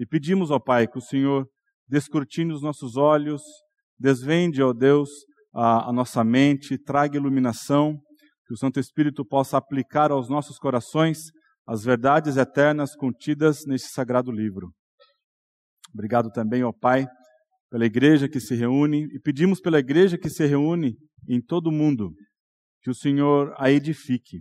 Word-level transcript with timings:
E 0.00 0.06
pedimos, 0.06 0.50
ó 0.50 0.58
Pai, 0.58 0.88
que 0.88 0.96
o 0.96 1.02
Senhor 1.02 1.46
descortine 1.86 2.54
os 2.54 2.62
nossos 2.62 2.96
olhos, 2.96 3.42
desvende, 3.98 4.62
ó 4.62 4.72
Deus, 4.72 5.10
a, 5.52 5.90
a 5.90 5.92
nossa 5.92 6.24
mente, 6.24 6.78
traga 6.78 7.18
iluminação, 7.18 8.00
que 8.46 8.54
o 8.54 8.56
Santo 8.56 8.80
Espírito 8.80 9.26
possa 9.26 9.58
aplicar 9.58 10.10
aos 10.10 10.30
nossos 10.30 10.56
corações 10.56 11.24
as 11.66 11.84
verdades 11.84 12.38
eternas 12.38 12.96
contidas 12.96 13.66
neste 13.66 13.88
sagrado 13.88 14.32
livro. 14.32 14.72
Obrigado 15.92 16.30
também, 16.30 16.64
ó 16.64 16.72
Pai, 16.72 17.06
pela 17.70 17.84
igreja 17.84 18.26
que 18.26 18.40
se 18.40 18.54
reúne 18.54 19.04
e 19.14 19.20
pedimos 19.20 19.60
pela 19.60 19.78
igreja 19.78 20.16
que 20.16 20.30
se 20.30 20.46
reúne 20.46 20.96
em 21.28 21.42
todo 21.42 21.66
o 21.66 21.72
mundo, 21.72 22.10
que 22.80 22.88
o 22.88 22.94
Senhor 22.94 23.54
a 23.58 23.70
edifique, 23.70 24.38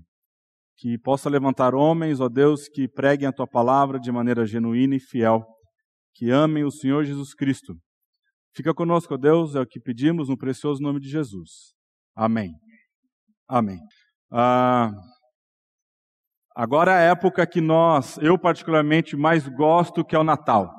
que 0.79 0.97
possa 0.97 1.29
levantar 1.29 1.75
homens, 1.75 2.21
ó 2.21 2.29
Deus, 2.29 2.69
que 2.69 2.87
preguem 2.87 3.27
a 3.27 3.33
tua 3.33 3.45
palavra 3.45 3.99
de 3.99 4.09
maneira 4.13 4.45
genuína 4.45 4.95
e 4.95 4.99
fiel, 4.99 5.45
que 6.15 6.31
amem 6.31 6.63
o 6.63 6.71
Senhor 6.71 7.03
Jesus 7.03 7.33
Cristo. 7.33 7.75
Fica 8.55 8.73
conosco, 8.73 9.13
ó 9.13 9.17
Deus, 9.17 9.55
é 9.55 9.59
o 9.59 9.67
que 9.67 9.79
pedimos 9.79 10.29
no 10.29 10.37
precioso 10.37 10.81
nome 10.81 11.01
de 11.01 11.09
Jesus. 11.09 11.73
Amém. 12.15 12.53
Amém. 13.45 13.77
Ah, 14.31 14.91
agora 16.55 16.93
é 16.93 17.09
a 17.09 17.11
época 17.11 17.45
que 17.45 17.59
nós, 17.59 18.17
eu 18.19 18.39
particularmente, 18.39 19.17
mais 19.17 19.49
gosto, 19.49 20.05
que 20.05 20.15
é 20.15 20.19
o 20.19 20.23
Natal. 20.23 20.73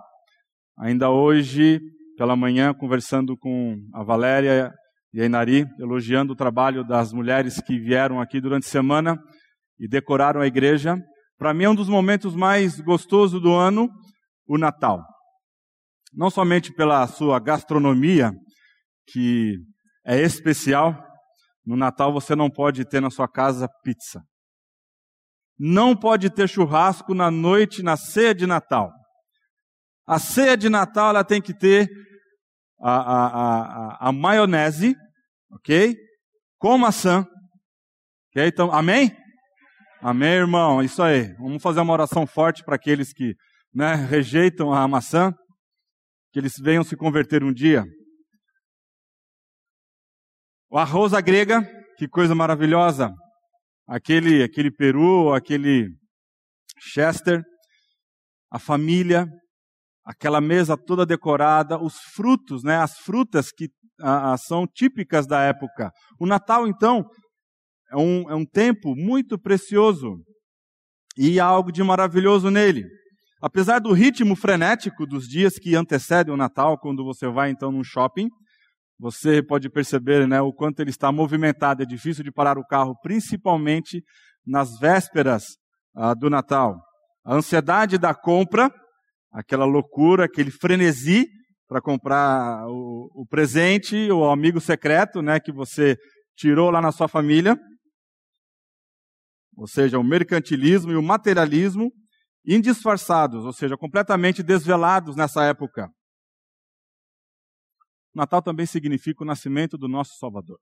Ainda 0.79 1.11
hoje, 1.11 1.79
pela 2.17 2.35
manhã, 2.35 2.73
conversando 2.73 3.37
com 3.37 3.77
a 3.93 4.03
Valéria 4.03 4.73
e 5.13 5.21
a 5.21 5.27
Inari, 5.27 5.67
elogiando 5.79 6.33
o 6.33 6.37
trabalho 6.37 6.83
das 6.87 7.13
mulheres 7.13 7.61
que 7.61 7.79
vieram 7.79 8.19
aqui 8.19 8.41
durante 8.41 8.67
a 8.67 8.71
semana 8.71 9.19
e 9.81 9.89
decoraram 9.89 10.43
a 10.43 10.47
igreja. 10.47 10.97
Para 11.39 11.55
mim 11.55 11.65
é 11.65 11.71
um 11.71 11.75
dos 11.75 11.89
momentos 11.89 12.37
mais 12.37 12.79
gostosos 12.79 13.41
do 13.41 13.55
ano, 13.55 13.89
o 14.47 14.59
Natal. 14.59 15.03
Não 16.13 16.29
somente 16.29 16.73
pela 16.73 17.07
sua 17.07 17.41
gastronomia, 17.41 18.31
que 19.07 19.57
é 20.05 20.21
especial, 20.21 20.95
no 21.65 21.77
Natal 21.77 22.13
você 22.13 22.37
não 22.37 22.51
pode 22.51 22.85
ter 22.85 23.01
na 23.01 23.11
sua 23.11 23.27
casa 23.27 23.69
pizza. 23.83 24.23
Não 25.59 25.97
pode 25.97 26.31
ter 26.31 26.49
churrasco 26.49 27.15
na 27.15 27.31
noite, 27.31 27.83
na 27.83 27.97
ceia 27.97 28.35
de 28.35 28.47
Natal. 28.47 28.91
A 30.07 30.19
ceia 30.19 30.57
de 30.57 30.69
Natal 30.69 31.11
ela 31.11 31.25
tem 31.25 31.41
que 31.41 31.55
ter 31.55 31.89
a, 32.81 32.93
a, 32.93 33.27
a, 33.27 34.09
a 34.09 34.13
maionese, 34.13 34.97
ok? 35.53 35.97
Com 36.59 36.79
maçã. 36.79 37.27
Ok? 38.31 38.47
Então, 38.47 38.73
amém? 38.73 39.15
Amém, 40.03 40.31
irmão? 40.31 40.83
Isso 40.83 41.03
aí. 41.03 41.35
Vamos 41.35 41.63
fazer 41.63 41.81
uma 41.81 41.93
oração 41.93 42.27
forte 42.27 42.65
para 42.65 42.75
aqueles 42.75 43.13
que 43.13 43.35
né, 43.71 43.95
rejeitam 43.95 44.73
a 44.73 44.89
maçã, 44.89 45.31
que 46.33 46.39
eles 46.39 46.55
venham 46.59 46.83
se 46.83 46.97
converter 46.97 47.45
um 47.45 47.53
dia. 47.53 47.85
O 50.71 50.79
arroz 50.79 51.13
à 51.13 51.21
grega, 51.21 51.61
que 51.99 52.09
coisa 52.09 52.35
maravilhosa. 52.35 53.13
Aquele, 53.87 54.43
aquele 54.43 54.71
peru, 54.71 55.35
aquele 55.35 55.91
chester, 56.79 57.45
a 58.51 58.59
família, 58.59 59.27
aquela 60.03 60.41
mesa 60.41 60.79
toda 60.79 61.05
decorada, 61.05 61.79
os 61.79 61.99
frutos, 62.15 62.65
né, 62.65 62.79
as 62.79 62.97
frutas 63.01 63.53
que 63.53 63.69
ah, 64.01 64.33
ah, 64.33 64.39
são 64.39 64.67
típicas 64.67 65.27
da 65.27 65.43
época. 65.43 65.93
O 66.19 66.25
Natal, 66.25 66.67
então, 66.67 67.05
é 67.91 67.97
um, 67.97 68.31
é 68.31 68.35
um 68.35 68.45
tempo 68.45 68.95
muito 68.95 69.39
precioso 69.39 70.17
e 71.17 71.41
há 71.41 71.45
algo 71.45 71.73
de 71.73 71.83
maravilhoso 71.83 72.51
nele. 72.51 72.85
Apesar 73.43 73.79
do 73.79 73.93
ritmo 73.93 74.37
frenético 74.37 75.07
dos 75.07 75.27
dias 75.27 75.59
que 75.59 75.75
antecedem 75.75 76.33
o 76.33 76.37
Natal, 76.37 76.79
quando 76.79 77.05
você 77.05 77.29
vai 77.29 77.51
então 77.51 77.73
num 77.73 77.83
shopping, 77.83 78.29
você 78.99 79.43
pode 79.43 79.71
perceber 79.71 80.29
né, 80.29 80.41
o 80.41 80.53
quanto 80.53 80.81
ele 80.81 80.91
está 80.91 81.11
movimentado, 81.11 81.83
é 81.83 81.87
difícil 81.87 82.23
de 82.23 82.31
parar 82.31 82.59
o 82.59 82.67
carro, 82.67 82.95
principalmente 83.03 84.03
nas 84.47 84.79
vésperas 84.79 85.45
ah, 85.97 86.13
do 86.13 86.29
Natal. 86.29 86.79
A 87.25 87.35
ansiedade 87.35 87.97
da 87.97 88.15
compra 88.15 88.71
aquela 89.33 89.65
loucura, 89.65 90.25
aquele 90.25 90.51
frenesi 90.51 91.27
para 91.69 91.81
comprar 91.81 92.67
o, 92.67 93.23
o, 93.23 93.27
presente, 93.27 94.11
o 94.11 94.29
amigo 94.29 94.61
secreto, 94.61 95.23
né, 95.23 95.39
que 95.39 95.53
você 95.53 95.97
tirou 96.37 96.71
lá 96.71 96.81
na 96.81 96.91
sua 96.91 97.07
família. 97.07 97.57
Ou 99.57 99.67
seja, 99.67 99.99
o 99.99 100.05
mercantilismo 100.05 100.93
e 100.93 100.97
o 100.97 101.03
materialismo 101.03 101.93
indisfarçados, 102.45 103.45
ou 103.45 103.53
seja, 103.53 103.77
completamente 103.77 104.43
desvelados 104.43 105.17
nessa 105.17 105.45
época. 105.45 105.91
Natal 108.15 108.43
também 108.43 108.67
significa 108.67 109.23
o 109.23 109.27
nascimento 109.27 109.77
do 109.77 109.87
nosso 109.89 110.17
Salvador. 110.19 110.59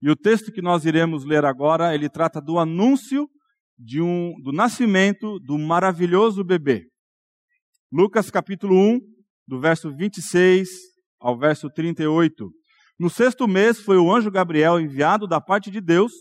E 0.00 0.10
o 0.10 0.16
texto 0.16 0.52
que 0.52 0.62
nós 0.62 0.84
iremos 0.84 1.24
ler 1.24 1.44
agora, 1.44 1.94
ele 1.94 2.08
trata 2.08 2.40
do 2.40 2.58
anúncio 2.58 3.28
de 3.76 4.00
um, 4.00 4.34
do 4.42 4.52
nascimento 4.52 5.38
do 5.40 5.58
maravilhoso 5.58 6.44
bebê. 6.44 6.86
Lucas 7.90 8.30
capítulo 8.30 8.76
1, 8.76 9.00
do 9.46 9.60
verso 9.60 9.94
26 9.94 10.68
ao 11.20 11.36
verso 11.38 11.68
38. 11.70 12.50
No 12.98 13.08
sexto 13.08 13.48
mês 13.48 13.80
foi 13.80 13.96
o 13.96 14.12
anjo 14.12 14.30
Gabriel 14.30 14.78
enviado 14.78 15.26
da 15.26 15.40
parte 15.40 15.70
de 15.70 15.80
Deus 15.80 16.12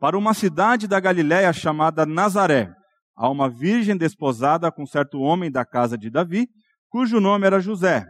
para 0.00 0.16
uma 0.16 0.32
cidade 0.32 0.88
da 0.88 0.98
Galiléia 0.98 1.52
chamada 1.52 2.06
Nazaré, 2.06 2.72
a 3.14 3.28
uma 3.28 3.50
virgem 3.50 3.94
desposada 3.96 4.72
com 4.72 4.86
certo 4.86 5.20
homem 5.20 5.50
da 5.50 5.62
casa 5.62 5.98
de 5.98 6.10
Davi, 6.10 6.48
cujo 6.88 7.20
nome 7.20 7.46
era 7.46 7.60
José. 7.60 8.06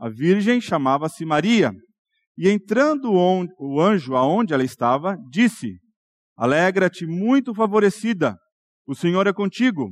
A 0.00 0.08
virgem 0.08 0.58
chamava-se 0.58 1.26
Maria. 1.26 1.70
E 2.36 2.48
entrando 2.48 3.12
o 3.12 3.80
anjo 3.80 4.16
aonde 4.16 4.54
ela 4.54 4.64
estava, 4.64 5.18
disse: 5.28 5.74
Alegra-te, 6.34 7.06
muito 7.06 7.54
favorecida, 7.54 8.34
o 8.86 8.94
Senhor 8.94 9.26
é 9.26 9.32
contigo. 9.32 9.90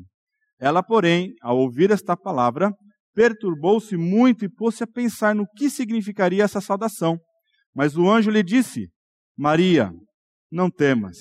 Ela, 0.58 0.82
porém, 0.82 1.34
ao 1.42 1.58
ouvir 1.58 1.91
esta 1.91 2.16
palavra, 2.16 2.72
perturbou-se 3.14 3.94
muito 3.96 4.44
e 4.44 4.48
pôs-se 4.48 4.82
a 4.82 4.86
pensar 4.86 5.34
no 5.34 5.46
que 5.56 5.69
significaria 5.69 6.44
essa 6.44 6.62
saudação. 6.62 7.19
Mas 7.75 7.94
o 7.94 8.08
anjo 8.08 8.30
lhe 8.30 8.42
disse: 8.42 8.88
Maria, 9.36 9.92
não 10.50 10.70
temas, 10.70 11.16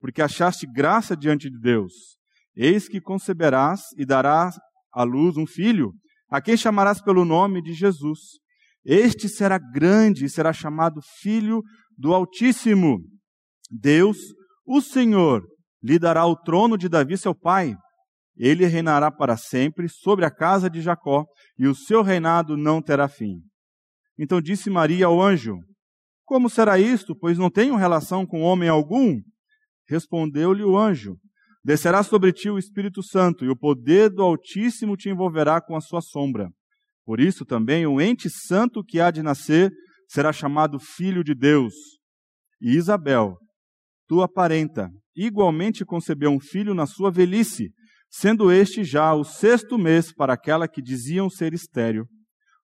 porque 0.00 0.22
achaste 0.22 0.66
graça 0.66 1.16
diante 1.16 1.50
de 1.50 1.58
Deus. 1.58 1.92
Eis 2.54 2.88
que 2.88 3.00
conceberás 3.00 3.82
e 3.96 4.04
darás 4.04 4.58
à 4.92 5.02
luz 5.02 5.36
um 5.36 5.46
filho, 5.46 5.92
a 6.28 6.40
quem 6.40 6.56
chamarás 6.56 7.00
pelo 7.00 7.24
nome 7.24 7.62
de 7.62 7.72
Jesus. 7.72 8.18
Este 8.84 9.28
será 9.28 9.58
grande 9.58 10.24
e 10.24 10.30
será 10.30 10.52
chamado 10.52 11.00
Filho 11.20 11.62
do 11.96 12.14
Altíssimo. 12.14 13.00
Deus, 13.70 14.18
o 14.66 14.80
Senhor, 14.80 15.42
lhe 15.82 15.98
dará 15.98 16.26
o 16.26 16.36
trono 16.36 16.76
de 16.76 16.88
Davi, 16.88 17.16
seu 17.16 17.34
pai 17.34 17.74
ele 18.38 18.66
reinará 18.66 19.10
para 19.10 19.36
sempre 19.36 19.88
sobre 19.88 20.24
a 20.24 20.30
casa 20.30 20.70
de 20.70 20.80
Jacó, 20.80 21.26
e 21.58 21.66
o 21.66 21.74
seu 21.74 22.02
reinado 22.02 22.56
não 22.56 22.80
terá 22.80 23.08
fim. 23.08 23.40
Então 24.16 24.40
disse 24.40 24.70
Maria 24.70 25.06
ao 25.06 25.20
anjo: 25.20 25.58
Como 26.28 26.50
será 26.50 26.78
isto, 26.78 27.16
pois 27.16 27.38
não 27.38 27.48
tenho 27.48 27.74
relação 27.74 28.26
com 28.26 28.42
homem 28.42 28.68
algum? 28.68 29.18
Respondeu-lhe 29.88 30.62
o 30.62 30.76
anjo: 30.76 31.16
Descerá 31.64 32.02
sobre 32.02 32.34
ti 32.34 32.50
o 32.50 32.58
Espírito 32.58 33.02
Santo, 33.02 33.46
e 33.46 33.48
o 33.48 33.56
poder 33.56 34.10
do 34.10 34.22
Altíssimo 34.22 34.94
te 34.94 35.08
envolverá 35.08 35.58
com 35.58 35.74
a 35.74 35.80
sua 35.80 36.02
sombra. 36.02 36.50
Por 37.02 37.18
isso 37.18 37.46
também 37.46 37.86
o 37.86 37.98
ente 37.98 38.28
santo 38.28 38.84
que 38.84 39.00
há 39.00 39.10
de 39.10 39.22
nascer 39.22 39.72
será 40.06 40.30
chamado 40.30 40.78
Filho 40.78 41.24
de 41.24 41.34
Deus. 41.34 41.72
E 42.60 42.76
Isabel, 42.76 43.38
tua 44.06 44.28
parenta, 44.28 44.90
igualmente 45.16 45.82
concebeu 45.82 46.30
um 46.30 46.38
filho 46.38 46.74
na 46.74 46.84
sua 46.84 47.10
velhice, 47.10 47.70
sendo 48.10 48.52
este 48.52 48.84
já 48.84 49.14
o 49.14 49.24
sexto 49.24 49.78
mês 49.78 50.12
para 50.12 50.34
aquela 50.34 50.68
que 50.68 50.82
diziam 50.82 51.30
ser 51.30 51.54
estéril. 51.54 52.04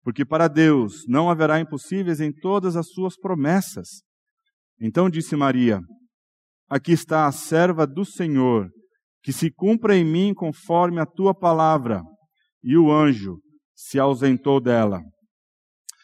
Porque 0.03 0.25
para 0.25 0.47
Deus 0.47 1.05
não 1.07 1.29
haverá 1.29 1.59
impossíveis 1.59 2.19
em 2.19 2.31
todas 2.31 2.75
as 2.75 2.89
suas 2.89 3.17
promessas. 3.17 4.03
Então 4.79 5.09
disse 5.09 5.35
Maria: 5.35 5.79
Aqui 6.69 6.91
está 6.91 7.25
a 7.25 7.31
serva 7.31 7.87
do 7.87 8.03
Senhor, 8.03 8.69
que 9.21 9.31
se 9.31 9.49
cumpra 9.49 9.95
em 9.95 10.03
mim 10.03 10.33
conforme 10.33 10.99
a 10.99 11.05
tua 11.05 11.33
palavra. 11.33 12.01
E 12.63 12.77
o 12.77 12.91
anjo 12.91 13.39
se 13.75 13.99
ausentou 13.99 14.61
dela. 14.61 15.01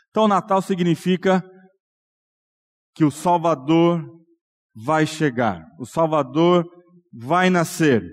Então, 0.10 0.28
Natal 0.28 0.62
significa 0.62 1.44
que 2.96 3.06
o 3.06 3.12
Salvador 3.12 4.04
vai 4.76 5.06
chegar, 5.06 5.64
o 5.80 5.86
Salvador 5.86 6.66
vai 7.14 7.50
nascer. 7.50 8.04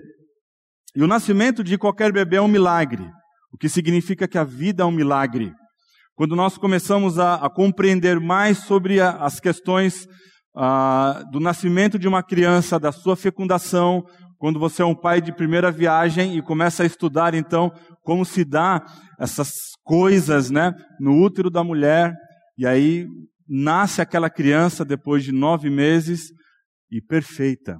E 0.95 1.03
o 1.03 1.07
nascimento 1.07 1.63
de 1.63 1.77
qualquer 1.77 2.11
bebê 2.11 2.37
é 2.37 2.41
um 2.41 2.47
milagre, 2.47 3.05
o 3.51 3.57
que 3.57 3.67
significa 3.67 4.27
que 4.27 4.37
a 4.37 4.43
vida 4.43 4.83
é 4.83 4.85
um 4.85 4.91
milagre. 4.91 5.53
Quando 6.17 6.35
nós 6.35 6.57
começamos 6.57 7.19
a, 7.19 7.35
a 7.35 7.47
compreender 7.47 8.19
mais 8.19 8.63
sobre 8.63 8.99
a, 8.99 9.11
as 9.17 9.39
questões 9.39 10.07
ah, 10.55 11.23
do 11.31 11.39
nascimento 11.39 11.99
de 11.99 12.07
uma 12.07 12.23
criança, 12.23 12.79
da 12.79 12.91
sua 12.91 13.15
fecundação, 13.15 14.03
quando 14.39 14.59
você 14.59 14.81
é 14.81 14.85
um 14.85 14.95
pai 14.95 15.21
de 15.21 15.31
primeira 15.31 15.71
viagem 15.71 16.35
e 16.35 16.41
começa 16.41 16.81
a 16.81 16.87
estudar 16.87 17.35
então 17.35 17.71
como 18.01 18.25
se 18.25 18.43
dá 18.43 18.83
essas 19.19 19.51
coisas, 19.83 20.49
né, 20.49 20.73
no 20.99 21.23
útero 21.23 21.51
da 21.51 21.63
mulher, 21.63 22.15
e 22.57 22.65
aí 22.65 23.05
nasce 23.47 24.01
aquela 24.01 24.27
criança 24.27 24.83
depois 24.83 25.23
de 25.23 25.31
nove 25.31 25.69
meses 25.69 26.31
e 26.89 26.99
perfeita. 26.99 27.77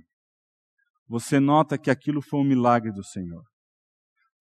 Você 1.08 1.40
nota 1.40 1.76
que 1.76 1.90
aquilo 1.90 2.22
foi 2.22 2.42
um 2.42 2.48
milagre 2.48 2.92
do 2.92 3.04
Senhor. 3.04 3.42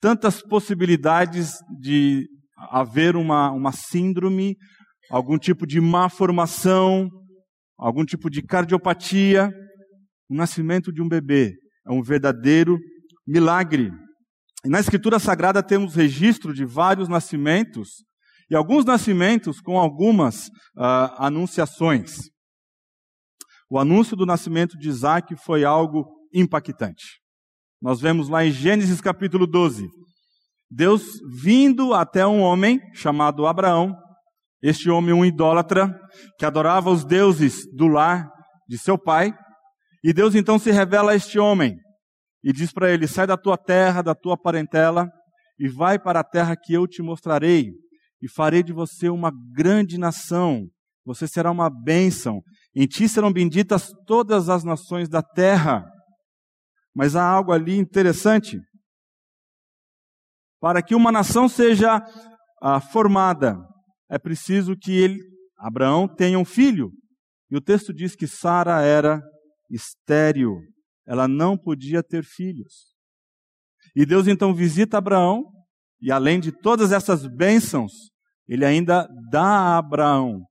Tantas 0.02 0.42
possibilidades 0.42 1.54
de 1.80 2.28
haver 2.56 3.16
uma, 3.16 3.50
uma 3.50 3.72
síndrome, 3.72 4.56
algum 5.10 5.38
tipo 5.38 5.66
de 5.66 5.80
má 5.80 6.08
formação, 6.08 7.08
algum 7.78 8.04
tipo 8.04 8.30
de 8.30 8.42
cardiopatia, 8.42 9.52
o 10.28 10.34
nascimento 10.34 10.92
de 10.92 11.00
um 11.02 11.08
bebê 11.08 11.54
é 11.86 11.92
um 11.92 12.02
verdadeiro 12.02 12.78
milagre. 13.26 13.90
E 14.64 14.68
na 14.68 14.80
Escritura 14.80 15.18
Sagrada 15.18 15.62
temos 15.62 15.94
registro 15.94 16.52
de 16.52 16.64
vários 16.64 17.08
nascimentos 17.08 18.04
e 18.50 18.56
alguns 18.56 18.84
nascimentos 18.84 19.60
com 19.60 19.78
algumas 19.78 20.48
uh, 20.76 21.14
anunciações. 21.18 22.30
O 23.70 23.78
anúncio 23.78 24.16
do 24.16 24.26
nascimento 24.26 24.76
de 24.78 24.88
Isaac 24.88 25.34
foi 25.36 25.64
algo 25.64 26.06
impactante. 26.32 27.20
Nós 27.80 28.00
vemos 28.00 28.28
lá 28.28 28.44
em 28.44 28.50
Gênesis 28.50 29.00
capítulo 29.00 29.46
12, 29.46 29.88
Deus 30.70 31.02
vindo 31.42 31.94
até 31.94 32.26
um 32.26 32.40
homem 32.40 32.80
chamado 32.94 33.46
Abraão, 33.46 33.94
este 34.62 34.90
homem 34.90 35.14
um 35.14 35.24
idólatra, 35.24 35.94
que 36.38 36.44
adorava 36.44 36.90
os 36.90 37.04
deuses 37.04 37.64
do 37.74 37.86
lar 37.86 38.28
de 38.68 38.78
seu 38.78 38.98
pai, 38.98 39.32
e 40.02 40.12
Deus 40.12 40.34
então 40.34 40.58
se 40.58 40.70
revela 40.70 41.12
a 41.12 41.14
este 41.14 41.38
homem 41.38 41.76
e 42.46 42.52
diz 42.52 42.72
para 42.72 42.92
ele: 42.92 43.08
Sai 43.08 43.26
da 43.26 43.36
tua 43.36 43.58
terra, 43.58 44.02
da 44.02 44.14
tua 44.14 44.36
parentela, 44.36 45.10
e 45.58 45.68
vai 45.68 45.98
para 45.98 46.20
a 46.20 46.24
terra 46.24 46.54
que 46.56 46.72
eu 46.72 46.86
te 46.86 47.02
mostrarei, 47.02 47.72
e 48.22 48.28
farei 48.28 48.62
de 48.62 48.72
você 48.72 49.08
uma 49.08 49.32
grande 49.52 49.98
nação. 49.98 50.68
Você 51.04 51.26
será 51.26 51.50
uma 51.50 51.68
bênção. 51.68 52.40
Em 52.74 52.86
ti 52.86 53.08
serão 53.08 53.32
benditas 53.32 53.88
todas 54.06 54.48
as 54.48 54.62
nações 54.62 55.08
da 55.08 55.22
terra. 55.22 55.84
Mas 56.94 57.16
há 57.16 57.24
algo 57.24 57.52
ali 57.52 57.76
interessante. 57.76 58.60
Para 60.60 60.82
que 60.82 60.94
uma 60.94 61.12
nação 61.12 61.48
seja 61.48 62.02
ah, 62.62 62.80
formada, 62.80 63.58
é 64.08 64.18
preciso 64.18 64.76
que 64.76 64.92
ele, 64.92 65.20
Abraão, 65.58 66.08
tenha 66.08 66.38
um 66.38 66.44
filho. 66.44 66.90
E 67.50 67.56
o 67.56 67.60
texto 67.60 67.92
diz 67.92 68.16
que 68.16 68.26
Sara 68.26 68.80
era 68.82 69.22
estéril, 69.70 70.58
ela 71.06 71.28
não 71.28 71.56
podia 71.56 72.02
ter 72.02 72.24
filhos. 72.24 72.94
E 73.94 74.04
Deus 74.04 74.26
então 74.26 74.54
visita 74.54 74.98
Abraão, 74.98 75.44
e 76.00 76.10
além 76.10 76.40
de 76.40 76.52
todas 76.52 76.92
essas 76.92 77.26
bênçãos, 77.26 77.92
ele 78.48 78.64
ainda 78.64 79.08
dá 79.30 79.44
a 79.44 79.78
Abraão 79.78 80.42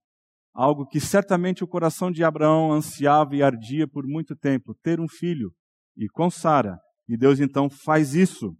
algo 0.55 0.87
que 0.87 1.01
certamente 1.01 1.65
o 1.65 1.67
coração 1.67 2.09
de 2.09 2.23
Abraão 2.23 2.71
ansiava 2.71 3.35
e 3.35 3.43
ardia 3.43 3.85
por 3.85 4.07
muito 4.07 4.35
tempo, 4.35 4.73
ter 4.81 5.01
um 5.01 5.07
filho, 5.07 5.51
e 5.97 6.07
com 6.07 6.31
Sara. 6.31 6.79
E 7.09 7.17
Deus 7.17 7.41
então 7.41 7.69
faz 7.69 8.15
isso. 8.15 8.55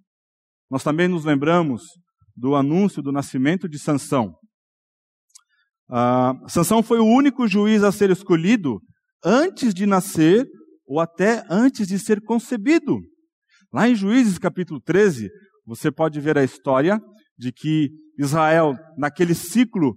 Nós 0.69 0.83
também 0.83 1.07
nos 1.07 1.25
lembramos 1.25 1.83
do 2.35 2.55
anúncio 2.55 3.01
do 3.01 3.11
nascimento 3.11 3.69
de 3.69 3.79
Sansão. 3.79 4.35
Uh, 5.89 6.49
Sansão 6.49 6.81
foi 6.81 6.99
o 6.99 7.05
único 7.05 7.47
juiz 7.47 7.83
a 7.83 7.91
ser 7.91 8.09
escolhido 8.09 8.79
antes 9.23 9.73
de 9.73 9.85
nascer 9.85 10.45
ou 10.87 10.99
até 10.99 11.43
antes 11.49 11.87
de 11.87 11.99
ser 11.99 12.21
concebido. 12.21 12.99
Lá 13.71 13.87
em 13.87 13.95
Juízes 13.95 14.37
capítulo 14.37 14.81
13, 14.81 15.29
você 15.65 15.91
pode 15.91 16.19
ver 16.19 16.37
a 16.37 16.43
história 16.43 16.99
de 17.37 17.51
que 17.51 17.89
Israel, 18.17 18.75
naquele 18.97 19.35
ciclo 19.35 19.95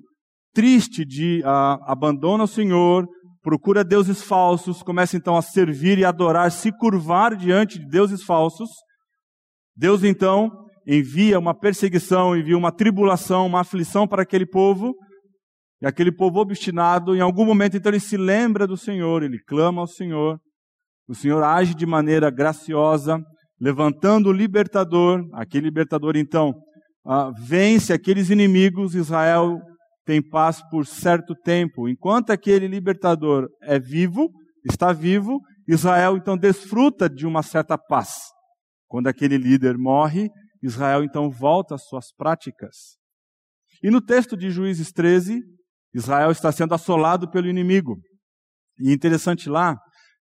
triste 0.52 1.04
de 1.04 1.40
uh, 1.42 1.78
abandona 1.86 2.44
o 2.44 2.48
Senhor, 2.48 3.06
procura 3.42 3.84
deuses 3.84 4.22
falsos, 4.22 4.82
começa 4.82 5.16
então 5.16 5.36
a 5.36 5.42
servir 5.42 5.98
e 5.98 6.04
adorar, 6.04 6.50
se 6.50 6.72
curvar 6.72 7.36
diante 7.36 7.78
de 7.78 7.86
deuses 7.86 8.22
falsos. 8.22 8.68
Deus 9.78 10.02
então 10.02 10.50
envia 10.84 11.38
uma 11.38 11.54
perseguição, 11.54 12.36
envia 12.36 12.58
uma 12.58 12.72
tribulação, 12.72 13.46
uma 13.46 13.60
aflição 13.60 14.08
para 14.08 14.22
aquele 14.22 14.44
povo, 14.44 14.92
e 15.80 15.86
aquele 15.86 16.10
povo 16.10 16.40
obstinado, 16.40 17.14
em 17.14 17.20
algum 17.20 17.44
momento, 17.44 17.76
então, 17.76 17.90
ele 17.90 18.00
se 18.00 18.16
lembra 18.16 18.66
do 18.66 18.76
Senhor, 18.76 19.22
ele 19.22 19.38
clama 19.46 19.80
ao 19.80 19.86
Senhor. 19.86 20.40
O 21.08 21.14
Senhor 21.14 21.40
age 21.44 21.72
de 21.72 21.86
maneira 21.86 22.30
graciosa, 22.30 23.22
levantando 23.60 24.28
o 24.28 24.32
libertador. 24.32 25.24
Aquele 25.32 25.66
libertador, 25.66 26.16
então, 26.16 26.52
uh, 27.06 27.32
vence 27.46 27.92
aqueles 27.92 28.28
inimigos. 28.28 28.96
Israel 28.96 29.60
tem 30.04 30.20
paz 30.20 30.60
por 30.68 30.84
certo 30.84 31.32
tempo. 31.44 31.88
Enquanto 31.88 32.30
aquele 32.30 32.66
libertador 32.66 33.46
é 33.62 33.78
vivo, 33.78 34.28
está 34.64 34.92
vivo, 34.92 35.38
Israel, 35.68 36.16
então, 36.16 36.36
desfruta 36.36 37.08
de 37.08 37.24
uma 37.24 37.44
certa 37.44 37.78
paz. 37.78 38.16
Quando 38.88 39.06
aquele 39.06 39.36
líder 39.36 39.76
morre, 39.76 40.28
Israel, 40.62 41.04
então, 41.04 41.30
volta 41.30 41.74
às 41.74 41.86
suas 41.86 42.12
práticas. 42.12 42.96
E 43.82 43.90
no 43.90 44.00
texto 44.00 44.36
de 44.36 44.50
Juízes 44.50 44.90
13, 44.90 45.40
Israel 45.94 46.30
está 46.30 46.50
sendo 46.50 46.74
assolado 46.74 47.30
pelo 47.30 47.48
inimigo. 47.48 48.00
E 48.80 48.92
interessante 48.92 49.48
lá 49.48 49.76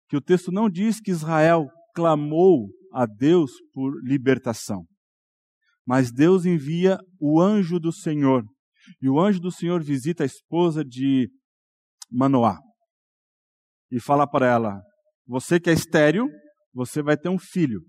que 0.09 0.15
o 0.15 0.21
texto 0.21 0.51
não 0.51 0.69
diz 0.69 0.99
que 0.99 1.11
Israel 1.11 1.67
clamou 1.95 2.69
a 2.93 3.05
Deus 3.05 3.51
por 3.73 3.93
libertação. 4.03 4.85
Mas 5.85 6.11
Deus 6.11 6.45
envia 6.45 6.97
o 7.19 7.41
anjo 7.41 7.79
do 7.79 7.91
Senhor. 7.91 8.43
E 9.01 9.09
o 9.09 9.19
anjo 9.19 9.39
do 9.39 9.51
Senhor 9.51 9.83
visita 9.83 10.23
a 10.23 10.25
esposa 10.25 10.83
de 10.83 11.29
Manoá. 12.11 12.59
E 13.91 13.99
fala 13.99 14.27
para 14.27 14.47
ela: 14.47 14.81
Você 15.25 15.59
que 15.59 15.69
é 15.69 15.73
estéril, 15.73 16.27
você 16.73 17.01
vai 17.01 17.17
ter 17.17 17.29
um 17.29 17.39
filho. 17.39 17.81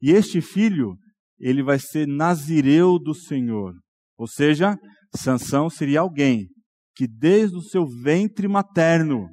E 0.00 0.10
este 0.10 0.40
filho, 0.40 0.96
ele 1.38 1.62
vai 1.62 1.78
ser 1.78 2.06
nazireu 2.06 2.98
do 2.98 3.14
Senhor. 3.14 3.74
Ou 4.16 4.26
seja, 4.26 4.78
Sansão 5.14 5.70
seria 5.70 6.00
alguém 6.00 6.48
que 6.94 7.06
desde 7.06 7.56
o 7.56 7.62
seu 7.62 7.86
ventre 7.86 8.46
materno 8.46 9.26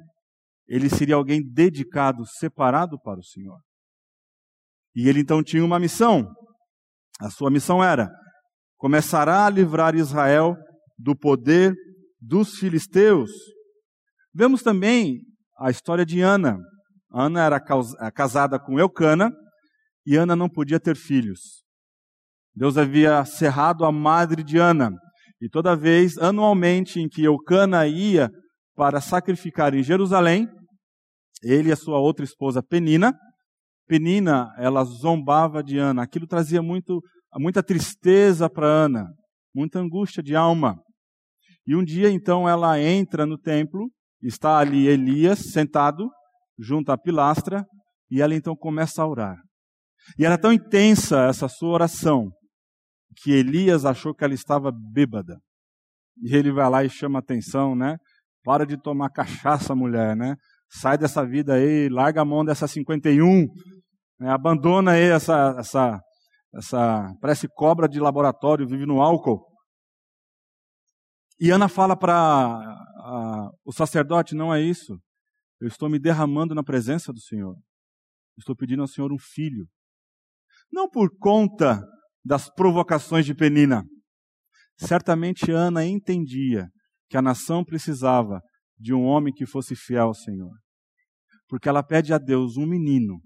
ele 0.66 0.88
seria 0.88 1.14
alguém 1.14 1.42
dedicado, 1.42 2.24
separado 2.26 2.98
para 3.00 3.20
o 3.20 3.24
Senhor. 3.24 3.58
E 4.94 5.08
ele 5.08 5.20
então 5.20 5.42
tinha 5.42 5.64
uma 5.64 5.78
missão. 5.78 6.26
A 7.20 7.30
sua 7.30 7.50
missão 7.50 7.82
era: 7.82 8.10
começará 8.76 9.46
a 9.46 9.50
livrar 9.50 9.94
Israel 9.94 10.56
do 10.98 11.16
poder 11.16 11.74
dos 12.20 12.58
filisteus. 12.58 13.30
Vemos 14.34 14.62
também 14.62 15.20
a 15.58 15.70
história 15.70 16.04
de 16.04 16.20
Ana. 16.20 16.58
Ana 17.10 17.44
era 17.44 17.60
casada 18.10 18.58
com 18.58 18.78
Eucana 18.78 19.32
e 20.08 20.16
Ana 20.16 20.34
não 20.34 20.48
podia 20.48 20.80
ter 20.80 20.96
filhos. 20.96 21.62
Deus 22.54 22.78
havia 22.78 23.22
cerrado 23.26 23.84
a 23.84 23.92
madre 23.92 24.42
de 24.42 24.56
Ana. 24.56 24.90
E 25.38 25.50
toda 25.50 25.76
vez, 25.76 26.16
anualmente, 26.16 26.98
em 26.98 27.06
que 27.06 27.22
Eucana 27.22 27.86
ia 27.86 28.30
para 28.74 29.02
sacrificar 29.02 29.74
em 29.74 29.82
Jerusalém, 29.82 30.48
ele 31.42 31.68
e 31.68 31.72
a 31.72 31.76
sua 31.76 31.98
outra 31.98 32.24
esposa 32.24 32.62
Penina, 32.62 33.14
Penina, 33.86 34.48
ela 34.56 34.82
zombava 34.82 35.62
de 35.62 35.76
Ana. 35.76 36.04
Aquilo 36.04 36.26
trazia 36.26 36.62
muito, 36.62 37.02
muita 37.34 37.62
tristeza 37.62 38.48
para 38.48 38.66
Ana, 38.66 39.12
muita 39.54 39.78
angústia 39.78 40.22
de 40.22 40.34
alma. 40.34 40.74
E 41.66 41.76
um 41.76 41.84
dia, 41.84 42.10
então, 42.10 42.48
ela 42.48 42.80
entra 42.80 43.26
no 43.26 43.36
templo, 43.36 43.90
está 44.22 44.56
ali 44.56 44.88
Elias 44.88 45.50
sentado 45.52 46.08
junto 46.58 46.90
à 46.90 46.96
pilastra, 46.96 47.66
e 48.10 48.22
ela 48.22 48.34
então 48.34 48.56
começa 48.56 49.02
a 49.02 49.06
orar. 49.06 49.36
E 50.18 50.24
era 50.24 50.38
tão 50.38 50.52
intensa 50.52 51.24
essa 51.24 51.48
sua 51.48 51.70
oração, 51.70 52.30
que 53.16 53.32
Elias 53.32 53.84
achou 53.84 54.14
que 54.14 54.24
ela 54.24 54.34
estava 54.34 54.70
bêbada. 54.72 55.38
E 56.22 56.34
ele 56.34 56.52
vai 56.52 56.68
lá 56.68 56.84
e 56.84 56.90
chama 56.90 57.18
atenção, 57.18 57.74
né? 57.74 57.96
Para 58.44 58.64
de 58.64 58.80
tomar 58.80 59.10
cachaça, 59.10 59.74
mulher, 59.74 60.16
né? 60.16 60.36
Sai 60.70 60.98
dessa 60.98 61.24
vida 61.24 61.54
aí, 61.54 61.88
larga 61.88 62.22
a 62.22 62.24
mão 62.24 62.44
dessa 62.44 62.66
51, 62.66 63.46
né? 64.20 64.30
abandona 64.30 64.92
aí 64.92 65.04
essa, 65.04 65.56
essa, 65.58 66.00
essa, 66.54 67.14
parece 67.20 67.48
cobra 67.48 67.88
de 67.88 67.98
laboratório, 67.98 68.66
vive 68.66 68.84
no 68.84 69.00
álcool. 69.00 69.46
E 71.40 71.50
Ana 71.50 71.68
fala 71.68 71.96
para 71.96 73.50
o 73.64 73.72
sacerdote: 73.72 74.34
não 74.34 74.52
é 74.52 74.60
isso. 74.60 74.98
Eu 75.60 75.68
estou 75.68 75.88
me 75.88 75.98
derramando 75.98 76.54
na 76.54 76.62
presença 76.62 77.12
do 77.12 77.20
Senhor. 77.20 77.56
Estou 78.36 78.54
pedindo 78.54 78.82
ao 78.82 78.88
Senhor 78.88 79.12
um 79.12 79.18
filho. 79.18 79.66
Não 80.72 80.88
por 80.88 81.10
conta 81.18 81.82
das 82.24 82.48
provocações 82.50 83.24
de 83.24 83.34
Penina. 83.34 83.84
Certamente 84.76 85.50
Ana 85.50 85.84
entendia 85.84 86.68
que 87.08 87.16
a 87.16 87.22
nação 87.22 87.64
precisava 87.64 88.40
de 88.78 88.94
um 88.94 89.04
homem 89.04 89.32
que 89.32 89.46
fosse 89.46 89.74
fiel 89.74 90.08
ao 90.08 90.14
Senhor. 90.14 90.52
Porque 91.48 91.68
ela 91.68 91.82
pede 91.82 92.12
a 92.12 92.18
Deus 92.18 92.56
um 92.56 92.66
menino. 92.66 93.20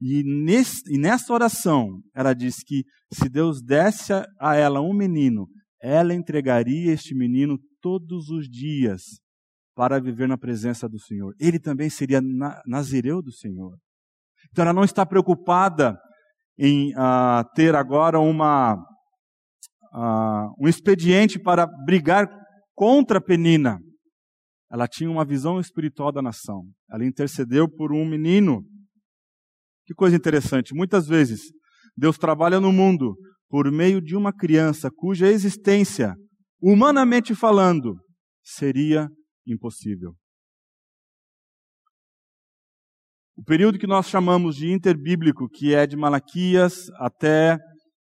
E, 0.00 0.22
nesse, 0.24 0.82
e 0.88 0.98
nessa 0.98 1.32
oração, 1.32 2.00
ela 2.14 2.32
diz 2.32 2.62
que 2.64 2.84
se 3.12 3.28
Deus 3.28 3.60
desse 3.60 4.12
a 4.40 4.56
ela 4.56 4.80
um 4.80 4.94
menino, 4.94 5.46
ela 5.80 6.14
entregaria 6.14 6.92
este 6.92 7.14
menino 7.14 7.58
todos 7.80 8.30
os 8.30 8.48
dias 8.48 9.02
para 9.74 10.00
viver 10.00 10.28
na 10.28 10.38
presença 10.38 10.88
do 10.88 10.98
Senhor. 10.98 11.34
Ele 11.38 11.58
também 11.58 11.90
seria 11.90 12.20
nazireu 12.66 13.20
do 13.20 13.32
Senhor. 13.32 13.76
Então 14.50 14.62
ela 14.62 14.72
não 14.72 14.84
está 14.84 15.04
preocupada 15.04 15.98
em 16.64 16.92
uh, 16.92 17.42
ter 17.56 17.74
agora 17.74 18.20
uma, 18.20 18.74
uh, 18.74 20.54
um 20.60 20.68
expediente 20.68 21.36
para 21.36 21.66
brigar 21.84 22.28
contra 22.72 23.20
Penina. 23.20 23.80
Ela 24.70 24.86
tinha 24.86 25.10
uma 25.10 25.24
visão 25.24 25.58
espiritual 25.58 26.12
da 26.12 26.22
nação. 26.22 26.62
Ela 26.88 27.04
intercedeu 27.04 27.68
por 27.68 27.92
um 27.92 28.08
menino 28.08 28.62
que 29.84 29.92
coisa 29.92 30.14
interessante. 30.14 30.72
Muitas 30.72 31.08
vezes, 31.08 31.40
Deus 31.96 32.16
trabalha 32.16 32.60
no 32.60 32.72
mundo 32.72 33.16
por 33.50 33.68
meio 33.72 34.00
de 34.00 34.14
uma 34.14 34.32
criança 34.32 34.88
cuja 34.88 35.26
existência, 35.26 36.14
humanamente 36.62 37.34
falando, 37.34 37.96
seria 38.40 39.08
impossível. 39.44 40.14
O 43.34 43.42
período 43.42 43.78
que 43.78 43.86
nós 43.86 44.08
chamamos 44.08 44.56
de 44.56 44.70
interbíblico, 44.70 45.48
que 45.48 45.74
é 45.74 45.86
de 45.86 45.96
Malaquias 45.96 46.90
até 46.96 47.58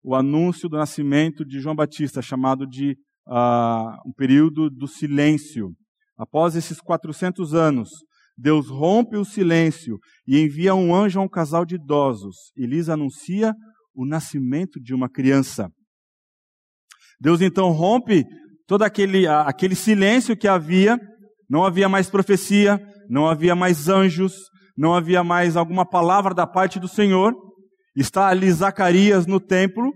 o 0.03 0.13
anúncio 0.13 0.69
do 0.69 0.77
nascimento 0.77 1.43
de 1.43 1.59
João 1.59 1.75
Batista, 1.75 2.21
chamado 2.21 2.67
de 2.67 2.91
uh, 3.27 3.97
um 4.07 4.13
período 4.15 4.69
do 4.69 4.87
silêncio. 4.87 5.71
Após 6.15 6.55
esses 6.55 6.79
400 6.79 7.55
anos, 7.55 7.89
Deus 8.37 8.69
rompe 8.69 9.17
o 9.17 9.25
silêncio 9.25 9.97
e 10.27 10.39
envia 10.39 10.75
um 10.75 10.93
anjo 10.93 11.19
a 11.19 11.23
um 11.23 11.29
casal 11.29 11.65
de 11.65 11.75
idosos 11.75 12.51
e 12.55 12.67
lhes 12.67 12.87
anuncia 12.87 13.55
o 13.95 14.05
nascimento 14.05 14.79
de 14.79 14.93
uma 14.93 15.09
criança. 15.09 15.67
Deus 17.19 17.41
então 17.41 17.71
rompe 17.71 18.23
todo 18.67 18.83
aquele, 18.83 19.25
aquele 19.25 19.73
silêncio 19.73 20.37
que 20.37 20.47
havia, 20.47 20.99
não 21.49 21.65
havia 21.65 21.89
mais 21.89 22.07
profecia, 22.07 22.79
não 23.09 23.27
havia 23.27 23.55
mais 23.55 23.89
anjos, 23.89 24.35
não 24.77 24.93
havia 24.93 25.23
mais 25.23 25.57
alguma 25.57 25.85
palavra 25.85 26.33
da 26.35 26.45
parte 26.45 26.79
do 26.79 26.87
Senhor. 26.87 27.33
Está 27.95 28.27
ali 28.27 28.51
Zacarias 28.51 29.25
no 29.25 29.39
templo, 29.39 29.91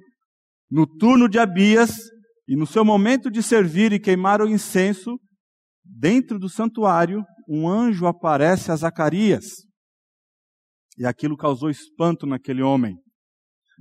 no 0.70 0.88
turno 0.88 1.30
de 1.30 1.38
Abias, 1.38 2.10
e 2.48 2.56
no 2.56 2.66
seu 2.66 2.84
momento 2.84 3.30
de 3.30 3.44
servir 3.44 3.94
e 3.94 4.00
queimar 4.00 4.42
o 4.42 4.50
incenso, 4.50 5.20
dentro 5.86 6.40
do 6.40 6.50
santuário, 6.50 7.24
um 7.48 7.70
anjo 7.70 8.08
aparece 8.08 8.72
a 8.72 8.76
Zacarias. 8.76 9.46
E 10.98 11.06
aquilo 11.06 11.38
causou 11.38 11.70
espanto 11.70 12.26
naquele 12.26 12.62
homem. 12.62 12.98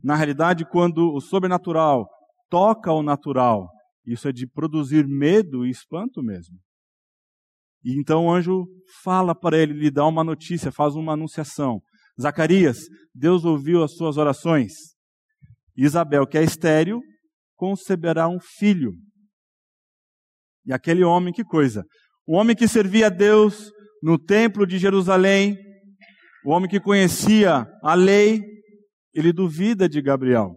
Na 0.05 0.15
realidade, 0.15 0.65
quando 0.65 1.13
o 1.13 1.21
sobrenatural 1.21 2.07
toca 2.49 2.93
o 2.93 3.03
natural, 3.03 3.69
isso 4.07 4.29
é 4.29 4.33
de 4.33 4.47
produzir 4.47 5.07
medo 5.07 5.67
e 5.67 5.71
espanto 5.71 6.23
mesmo. 6.23 6.57
E 7.85 7.99
então 7.99 8.27
o 8.27 8.33
anjo 8.33 8.67
fala 9.03 9.35
para 9.35 9.57
ele, 9.59 9.73
lhe 9.73 9.91
dá 9.91 10.07
uma 10.07 10.23
notícia, 10.23 10.71
faz 10.71 10.95
uma 10.95 11.15
anunciação. 11.15 11.81
Zacarias, 12.21 12.79
Deus 13.15 13.45
ouviu 13.45 13.83
as 13.83 13.95
suas 13.95 14.17
orações. 14.17 14.73
Isabel, 15.77 16.27
que 16.27 16.37
é 16.37 16.43
estéril, 16.43 17.01
conceberá 17.57 18.29
um 18.29 18.39
filho. 18.41 18.93
E 20.67 20.73
aquele 20.73 21.03
homem, 21.03 21.33
que 21.33 21.45
coisa! 21.45 21.85
O 22.27 22.37
homem 22.37 22.55
que 22.55 22.69
servia 22.69 23.07
a 23.07 23.11
Deus 23.11 23.73
no 24.03 24.19
templo 24.19 24.67
de 24.67 24.79
Jerusalém, 24.79 25.57
o 26.45 26.53
homem 26.53 26.69
que 26.69 26.81
conhecia 26.81 27.67
a 27.83 27.95
lei, 27.95 28.43
ele 29.15 29.33
duvida 29.33 29.89
de 29.89 30.01
Gabriel. 30.01 30.55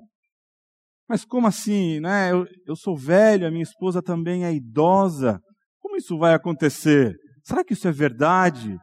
Mas 1.07 1.25
como 1.25 1.47
assim, 1.47 1.99
né? 1.99 2.31
Eu, 2.31 2.45
eu 2.65 2.75
sou 2.75 2.97
velho, 2.97 3.47
a 3.47 3.51
minha 3.51 3.63
esposa 3.63 4.01
também 4.01 4.45
é 4.45 4.53
idosa. 4.53 5.39
Como 5.83 5.97
isso 5.97 6.17
vai 6.17 6.33
acontecer? 6.33 7.13
Será 7.43 7.61
que 7.61 7.73
isso 7.73 7.89
é 7.89 7.91
verdade? 7.91 8.77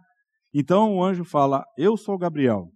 Então 0.52 0.96
o 0.96 1.02
anjo 1.02 1.24
fala: 1.24 1.64
Eu 1.78 1.96
sou 1.96 2.18
Gabriel 2.18 2.70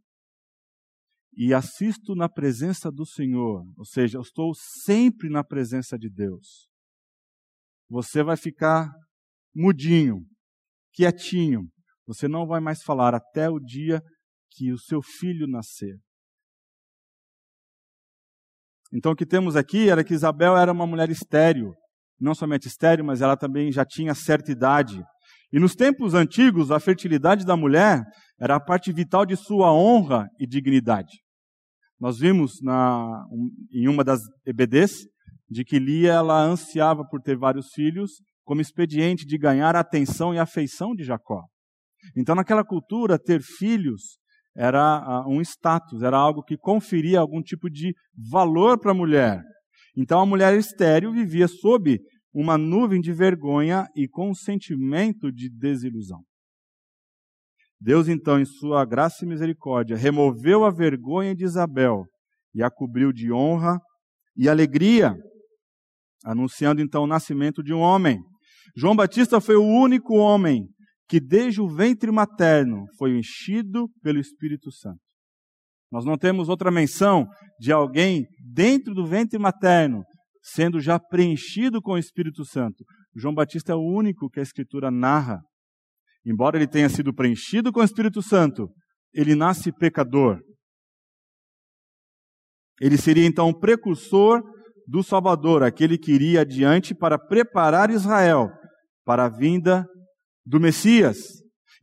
e 1.36 1.52
assisto 1.52 2.14
na 2.14 2.28
presença 2.28 2.90
do 2.90 3.04
Senhor, 3.04 3.62
ou 3.76 3.84
seja, 3.84 4.16
eu 4.16 4.22
estou 4.22 4.54
sempre 4.84 5.28
na 5.28 5.44
presença 5.44 5.98
de 5.98 6.08
Deus. 6.08 6.68
Você 7.88 8.22
vai 8.22 8.36
ficar 8.36 8.90
mudinho, 9.54 10.24
quietinho. 10.94 11.68
Você 12.06 12.26
não 12.26 12.46
vai 12.46 12.60
mais 12.60 12.82
falar 12.82 13.14
até 13.14 13.50
o 13.50 13.58
dia 13.58 14.00
que 14.52 14.72
o 14.72 14.78
seu 14.78 15.02
filho 15.02 15.46
nascer. 15.46 15.98
Então 18.92 19.12
o 19.12 19.16
que 19.16 19.26
temos 19.26 19.54
aqui 19.54 19.88
era 19.88 20.04
que 20.04 20.14
Isabel 20.14 20.56
era 20.56 20.72
uma 20.72 20.86
mulher 20.86 21.10
estéril, 21.10 21.74
não 22.20 22.34
somente 22.34 22.68
estéril, 22.68 23.04
mas 23.04 23.20
ela 23.20 23.36
também 23.36 23.70
já 23.72 23.84
tinha 23.84 24.14
certa 24.14 24.50
idade. 24.52 25.02
E 25.52 25.58
nos 25.58 25.74
tempos 25.74 26.14
antigos, 26.14 26.70
a 26.70 26.80
fertilidade 26.80 27.44
da 27.44 27.56
mulher 27.56 28.02
era 28.40 28.56
a 28.56 28.60
parte 28.60 28.92
vital 28.92 29.24
de 29.24 29.36
sua 29.36 29.72
honra 29.72 30.28
e 30.38 30.46
dignidade. 30.46 31.12
Nós 32.00 32.18
vimos 32.18 32.60
na, 32.60 33.24
em 33.72 33.88
uma 33.88 34.02
das 34.02 34.20
EBDs 34.46 35.06
de 35.48 35.64
que 35.64 35.78
Lia 35.78 36.12
ela 36.14 36.42
ansiava 36.42 37.04
por 37.04 37.20
ter 37.20 37.36
vários 37.36 37.68
filhos 37.72 38.10
como 38.44 38.60
expediente 38.60 39.24
de 39.24 39.38
ganhar 39.38 39.76
a 39.76 39.80
atenção 39.80 40.34
e 40.34 40.38
a 40.38 40.42
afeição 40.42 40.94
de 40.94 41.04
Jacó. 41.04 41.44
Então, 42.16 42.34
naquela 42.34 42.64
cultura, 42.64 43.18
ter 43.18 43.40
filhos 43.40 44.18
era 44.56 45.24
um 45.26 45.40
status, 45.40 46.02
era 46.02 46.16
algo 46.16 46.42
que 46.42 46.56
conferia 46.56 47.18
algum 47.18 47.42
tipo 47.42 47.70
de 47.70 47.94
valor 48.30 48.78
para 48.78 48.92
a 48.92 48.94
mulher. 48.94 49.42
Então, 49.96 50.20
a 50.20 50.26
mulher 50.26 50.56
estéril 50.58 51.12
vivia 51.12 51.46
sob 51.46 52.00
uma 52.32 52.58
nuvem 52.58 53.00
de 53.00 53.12
vergonha 53.12 53.86
e 53.94 54.08
com 54.08 54.30
um 54.30 54.34
sentimento 54.34 55.30
de 55.30 55.48
desilusão. 55.48 56.20
Deus, 57.80 58.08
então, 58.08 58.40
em 58.40 58.44
sua 58.44 58.84
graça 58.84 59.24
e 59.24 59.28
misericórdia, 59.28 59.96
removeu 59.96 60.64
a 60.64 60.70
vergonha 60.70 61.34
de 61.34 61.44
Isabel 61.44 62.04
e 62.54 62.62
a 62.62 62.70
cobriu 62.70 63.12
de 63.12 63.32
honra 63.32 63.78
e 64.36 64.48
alegria, 64.48 65.14
anunciando 66.24 66.80
então 66.80 67.04
o 67.04 67.06
nascimento 67.06 67.62
de 67.62 67.72
um 67.72 67.80
homem. 67.80 68.18
João 68.76 68.96
Batista 68.96 69.40
foi 69.40 69.56
o 69.56 69.62
único 69.62 70.14
homem 70.14 70.68
que 71.08 71.20
desde 71.20 71.60
o 71.60 71.68
ventre 71.68 72.10
materno 72.10 72.86
foi 72.98 73.16
enchido 73.18 73.88
pelo 74.02 74.18
Espírito 74.18 74.72
Santo. 74.72 75.00
Nós 75.94 76.04
não 76.04 76.18
temos 76.18 76.48
outra 76.48 76.72
menção 76.72 77.28
de 77.56 77.70
alguém 77.70 78.26
dentro 78.52 78.92
do 78.92 79.06
ventre 79.06 79.38
materno 79.38 80.02
sendo 80.42 80.80
já 80.80 80.98
preenchido 80.98 81.80
com 81.80 81.92
o 81.92 81.98
Espírito 81.98 82.44
Santo. 82.44 82.84
João 83.14 83.32
Batista 83.32 83.70
é 83.70 83.76
o 83.76 83.96
único 83.96 84.28
que 84.28 84.40
a 84.40 84.42
Escritura 84.42 84.90
narra. 84.90 85.38
Embora 86.26 86.56
ele 86.56 86.66
tenha 86.66 86.88
sido 86.88 87.14
preenchido 87.14 87.70
com 87.70 87.78
o 87.78 87.84
Espírito 87.84 88.20
Santo, 88.20 88.68
ele 89.14 89.36
nasce 89.36 89.70
pecador. 89.70 90.40
Ele 92.80 92.98
seria 92.98 93.24
então 93.24 93.48
o 93.48 93.56
precursor 93.56 94.42
do 94.88 95.00
Salvador, 95.00 95.62
aquele 95.62 95.96
que 95.96 96.10
iria 96.10 96.40
adiante 96.40 96.92
para 96.92 97.16
preparar 97.16 97.88
Israel 97.88 98.50
para 99.04 99.26
a 99.26 99.30
vinda 99.30 99.86
do 100.44 100.58
Messias. 100.58 101.18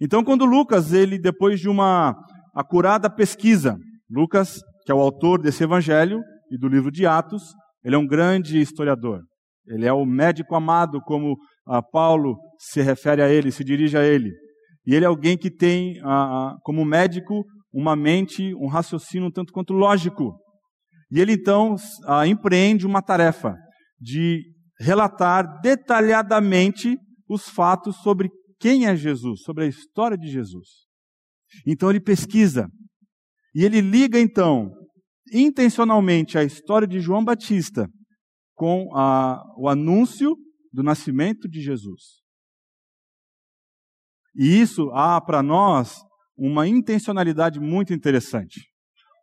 Então, 0.02 0.22
quando 0.22 0.44
Lucas, 0.44 0.92
ele 0.92 1.18
depois 1.18 1.62
de 1.62 1.70
uma 1.70 2.14
acurada 2.54 3.10
pesquisa, 3.10 3.80
Lucas, 4.12 4.60
que 4.86 4.92
é 4.92 4.96
o 4.96 5.00
autor 5.00 5.42
desse 5.42 5.64
evangelho 5.64 6.22
e 6.52 6.58
do 6.58 6.68
livro 6.68 6.92
de 6.92 7.06
Atos, 7.06 7.54
ele 7.84 7.96
é 7.96 7.98
um 7.98 8.06
grande 8.06 8.60
historiador. 8.60 9.22
Ele 9.66 9.86
é 9.86 9.94
o 9.94 10.06
médico 10.06 10.54
amado, 10.54 11.00
como 11.02 11.38
ah, 11.66 11.82
Paulo 11.82 12.36
se 12.60 12.82
refere 12.82 13.22
a 13.22 13.30
ele, 13.30 13.52
se 13.52 13.64
dirige 13.64 13.98
a 13.98 14.04
ele. 14.04 14.32
E 14.86 14.94
ele 14.94 15.06
é 15.06 15.08
alguém 15.08 15.38
que 15.38 15.50
tem, 15.50 16.00
ah, 16.04 16.50
ah, 16.52 16.58
como 16.64 16.84
médico, 16.84 17.46
uma 17.72 17.96
mente, 17.96 18.54
um 18.56 18.68
raciocínio 18.68 19.28
um 19.28 19.32
tanto 19.32 19.54
quanto 19.54 19.74
lógico. 19.74 20.36
E 21.10 21.20
ele 21.22 21.34
então 21.34 21.76
empreende 22.28 22.86
uma 22.86 23.02
tarefa 23.02 23.56
de 24.00 24.44
relatar 24.80 25.62
detalhadamente 25.62 26.98
os 27.30 27.48
fatos 27.48 27.98
sobre 27.98 28.30
quem 28.60 28.88
é 28.88 28.96
Jesus, 28.96 29.42
sobre 29.44 29.66
a 29.66 29.68
história 29.68 30.18
de 30.18 30.28
Jesus. 30.28 30.68
Então 31.66 31.90
ele 31.90 32.00
pesquisa. 32.00 32.68
E 33.54 33.66
ele 33.66 33.82
liga 33.82 34.20
então, 34.20 34.72
intencionalmente, 35.34 36.38
a 36.38 36.44
história 36.44 36.88
de 36.88 37.00
João 37.00 37.24
Batista 37.24 37.90
com 38.56 38.96
a, 38.96 39.42
o 39.58 39.68
anúncio 39.68 40.36
do 40.72 40.84
nascimento 40.84 41.50
de 41.50 41.62
Jesus. 41.62 42.22
E 44.36 44.62
isso 44.62 44.90
há 44.92 45.20
para 45.20 45.44
nós 45.44 45.98
uma 46.38 46.68
intencionalidade 46.68 47.60
muito 47.60 47.94
interessante. 47.94 48.62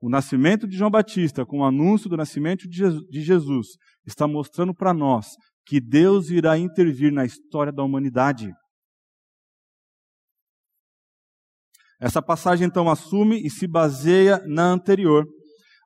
O 0.01 0.09
nascimento 0.09 0.69
de 0.69 0.77
João 0.77 0.91
Batista, 0.91 1.45
com 1.45 1.61
o 1.61 1.65
anúncio 1.65 2.09
do 2.09 2.17
nascimento 2.17 2.69
de 2.69 3.21
Jesus, 3.23 3.69
está 4.07 4.29
mostrando 4.29 4.75
para 4.75 4.95
nós 4.95 5.29
que 5.67 5.81
Deus 5.81 6.31
irá 6.31 6.57
intervir 6.57 7.13
na 7.13 7.25
história 7.25 7.73
da 7.73 7.83
humanidade. 7.83 8.51
Essa 12.01 12.23
passagem 12.23 12.67
então 12.67 12.89
assume 12.89 13.45
e 13.45 13.51
se 13.51 13.67
baseia 13.67 14.43
na 14.47 14.65
anterior. 14.65 15.27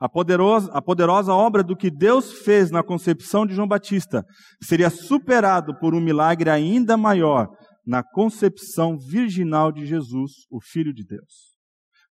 A 0.00 0.09
poderosa, 0.09 0.71
a 0.73 0.83
poderosa 0.83 1.33
obra 1.33 1.62
do 1.62 1.76
que 1.76 1.90
Deus 1.90 2.33
fez 2.40 2.71
na 2.71 2.83
concepção 2.83 3.47
de 3.47 3.54
João 3.54 3.69
Batista 3.69 4.25
seria 4.61 4.90
superado 4.90 5.78
por 5.78 5.95
um 5.95 6.00
milagre 6.00 6.50
ainda 6.50 6.97
maior 6.97 7.49
na 7.87 8.02
concepção 8.02 8.99
virginal 8.99 9.73
de 9.73 9.87
Jesus, 9.87 10.33
o 10.50 10.61
Filho 10.61 10.92
de 10.92 11.04
Deus. 11.04 11.57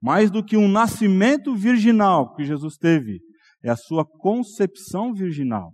Mais 0.01 0.31
do 0.31 0.43
que 0.43 0.55
um 0.55 0.67
nascimento 0.67 1.55
virginal 1.55 2.33
que 2.35 2.45
Jesus 2.45 2.77
teve, 2.77 3.19
é 3.63 3.69
a 3.69 3.75
sua 3.75 4.05
concepção 4.05 5.13
virginal. 5.13 5.73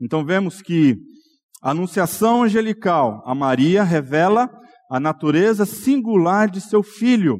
Então 0.00 0.24
vemos 0.24 0.62
que 0.62 0.96
a 1.64 1.70
anunciação 1.70 2.42
angelical 2.42 3.22
a 3.24 3.34
Maria 3.34 3.82
revela 3.82 4.50
a 4.90 5.00
natureza 5.00 5.64
singular 5.64 6.50
de 6.50 6.60
seu 6.60 6.82
filho, 6.82 7.38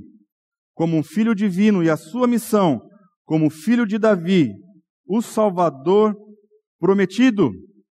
como 0.72 0.96
um 0.96 1.02
filho 1.02 1.34
divino, 1.34 1.84
e 1.84 1.90
a 1.90 1.96
sua 1.96 2.26
missão 2.26 2.80
como 3.26 3.50
filho 3.50 3.86
de 3.86 3.98
Davi, 3.98 4.50
o 5.06 5.20
Salvador 5.20 6.16
prometido. 6.80 7.50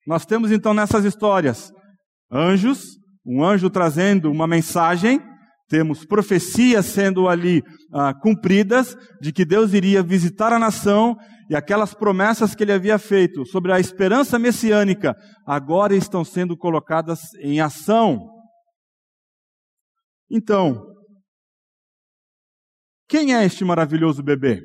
Nós 0.04 0.26
temos 0.26 0.50
então 0.50 0.74
nessas 0.74 1.04
histórias 1.04 1.70
anjos, 2.30 2.82
um 3.24 3.44
anjo 3.44 3.70
trazendo 3.70 4.28
uma 4.28 4.48
mensagem, 4.48 5.20
temos 5.68 6.04
profecias 6.04 6.86
sendo 6.86 7.28
ali 7.28 7.62
ah, 7.92 8.12
cumpridas 8.14 8.96
de 9.20 9.32
que 9.32 9.44
Deus 9.44 9.72
iria 9.72 10.02
visitar 10.02 10.52
a 10.52 10.58
nação 10.58 11.16
e 11.48 11.54
aquelas 11.54 11.94
promessas 11.94 12.54
que 12.54 12.62
ele 12.64 12.72
havia 12.72 12.98
feito 12.98 13.46
sobre 13.46 13.72
a 13.72 13.80
esperança 13.80 14.38
messiânica 14.38 15.14
agora 15.46 15.94
estão 15.94 16.24
sendo 16.24 16.56
colocadas 16.56 17.34
em 17.40 17.60
ação. 17.60 18.28
Então, 20.30 20.82
quem 23.08 23.34
é 23.34 23.44
este 23.44 23.64
maravilhoso 23.64 24.22
bebê? 24.22 24.60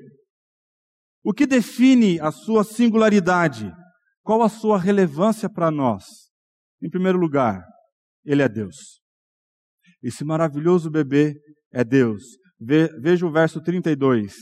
O 1.23 1.33
que 1.33 1.45
define 1.45 2.19
a 2.19 2.31
sua 2.31 2.63
singularidade? 2.63 3.71
Qual 4.23 4.41
a 4.41 4.49
sua 4.49 4.79
relevância 4.79 5.47
para 5.47 5.69
nós? 5.69 6.03
Em 6.81 6.89
primeiro 6.89 7.19
lugar, 7.19 7.63
ele 8.25 8.41
é 8.41 8.49
Deus. 8.49 8.99
Esse 10.01 10.25
maravilhoso 10.25 10.89
bebê 10.89 11.35
é 11.71 11.83
Deus. 11.83 12.23
veja 12.59 13.25
o 13.25 13.31
verso 13.31 13.61
32 13.61 14.35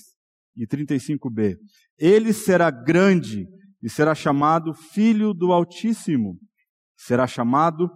e 0.56 0.66
35b. 0.66 1.58
Ele 2.00 2.34
será 2.34 2.72
grande 2.72 3.46
e 3.84 3.90
será 3.90 4.16
chamado 4.16 4.74
Filho 4.74 5.34
do 5.34 5.52
Altíssimo. 5.52 6.38
Será 6.98 7.28
chamado 7.28 7.90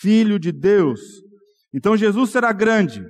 Filho 0.00 0.38
de 0.38 0.52
Deus. 0.52 1.00
Então 1.72 1.96
Jesus 1.96 2.30
será 2.30 2.52
grande. 2.52 3.02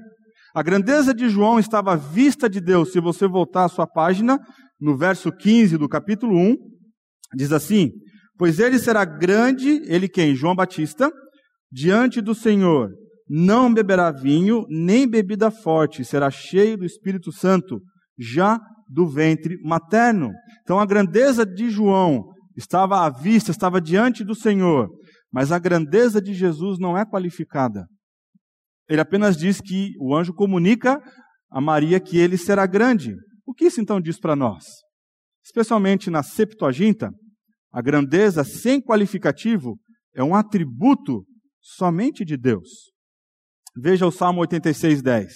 A 0.55 0.63
grandeza 0.63 1.15
de 1.15 1.29
João 1.29 1.59
estava 1.59 1.97
vista 1.97 2.49
de 2.49 2.61
Deus. 2.61 2.93
Se 2.93 3.01
você 3.01 3.27
voltar 3.27 3.65
à 3.65 3.69
sua 3.69 3.87
página, 3.87 4.39
no 4.81 4.97
verso 4.97 5.31
15 5.31 5.77
do 5.77 5.89
capítulo 5.89 6.37
1, 6.37 6.57
diz 7.37 7.53
assim: 7.53 7.91
Pois 8.37 8.59
ele 8.59 8.79
será 8.79 9.05
grande, 9.05 9.83
ele 9.85 10.09
quem? 10.09 10.35
João 10.35 10.55
Batista, 10.55 11.11
diante 11.71 12.21
do 12.21 12.35
Senhor. 12.35 12.91
Não 13.29 13.73
beberá 13.73 14.11
vinho, 14.11 14.65
nem 14.69 15.07
bebida 15.07 15.53
forte, 15.53 16.05
será 16.05 16.31
cheio 16.33 16.77
do 16.77 16.85
Espírito 16.85 17.31
Santo, 17.31 17.81
já 18.19 18.59
do 18.91 19.07
ventre 19.07 19.57
materno. 19.63 20.33
Então 20.63 20.81
a 20.81 20.85
grandeza 20.85 21.47
de 21.47 21.71
João 21.71 22.25
estava 22.57 23.07
à 23.07 23.11
vista, 23.11 23.53
estava 23.53 23.81
diante 23.81 24.25
do 24.25 24.35
Senhor, 24.35 24.89
mas 25.33 25.53
a 25.53 25.59
grandeza 25.59 26.21
de 26.21 26.35
Jesus 26.35 26.79
não 26.79 26.99
é 26.99 27.07
qualificada. 27.07 27.87
Ele 28.89 29.01
apenas 29.01 29.37
diz 29.37 29.61
que 29.61 29.93
o 30.01 30.15
anjo 30.15 30.35
comunica 30.35 31.01
a 31.49 31.61
Maria 31.61 32.01
que 32.01 32.19
ele 32.19 32.37
será 32.37 32.67
grande. 32.67 33.15
O 33.47 33.55
que 33.55 33.67
isso 33.67 33.81
então 33.81 34.01
diz 34.01 34.19
para 34.19 34.35
nós? 34.35 34.65
Especialmente 35.45 36.11
na 36.11 36.23
Septuaginta, 36.25 37.11
a 37.73 37.81
grandeza 37.81 38.43
sem 38.43 38.83
qualificativo 38.83 39.79
é 40.15 40.25
um 40.25 40.35
atributo 40.35 41.25
somente 41.61 42.25
de 42.25 42.37
Deus. 42.37 42.91
Veja 43.77 44.07
o 44.07 44.11
Salmo 44.11 44.41
86, 44.41 45.01
10. 45.01 45.33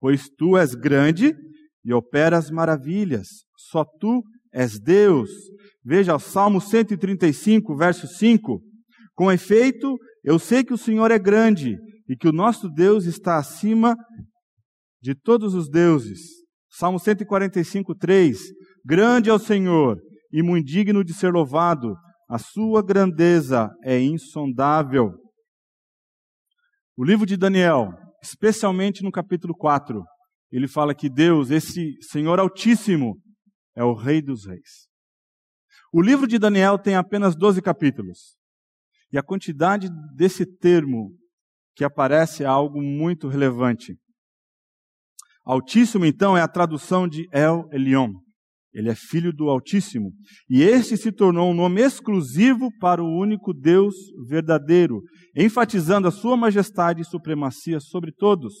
Pois 0.00 0.28
tu 0.28 0.56
és 0.56 0.74
grande 0.74 1.34
e 1.86 1.94
operas 1.94 2.50
maravilhas, 2.50 3.28
só 3.56 3.84
tu 3.84 4.24
és 4.52 4.76
Deus. 4.80 5.30
Veja 5.84 6.16
o 6.16 6.18
Salmo 6.18 6.60
135, 6.60 7.76
verso 7.76 8.08
5. 8.08 8.60
Com 9.14 9.30
efeito, 9.30 9.96
eu 10.24 10.36
sei 10.36 10.64
que 10.64 10.74
o 10.74 10.78
Senhor 10.78 11.12
é 11.12 11.18
grande 11.18 11.78
e 12.08 12.16
que 12.16 12.26
o 12.26 12.32
nosso 12.32 12.68
Deus 12.68 13.04
está 13.04 13.38
acima 13.38 13.96
de 15.00 15.14
todos 15.14 15.54
os 15.54 15.70
deuses. 15.70 16.18
Salmo 16.68 16.98
145, 16.98 17.94
3. 17.94 18.36
Grande 18.84 19.30
é 19.30 19.32
o 19.32 19.38
Senhor 19.38 19.96
e 20.32 20.42
muito 20.42 20.66
digno 20.66 21.04
de 21.04 21.14
ser 21.14 21.32
louvado. 21.32 21.94
A 22.28 22.38
sua 22.38 22.82
grandeza 22.82 23.70
é 23.84 24.00
insondável. 24.00 25.12
O 26.96 27.04
livro 27.04 27.24
de 27.24 27.36
Daniel, 27.36 27.92
especialmente 28.20 29.04
no 29.04 29.12
capítulo 29.12 29.54
4, 29.54 30.02
ele 30.56 30.68
fala 30.68 30.94
que 30.94 31.08
Deus, 31.08 31.50
esse 31.50 31.96
Senhor 32.02 32.38
Altíssimo, 32.38 33.20
é 33.74 33.84
o 33.84 33.94
Rei 33.94 34.22
dos 34.22 34.46
Reis. 34.46 34.88
O 35.92 36.00
livro 36.00 36.26
de 36.26 36.38
Daniel 36.38 36.78
tem 36.78 36.94
apenas 36.94 37.36
12 37.36 37.60
capítulos. 37.60 38.36
E 39.12 39.18
a 39.18 39.22
quantidade 39.22 39.88
desse 40.14 40.46
termo 40.46 41.14
que 41.74 41.84
aparece 41.84 42.42
é 42.42 42.46
algo 42.46 42.80
muito 42.80 43.28
relevante. 43.28 43.96
Altíssimo, 45.44 46.04
então, 46.04 46.36
é 46.36 46.40
a 46.40 46.48
tradução 46.48 47.06
de 47.06 47.28
El 47.30 47.68
Elyon, 47.70 48.12
ele 48.76 48.90
é 48.90 48.94
filho 48.94 49.32
do 49.32 49.48
Altíssimo. 49.48 50.12
E 50.50 50.62
este 50.62 50.98
se 50.98 51.10
tornou 51.10 51.50
um 51.50 51.54
nome 51.54 51.80
exclusivo 51.80 52.70
para 52.78 53.02
o 53.02 53.18
único 53.18 53.54
Deus 53.54 53.94
verdadeiro, 54.28 55.02
enfatizando 55.34 56.06
a 56.06 56.10
sua 56.10 56.36
majestade 56.36 57.00
e 57.00 57.04
supremacia 57.04 57.80
sobre 57.80 58.12
todos. 58.12 58.52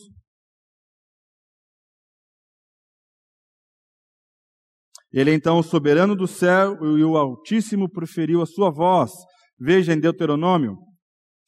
Ele 5.16 5.30
é 5.30 5.34
então 5.34 5.58
o 5.58 5.62
soberano 5.62 6.14
do 6.14 6.26
céu 6.26 6.76
e 6.98 7.02
o 7.02 7.16
Altíssimo 7.16 7.88
proferiu 7.90 8.42
a 8.42 8.46
sua 8.46 8.70
voz. 8.70 9.12
Veja 9.58 9.94
em 9.94 9.98
Deuteronômio 9.98 10.76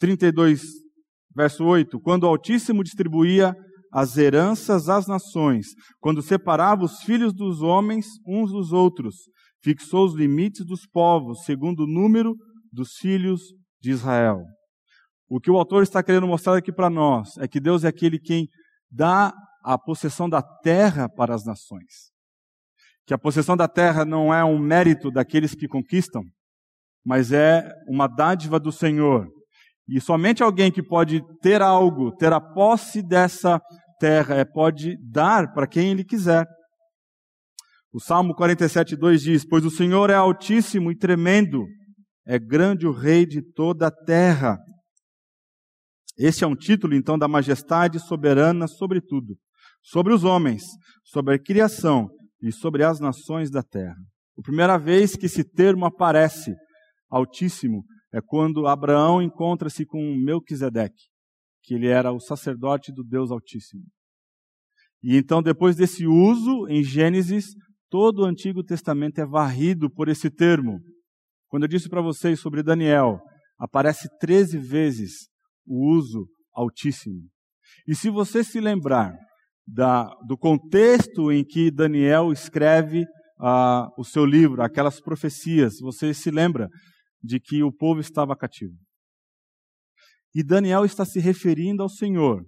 32, 0.01 0.63
verso 1.37 1.63
8: 1.67 2.01
quando 2.01 2.25
o 2.25 2.29
Altíssimo 2.29 2.83
distribuía 2.83 3.55
as 3.93 4.17
heranças 4.17 4.89
às 4.89 5.07
nações, 5.07 5.67
quando 6.01 6.23
separava 6.23 6.83
os 6.83 7.03
filhos 7.03 7.35
dos 7.35 7.61
homens 7.61 8.07
uns 8.27 8.51
dos 8.51 8.73
outros, 8.73 9.17
fixou 9.63 10.07
os 10.07 10.15
limites 10.15 10.65
dos 10.65 10.87
povos, 10.87 11.45
segundo 11.45 11.81
o 11.81 11.87
número 11.87 12.35
dos 12.73 12.93
filhos 12.99 13.53
de 13.83 13.91
Israel. 13.91 14.41
O 15.29 15.39
que 15.39 15.51
o 15.51 15.59
autor 15.59 15.83
está 15.83 16.03
querendo 16.03 16.27
mostrar 16.27 16.57
aqui 16.57 16.73
para 16.73 16.89
nós 16.89 17.37
é 17.37 17.47
que 17.47 17.61
Deus 17.61 17.85
é 17.85 17.89
aquele 17.89 18.19
quem 18.19 18.49
dá 18.91 19.31
a 19.63 19.77
possessão 19.77 20.27
da 20.27 20.41
terra 20.41 21.07
para 21.07 21.35
as 21.35 21.45
nações. 21.45 22.17
Que 23.09 23.15
a 23.15 23.19
possessão 23.19 23.57
da 23.57 23.67
terra 23.67 24.05
não 24.05 24.33
é 24.33 24.45
um 24.45 24.59
mérito 24.59 25.11
daqueles 25.11 25.53
que 25.53 25.67
conquistam, 25.67 26.23
mas 27.05 27.33
é 27.33 27.69
uma 27.89 28.07
dádiva 28.07 28.61
do 28.61 28.71
Senhor 28.71 29.27
e 29.89 30.01
somente 30.03 30.43
alguém 30.43 30.71
que 30.71 30.83
pode 30.83 31.23
ter 31.41 31.63
algo, 31.63 32.15
ter 32.15 32.31
a 32.31 32.41
posse 32.41 33.01
dessa 33.03 33.59
terra, 33.99 34.35
é, 34.35 34.45
pode 34.45 34.99
dar 35.11 35.55
para 35.55 35.67
quem 35.67 35.93
ele 35.93 36.05
quiser. 36.05 36.47
O 37.91 37.99
Salmo 37.99 38.35
47, 38.35 38.95
2 38.95 39.23
diz: 39.23 39.47
Pois 39.49 39.65
o 39.65 39.71
Senhor 39.71 40.11
é 40.11 40.15
altíssimo 40.15 40.93
e 40.93 40.97
tremendo, 40.97 41.65
é 42.27 42.39
grande 42.39 42.87
o 42.87 42.93
Rei 42.93 43.25
de 43.25 43.41
toda 43.41 43.87
a 43.87 43.91
terra. 43.91 44.59
Esse 46.19 46.45
é 46.45 46.47
um 46.47 46.57
título, 46.57 46.95
então, 46.95 47.19
da 47.19 47.27
majestade 47.27 47.99
soberana 47.99 48.67
sobre 48.67 49.01
tudo, 49.01 49.39
sobre 49.83 50.13
os 50.13 50.23
homens, 50.23 50.65
sobre 51.03 51.37
a 51.37 51.39
criação 51.39 52.11
e 52.43 52.53
sobre 52.53 52.85
as 52.85 53.01
nações 53.01 53.51
da 53.51 53.63
terra. 53.63 53.97
A 54.39 54.43
primeira 54.43 54.79
vez 54.79 55.17
que 55.17 55.27
esse 55.27 55.43
termo 55.43 55.85
aparece, 55.85 56.55
altíssimo, 57.11 57.85
é 58.13 58.21
quando 58.21 58.67
Abraão 58.67 59.21
encontra-se 59.21 59.85
com 59.85 60.17
Melquisedeque, 60.17 61.09
que 61.63 61.75
ele 61.75 61.89
era 61.89 62.13
o 62.13 62.21
sacerdote 62.21 62.93
do 62.93 63.03
Deus 63.03 63.31
Altíssimo. 63.31 63.83
E 65.03 65.17
então, 65.17 65.43
depois 65.43 65.77
desse 65.77 66.07
uso, 66.07 66.67
em 66.69 66.83
Gênesis, 66.83 67.47
todo 67.91 68.21
o 68.21 68.25
Antigo 68.25 68.63
Testamento 68.65 69.21
é 69.21 69.27
varrido 69.27 69.91
por 69.91 70.09
esse 70.09 70.31
termo. 70.31 70.81
Quando 71.49 71.65
eu 71.65 71.69
disse 71.69 71.89
para 71.89 72.01
vocês 72.01 72.41
sobre 72.41 72.63
Daniel, 72.63 73.21
aparece 73.59 74.09
13 74.19 74.59
vezes 74.59 75.29
o 75.67 75.95
uso 75.95 76.27
Altíssimo. 76.55 77.29
E 77.87 77.95
se 77.95 78.11
você 78.11 78.43
se 78.43 78.61
lembrar 78.61 79.15
da, 79.71 80.05
do 80.27 80.37
contexto 80.37 81.31
em 81.31 81.45
que 81.45 81.71
Daniel 81.71 82.33
escreve 82.33 83.03
uh, 83.39 83.93
o 83.99 84.05
seu 84.05 84.25
livro, 84.25 84.63
aquelas 84.63 85.01
profecias, 85.01 85.79
você 85.79 86.15
se 86.15 86.31
lembra 86.31 86.69
de 87.23 87.39
que 87.39 87.63
o 87.63 87.71
povo 87.73 88.01
estava 88.01 88.35
cativo. 88.35 88.75
E 90.35 90.43
Daniel 90.43 90.85
está 90.85 91.05
se 91.05 91.21
referindo 91.21 91.83
ao 91.83 91.89
Senhor, 91.89 92.45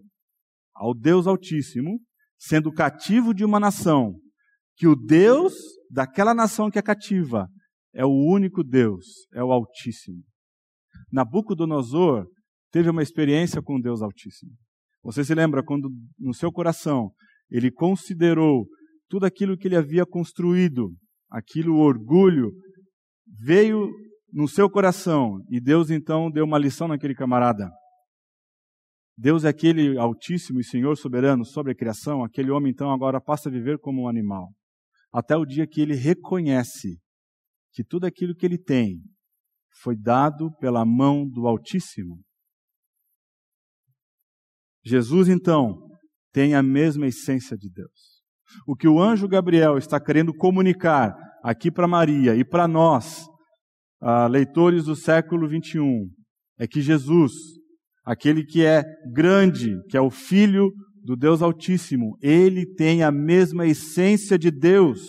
ao 0.75 0.95
Deus 0.95 1.27
Altíssimo, 1.27 2.01
sendo 2.39 2.73
cativo 2.73 3.35
de 3.35 3.45
uma 3.45 3.61
nação, 3.61 4.15
que 4.77 4.87
o 4.87 4.97
Deus 4.97 5.53
daquela 5.91 6.33
nação 6.33 6.71
que 6.71 6.79
é 6.79 6.83
cativa 6.83 7.47
é 7.93 8.05
o 8.05 8.33
único 8.33 8.65
Deus, 8.65 9.05
é 9.35 9.43
o 9.43 9.53
Altíssimo. 9.53 10.23
Nabucodonosor 11.13 12.27
teve 12.71 12.89
uma 12.89 13.03
experiência 13.03 13.61
com 13.61 13.77
o 13.77 13.83
Deus 13.83 14.01
Altíssimo. 14.01 14.53
Você 15.03 15.25
se 15.25 15.35
lembra 15.35 15.63
quando 15.63 15.91
no 16.19 16.35
seu 16.35 16.53
coração 16.53 17.11
ele 17.51 17.71
considerou 17.71 18.67
tudo 19.09 19.27
aquilo 19.27 19.57
que 19.57 19.67
ele 19.67 19.77
havia 19.77 20.07
construído, 20.07 20.95
aquilo 21.31 21.75
o 21.75 21.81
orgulho 21.81 22.53
veio 23.27 23.91
no 24.33 24.47
seu 24.47 24.71
coração 24.71 25.45
e 25.51 25.61
Deus 25.61 25.91
então 25.91 26.31
deu 26.31 26.45
uma 26.45 26.59
lição 26.59 26.87
naquele 26.87 27.15
camarada. 27.15 27.71
Deus 29.17 29.45
é 29.45 29.49
aquele 29.49 29.99
altíssimo 29.99 30.61
e 30.61 30.65
Senhor 30.65 30.97
soberano 30.97 31.45
sobre 31.45 31.73
a 31.73 31.75
criação, 31.75 32.25
aquele 32.25 32.51
homem 32.51 32.73
então 32.73 32.91
agora 32.91 33.21
passa 33.21 33.49
a 33.49 33.53
viver 33.53 33.79
como 33.79 34.03
um 34.03 34.09
animal. 34.09 34.49
Até 35.13 35.37
o 35.37 35.45
dia 35.45 35.67
que 35.67 35.81
ele 35.81 35.95
reconhece 35.95 36.99
que 37.73 37.85
tudo 37.85 38.07
aquilo 38.07 38.35
que 38.35 38.47
ele 38.47 38.59
tem 38.59 39.03
foi 39.83 39.97
dado 39.97 40.51
pela 40.59 40.85
mão 40.85 41.29
do 41.29 41.47
Altíssimo. 41.47 42.21
Jesus, 44.85 45.29
então, 45.29 45.77
tem 46.33 46.55
a 46.55 46.63
mesma 46.63 47.07
essência 47.07 47.57
de 47.57 47.71
Deus. 47.71 48.21
O 48.67 48.75
que 48.75 48.89
o 48.89 49.01
anjo 49.01 49.29
Gabriel 49.29 49.79
está 49.79 50.01
querendo 50.01 50.35
comunicar 50.35 51.15
aqui 51.43 51.71
para 51.71 51.87
Maria 51.87 52.35
e 52.35 52.45
para 52.45 52.67
nós, 52.67 53.27
leitores 54.31 54.85
do 54.85 54.97
século 54.97 55.49
21, 55.49 56.09
é 56.59 56.67
que 56.67 56.81
Jesus, 56.81 57.33
aquele 58.05 58.45
que 58.45 58.65
é 58.65 58.83
grande, 59.13 59.77
que 59.89 59.97
é 59.97 60.01
o 60.01 60.11
Filho 60.11 60.71
do 61.03 61.17
Deus 61.17 61.43
Altíssimo, 61.43 62.17
ele 62.21 62.67
tem 62.75 63.03
a 63.03 63.11
mesma 63.11 63.67
essência 63.67 64.39
de 64.39 64.51
Deus. 64.51 65.01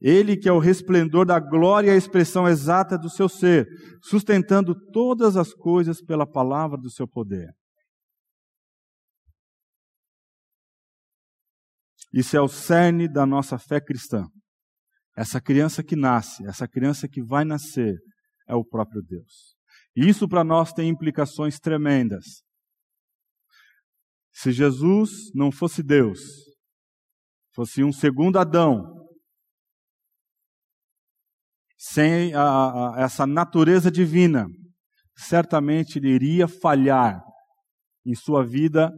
Ele 0.00 0.36
que 0.36 0.48
é 0.48 0.52
o 0.52 0.60
resplendor 0.60 1.26
da 1.26 1.40
glória 1.40 1.88
e 1.88 1.90
a 1.90 1.96
expressão 1.96 2.46
exata 2.46 2.96
do 2.96 3.10
seu 3.10 3.28
ser, 3.28 3.66
sustentando 4.04 4.74
todas 4.92 5.36
as 5.36 5.52
coisas 5.52 6.00
pela 6.00 6.24
palavra 6.24 6.78
do 6.78 6.88
seu 6.88 7.06
poder. 7.06 7.48
Isso 12.12 12.36
é 12.36 12.40
o 12.40 12.48
cerne 12.48 13.08
da 13.08 13.26
nossa 13.26 13.58
fé 13.58 13.80
cristã. 13.80 14.26
Essa 15.16 15.40
criança 15.40 15.82
que 15.82 15.96
nasce, 15.96 16.46
essa 16.46 16.66
criança 16.68 17.08
que 17.08 17.22
vai 17.22 17.44
nascer, 17.44 17.98
é 18.48 18.54
o 18.54 18.64
próprio 18.64 19.02
Deus. 19.02 19.56
E 19.94 20.08
isso 20.08 20.28
para 20.28 20.44
nós 20.44 20.72
tem 20.72 20.88
implicações 20.88 21.58
tremendas. 21.58 22.42
Se 24.32 24.52
Jesus 24.52 25.10
não 25.34 25.50
fosse 25.50 25.82
Deus, 25.82 26.20
fosse 27.52 27.82
um 27.82 27.92
segundo 27.92 28.38
Adão, 28.38 28.84
sem 31.76 32.34
a, 32.34 32.42
a, 32.42 33.00
essa 33.00 33.26
natureza 33.26 33.90
divina, 33.90 34.46
certamente 35.16 35.98
ele 35.98 36.10
iria 36.10 36.46
falhar 36.46 37.20
em 38.06 38.14
sua 38.14 38.44
vida 38.44 38.92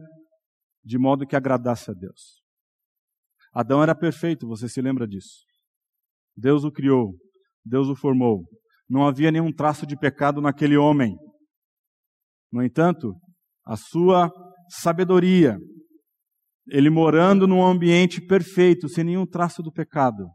de 0.83 0.97
modo 0.97 1.25
que 1.25 1.35
agradasse 1.35 1.91
a 1.91 1.93
Deus. 1.93 2.40
Adão 3.53 3.83
era 3.83 3.93
perfeito, 3.93 4.47
você 4.47 4.69
se 4.69 4.81
lembra 4.81 5.07
disso. 5.07 5.43
Deus 6.35 6.63
o 6.63 6.71
criou, 6.71 7.15
Deus 7.65 7.87
o 7.87 7.95
formou. 7.95 8.45
Não 8.89 9.05
havia 9.05 9.31
nenhum 9.31 9.51
traço 9.51 9.85
de 9.85 9.97
pecado 9.97 10.41
naquele 10.41 10.77
homem. 10.77 11.15
No 12.51 12.63
entanto, 12.63 13.13
a 13.65 13.75
sua 13.75 14.31
sabedoria, 14.69 15.57
ele 16.67 16.89
morando 16.89 17.47
num 17.47 17.63
ambiente 17.63 18.25
perfeito, 18.25 18.87
sem 18.87 19.03
nenhum 19.03 19.25
traço 19.25 19.61
do 19.61 19.71
pecado, 19.71 20.27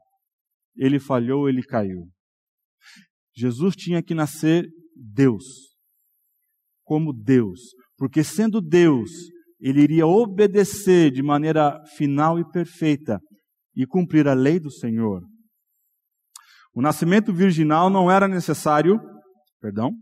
ele 0.77 0.99
falhou, 0.99 1.49
ele 1.49 1.63
caiu. 1.63 2.09
Jesus 3.35 3.75
tinha 3.75 4.03
que 4.03 4.15
nascer 4.15 4.67
Deus, 4.95 5.45
como 6.85 7.13
Deus, 7.13 7.61
porque 7.97 8.23
sendo 8.23 8.61
Deus, 8.61 9.11
ele 9.61 9.81
iria 9.81 10.07
obedecer 10.07 11.11
de 11.11 11.23
maneira 11.23 11.83
final 11.97 12.39
e 12.39 12.49
perfeita 12.51 13.21
e 13.75 13.87
cumprir 13.87 14.29
a 14.29 14.35
lei 14.35 14.59
do 14.59 14.71
Senhor. 14.71 15.23
O 16.75 16.83
nascimento 16.83 17.33
virginal 17.33 17.89
não 17.89 18.11
era 18.11 18.29
necessário, 18.29 19.01
perdão. 19.61 19.93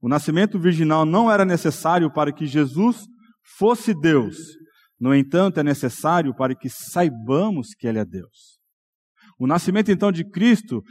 O 0.00 0.08
nascimento 0.08 0.58
virginal 0.58 1.04
não 1.04 1.30
era 1.30 1.44
necessário 1.44 2.10
para 2.10 2.32
que 2.32 2.46
Jesus 2.46 3.06
fosse 3.58 3.92
Deus. 3.92 4.36
No 4.98 5.14
entanto, 5.14 5.60
é 5.60 5.62
necessário 5.62 6.34
para 6.34 6.54
que 6.54 6.70
saibamos 6.70 7.74
que 7.78 7.86
Ele 7.86 7.98
é 7.98 8.04
Deus. 8.04 8.58
O 9.38 9.46
nascimento 9.46 9.90
então 9.90 10.12
de 10.12 10.22
Cristo 10.22 10.82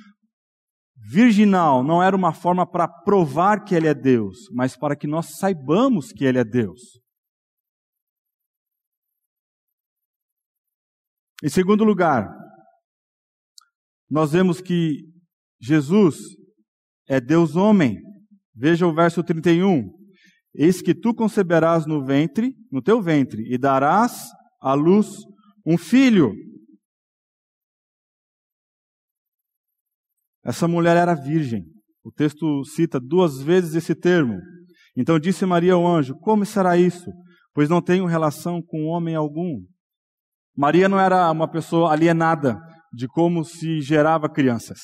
virginal 1.07 1.83
não 1.83 2.01
era 2.03 2.15
uma 2.15 2.33
forma 2.33 2.65
para 2.69 2.87
provar 2.87 3.63
que 3.63 3.73
Ele 3.73 3.87
é 3.87 3.93
Deus, 3.93 4.49
mas 4.51 4.75
para 4.75 4.95
que 4.95 5.07
nós 5.07 5.37
saibamos 5.37 6.11
que 6.11 6.25
Ele 6.25 6.39
é 6.39 6.43
Deus. 6.43 6.99
Em 11.43 11.49
segundo 11.49 11.83
lugar, 11.85 12.27
nós 14.09 14.33
vemos 14.33 14.59
que 14.59 15.05
Jesus 15.61 16.17
é 17.07 17.21
Deus 17.21 17.55
homem. 17.55 17.97
Veja 18.53 18.85
o 18.85 18.93
verso 18.93 19.23
31. 19.23 19.89
Eis 20.53 20.81
que 20.81 20.93
tu 20.93 21.13
conceberás 21.13 21.85
no 21.85 22.03
ventre, 22.03 22.53
no 22.71 22.81
teu 22.81 23.01
ventre, 23.01 23.43
e 23.49 23.57
darás 23.57 24.29
à 24.59 24.73
luz 24.73 25.07
um 25.65 25.77
filho, 25.77 26.33
Essa 30.49 30.67
mulher 30.67 30.97
era 30.97 31.13
virgem. 31.13 31.63
O 32.03 32.11
texto 32.11 32.63
cita 32.65 32.99
duas 32.99 33.39
vezes 33.39 33.75
esse 33.75 33.93
termo. 33.93 34.41
Então 34.97 35.19
disse 35.19 35.45
Maria 35.45 35.73
ao 35.73 35.85
anjo: 35.85 36.15
Como 36.21 36.43
será 36.43 36.75
isso? 36.75 37.11
Pois 37.53 37.69
não 37.69 37.79
tenho 37.79 38.07
relação 38.07 38.59
com 38.59 38.85
homem 38.85 39.13
algum. 39.13 39.63
Maria 40.57 40.89
não 40.89 40.99
era 40.99 41.29
uma 41.29 41.47
pessoa 41.47 41.91
alienada 41.91 42.59
de 42.91 43.07
como 43.07 43.45
se 43.45 43.79
gerava 43.79 44.27
crianças. 44.27 44.79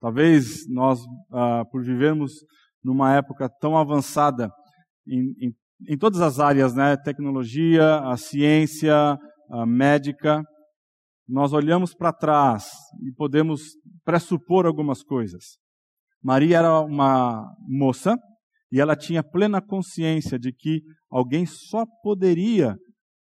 Talvez 0.00 0.68
nós, 0.68 0.98
ah, 1.32 1.64
por 1.70 1.84
vivermos 1.84 2.32
numa 2.82 3.14
época 3.14 3.48
tão 3.60 3.78
avançada 3.78 4.50
em, 5.06 5.46
em, 5.46 5.54
em 5.90 5.96
todas 5.96 6.20
as 6.20 6.40
áreas, 6.40 6.74
né? 6.74 6.96
Tecnologia, 6.96 8.00
a 8.00 8.16
ciência, 8.16 9.16
a 9.48 9.64
médica, 9.64 10.42
nós 11.28 11.52
olhamos 11.52 11.94
para 11.94 12.12
trás 12.12 12.68
e 13.02 13.12
podemos 13.12 13.62
pressupor 14.04 14.66
algumas 14.66 15.02
coisas. 15.02 15.58
Maria 16.22 16.58
era 16.58 16.80
uma 16.80 17.54
moça 17.66 18.16
e 18.70 18.80
ela 18.80 18.96
tinha 18.96 19.22
plena 19.22 19.60
consciência 19.60 20.38
de 20.38 20.52
que 20.52 20.82
alguém 21.10 21.46
só 21.46 21.84
poderia 22.02 22.76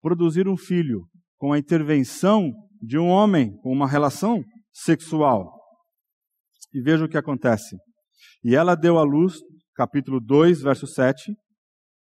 produzir 0.02 0.48
um 0.48 0.58
filho 0.58 1.08
com 1.38 1.54
a 1.54 1.60
intervenção 1.60 2.52
de 2.82 2.98
um 2.98 3.08
homem, 3.08 3.56
com 3.62 3.72
uma 3.72 3.88
relação 3.88 4.44
sexual. 4.72 5.54
E 6.74 6.82
veja 6.82 7.06
o 7.06 7.10
que 7.10 7.18
acontece. 7.18 7.78
E 8.44 8.56
ela 8.56 8.76
deu 8.76 8.98
à 8.98 9.04
luz, 9.04 9.36
capítulo 9.76 10.20
2, 10.20 10.62
verso 10.62 10.86
7, 10.88 11.34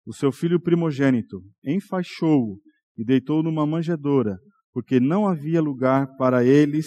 o 0.06 0.14
seu 0.14 0.32
filho 0.32 0.60
primogênito, 0.60 1.42
enfaixou-o 1.64 2.58
e 2.96 3.04
deitou 3.04 3.42
numa 3.42 3.66
manjedoura, 3.66 4.38
porque 4.72 5.00
não 5.00 5.26
havia 5.26 5.60
lugar 5.60 6.06
para 6.16 6.44
eles 6.44 6.86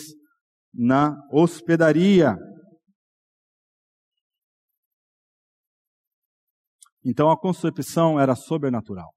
na 0.74 1.16
hospedaria. 1.32 2.36
Então 7.06 7.30
a 7.30 7.40
concepção 7.40 8.20
era 8.20 8.36
sobrenatural. 8.36 9.12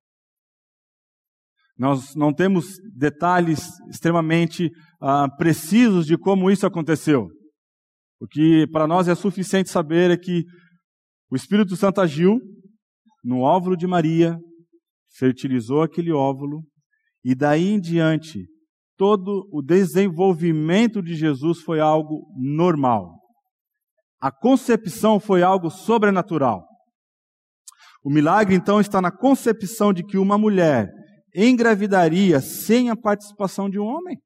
Nós 1.79 2.15
não 2.15 2.33
temos 2.33 2.79
detalhes 2.95 3.69
extremamente 3.89 4.71
ah, 5.01 5.29
precisos 5.37 6.07
de 6.07 6.17
como 6.17 6.51
isso 6.51 6.67
aconteceu. 6.67 7.29
O 8.19 8.27
que 8.27 8.67
para 8.73 8.87
nós 8.87 9.09
é 9.09 9.15
suficiente 9.15 9.69
saber 9.69 10.11
é 10.11 10.17
que 10.17 10.45
o 11.31 11.37
Espírito 11.37 11.77
Santo 11.77 12.01
agiu 12.01 12.41
no 13.23 13.41
óvulo 13.41 13.77
de 13.77 13.87
Maria, 13.87 14.39
fertilizou 15.19 15.83
aquele 15.83 16.13
óvulo, 16.13 16.63
e 17.23 17.35
daí 17.35 17.69
em 17.69 17.81
diante 17.81 18.47
todo 18.97 19.49
o 19.53 19.63
desenvolvimento 19.63 21.03
de 21.03 21.15
Jesus 21.15 21.61
foi 21.61 21.81
algo 21.81 22.27
normal. 22.37 23.21
A 24.21 24.31
concepção 24.31 25.21
foi 25.21 25.43
algo 25.43 25.71
sobrenatural. 25.71 26.67
O 28.03 28.11
milagre, 28.11 28.55
então, 28.55 28.81
está 28.81 29.01
na 29.01 29.11
concepção 29.11 29.93
de 29.93 30.05
que 30.05 30.17
uma 30.17 30.39
mulher 30.39 30.89
engravidaria 31.35 32.41
sem 32.41 32.89
a 32.89 32.97
participação 32.97 33.69
de 33.69 33.79
um 33.79 33.85
homem. 33.85 34.17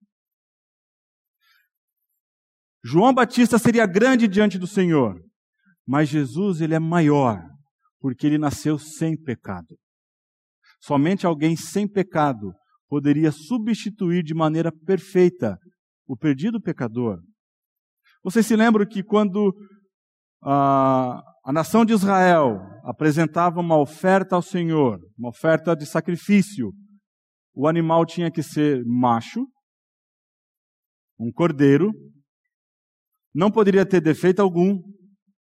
João 2.85 3.13
Batista 3.13 3.59
seria 3.59 3.87
grande 3.87 4.29
diante 4.29 4.59
do 4.59 4.67
Senhor, 4.67 5.21
mas 5.87 6.09
Jesus, 6.09 6.61
ele 6.61 6.75
é 6.75 6.79
maior. 6.79 7.43
porque 8.01 8.27
ele 8.27 8.39
nasceu 8.39 8.79
sem 8.79 9.15
pecado. 9.15 9.77
Somente 10.81 11.27
alguém 11.27 11.55
sem 11.55 11.87
pecado 11.87 12.55
poderia 12.91 13.31
substituir 13.31 14.25
de 14.25 14.35
maneira 14.35 14.73
perfeita 14.73 15.57
o 16.09 16.17
perdido 16.17 16.61
pecador. 16.61 17.23
Vocês 18.21 18.45
se 18.45 18.57
lembram 18.57 18.85
que 18.85 19.01
quando 19.01 19.55
a, 20.43 21.23
a 21.45 21.53
nação 21.53 21.85
de 21.85 21.93
Israel 21.93 22.59
apresentava 22.85 23.61
uma 23.61 23.81
oferta 23.81 24.35
ao 24.35 24.43
Senhor, 24.43 24.99
uma 25.17 25.29
oferta 25.29 25.77
de 25.77 25.87
sacrifício, 25.87 26.73
o 27.55 27.69
animal 27.69 28.05
tinha 28.05 28.29
que 28.29 28.43
ser 28.43 28.85
macho, 28.85 29.47
um 31.17 31.31
cordeiro, 31.31 31.93
não 33.33 33.53
poderia 33.53 33.87
ter 33.87 34.01
defeito 34.01 34.41
algum, 34.41 34.83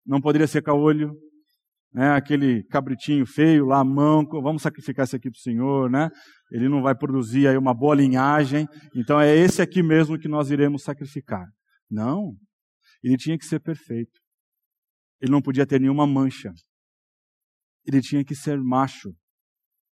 não 0.05 0.21
poderia 0.21 0.47
ser 0.47 0.63
caolho, 0.63 1.13
né, 1.93 2.11
aquele 2.11 2.63
cabritinho 2.67 3.25
feio 3.25 3.65
lá, 3.65 3.83
manco, 3.83 4.41
vamos 4.41 4.61
sacrificar 4.61 5.03
esse 5.03 5.17
aqui 5.17 5.29
para 5.29 5.37
o 5.37 5.41
Senhor, 5.41 5.89
né? 5.89 6.09
Ele 6.51 6.69
não 6.69 6.81
vai 6.81 6.95
produzir 6.95 7.47
aí 7.47 7.57
uma 7.57 7.73
boa 7.73 7.95
linhagem, 7.95 8.67
então 8.95 9.19
é 9.19 9.35
esse 9.35 9.61
aqui 9.61 9.81
mesmo 9.81 10.19
que 10.19 10.27
nós 10.27 10.51
iremos 10.51 10.83
sacrificar. 10.83 11.47
Não, 11.89 12.35
ele 13.03 13.17
tinha 13.17 13.37
que 13.37 13.45
ser 13.45 13.59
perfeito. 13.59 14.19
Ele 15.21 15.31
não 15.31 15.41
podia 15.41 15.65
ter 15.65 15.79
nenhuma 15.79 16.05
mancha. 16.05 16.51
Ele 17.85 18.01
tinha 18.01 18.23
que 18.23 18.35
ser 18.35 18.59
macho. 18.59 19.13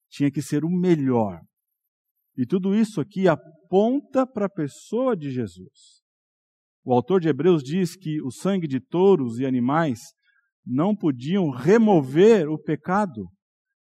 Tinha 0.10 0.32
que 0.32 0.42
ser 0.42 0.64
o 0.64 0.70
melhor. 0.70 1.42
E 2.38 2.46
tudo 2.46 2.76
isso 2.76 3.02
aqui 3.02 3.28
aponta 3.28 4.26
para 4.28 4.46
a 4.46 4.50
pessoa 4.50 5.16
de 5.16 5.32
Jesus. 5.32 6.02
O 6.84 6.94
autor 6.94 7.20
de 7.20 7.30
Hebreus 7.30 7.64
diz 7.64 7.96
que 7.96 8.22
o 8.22 8.32
sangue 8.32 8.68
de 8.68 8.80
touros 8.80 9.40
e 9.40 9.46
animais 9.46 10.00
não 10.66 10.96
podiam 10.96 11.50
remover 11.50 12.50
o 12.50 12.60
pecado. 12.60 13.28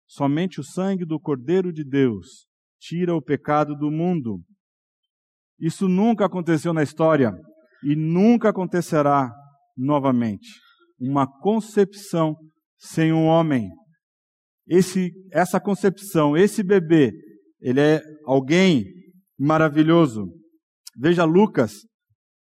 Somente 0.06 0.61
o 0.61 0.64
sangue 0.64 1.04
do 1.04 1.18
Cordeiro 1.18 1.72
de 1.72 1.85
Deus 1.85 2.46
tira 2.82 3.14
o 3.14 3.22
pecado 3.22 3.76
do 3.76 3.90
mundo. 3.90 4.40
Isso 5.58 5.88
nunca 5.88 6.26
aconteceu 6.26 6.72
na 6.72 6.82
história 6.82 7.32
e 7.84 7.94
nunca 7.94 8.48
acontecerá 8.48 9.30
novamente. 9.76 10.48
Uma 10.98 11.26
concepção 11.26 12.34
sem 12.76 13.12
um 13.12 13.26
homem. 13.26 13.68
Esse, 14.66 15.12
essa 15.32 15.60
concepção, 15.60 16.36
esse 16.36 16.62
bebê, 16.62 17.12
ele 17.60 17.80
é 17.80 18.02
alguém 18.26 18.84
maravilhoso. 19.38 20.26
Veja 20.98 21.24
Lucas, 21.24 21.72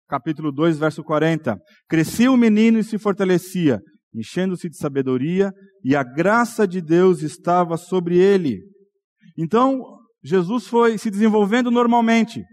capítulo 0.08 0.50
2, 0.50 0.78
verso 0.78 1.04
40. 1.04 1.56
Crescia 1.88 2.30
o 2.30 2.36
menino 2.36 2.78
e 2.78 2.84
se 2.84 2.98
fortalecia, 2.98 3.80
enchendo-se 4.12 4.68
de 4.68 4.76
sabedoria, 4.76 5.52
e 5.84 5.94
a 5.94 6.02
graça 6.02 6.66
de 6.66 6.80
Deus 6.80 7.22
estava 7.22 7.76
sobre 7.76 8.18
ele. 8.18 8.60
Então, 9.38 10.01
Jesus 10.22 10.66
foi 10.66 10.96
se 10.98 11.10
desenvolvendo 11.10 11.70
normalmente. 11.70 12.44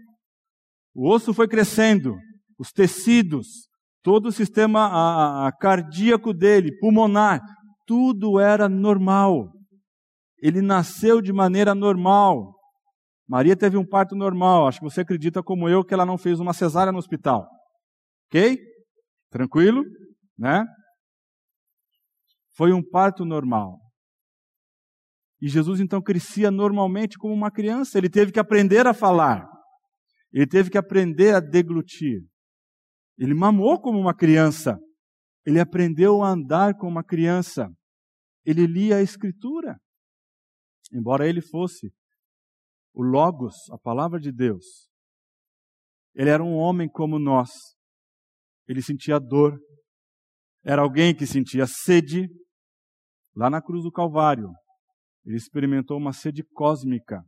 O 0.94 1.08
osso 1.08 1.32
foi 1.32 1.46
crescendo, 1.46 2.16
os 2.58 2.72
tecidos, 2.72 3.68
todo 4.02 4.26
o 4.26 4.32
sistema 4.32 4.86
a, 4.86 5.48
a, 5.48 5.52
cardíaco 5.52 6.32
dele, 6.34 6.76
pulmonar, 6.78 7.40
tudo 7.86 8.40
era 8.40 8.68
normal. 8.68 9.52
Ele 10.42 10.60
nasceu 10.60 11.20
de 11.20 11.32
maneira 11.32 11.74
normal. 11.74 12.54
Maria 13.28 13.56
teve 13.56 13.76
um 13.76 13.86
parto 13.86 14.16
normal. 14.16 14.66
Acho 14.66 14.80
que 14.80 14.84
você 14.84 15.02
acredita 15.02 15.42
como 15.42 15.68
eu 15.68 15.84
que 15.84 15.94
ela 15.94 16.06
não 16.06 16.18
fez 16.18 16.40
uma 16.40 16.52
cesárea 16.52 16.92
no 16.92 16.98
hospital. 16.98 17.46
Ok? 18.26 18.58
Tranquilo? 19.30 19.84
Né? 20.36 20.64
Foi 22.56 22.72
um 22.72 22.82
parto 22.82 23.24
normal. 23.24 23.78
E 25.40 25.48
Jesus 25.48 25.80
então 25.80 26.02
crescia 26.02 26.50
normalmente 26.50 27.16
como 27.16 27.32
uma 27.32 27.50
criança. 27.50 27.98
Ele 27.98 28.10
teve 28.10 28.30
que 28.30 28.38
aprender 28.38 28.86
a 28.86 28.92
falar. 28.92 29.48
Ele 30.32 30.46
teve 30.46 30.70
que 30.70 30.78
aprender 30.78 31.34
a 31.34 31.40
deglutir. 31.40 32.22
Ele 33.18 33.34
mamou 33.34 33.80
como 33.80 33.98
uma 33.98 34.14
criança. 34.14 34.78
Ele 35.44 35.58
aprendeu 35.58 36.22
a 36.22 36.30
andar 36.30 36.74
como 36.76 36.90
uma 36.90 37.04
criança. 37.04 37.70
Ele 38.44 38.66
lia 38.66 38.96
a 38.96 39.02
Escritura. 39.02 39.78
Embora 40.92 41.26
ele 41.26 41.40
fosse 41.40 41.92
o 42.92 43.02
Logos, 43.02 43.54
a 43.70 43.78
palavra 43.78 44.18
de 44.18 44.32
Deus, 44.32 44.90
ele 46.14 46.28
era 46.28 46.42
um 46.42 46.54
homem 46.54 46.88
como 46.88 47.18
nós. 47.18 47.50
Ele 48.68 48.82
sentia 48.82 49.18
dor. 49.18 49.58
Era 50.64 50.82
alguém 50.82 51.14
que 51.14 51.26
sentia 51.26 51.66
sede, 51.66 52.28
Lá 53.34 53.48
na 53.48 53.62
cruz 53.62 53.84
do 53.84 53.92
Calvário, 53.92 54.50
ele 55.30 55.36
experimentou 55.36 55.96
uma 55.96 56.12
sede 56.12 56.42
cósmica, 56.52 57.22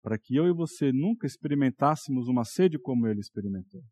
para 0.00 0.16
que 0.16 0.36
eu 0.36 0.46
e 0.46 0.52
você 0.54 0.92
nunca 0.92 1.26
experimentássemos 1.26 2.28
uma 2.28 2.44
sede 2.44 2.78
como 2.78 3.08
ele 3.08 3.18
experimentou. 3.18 3.82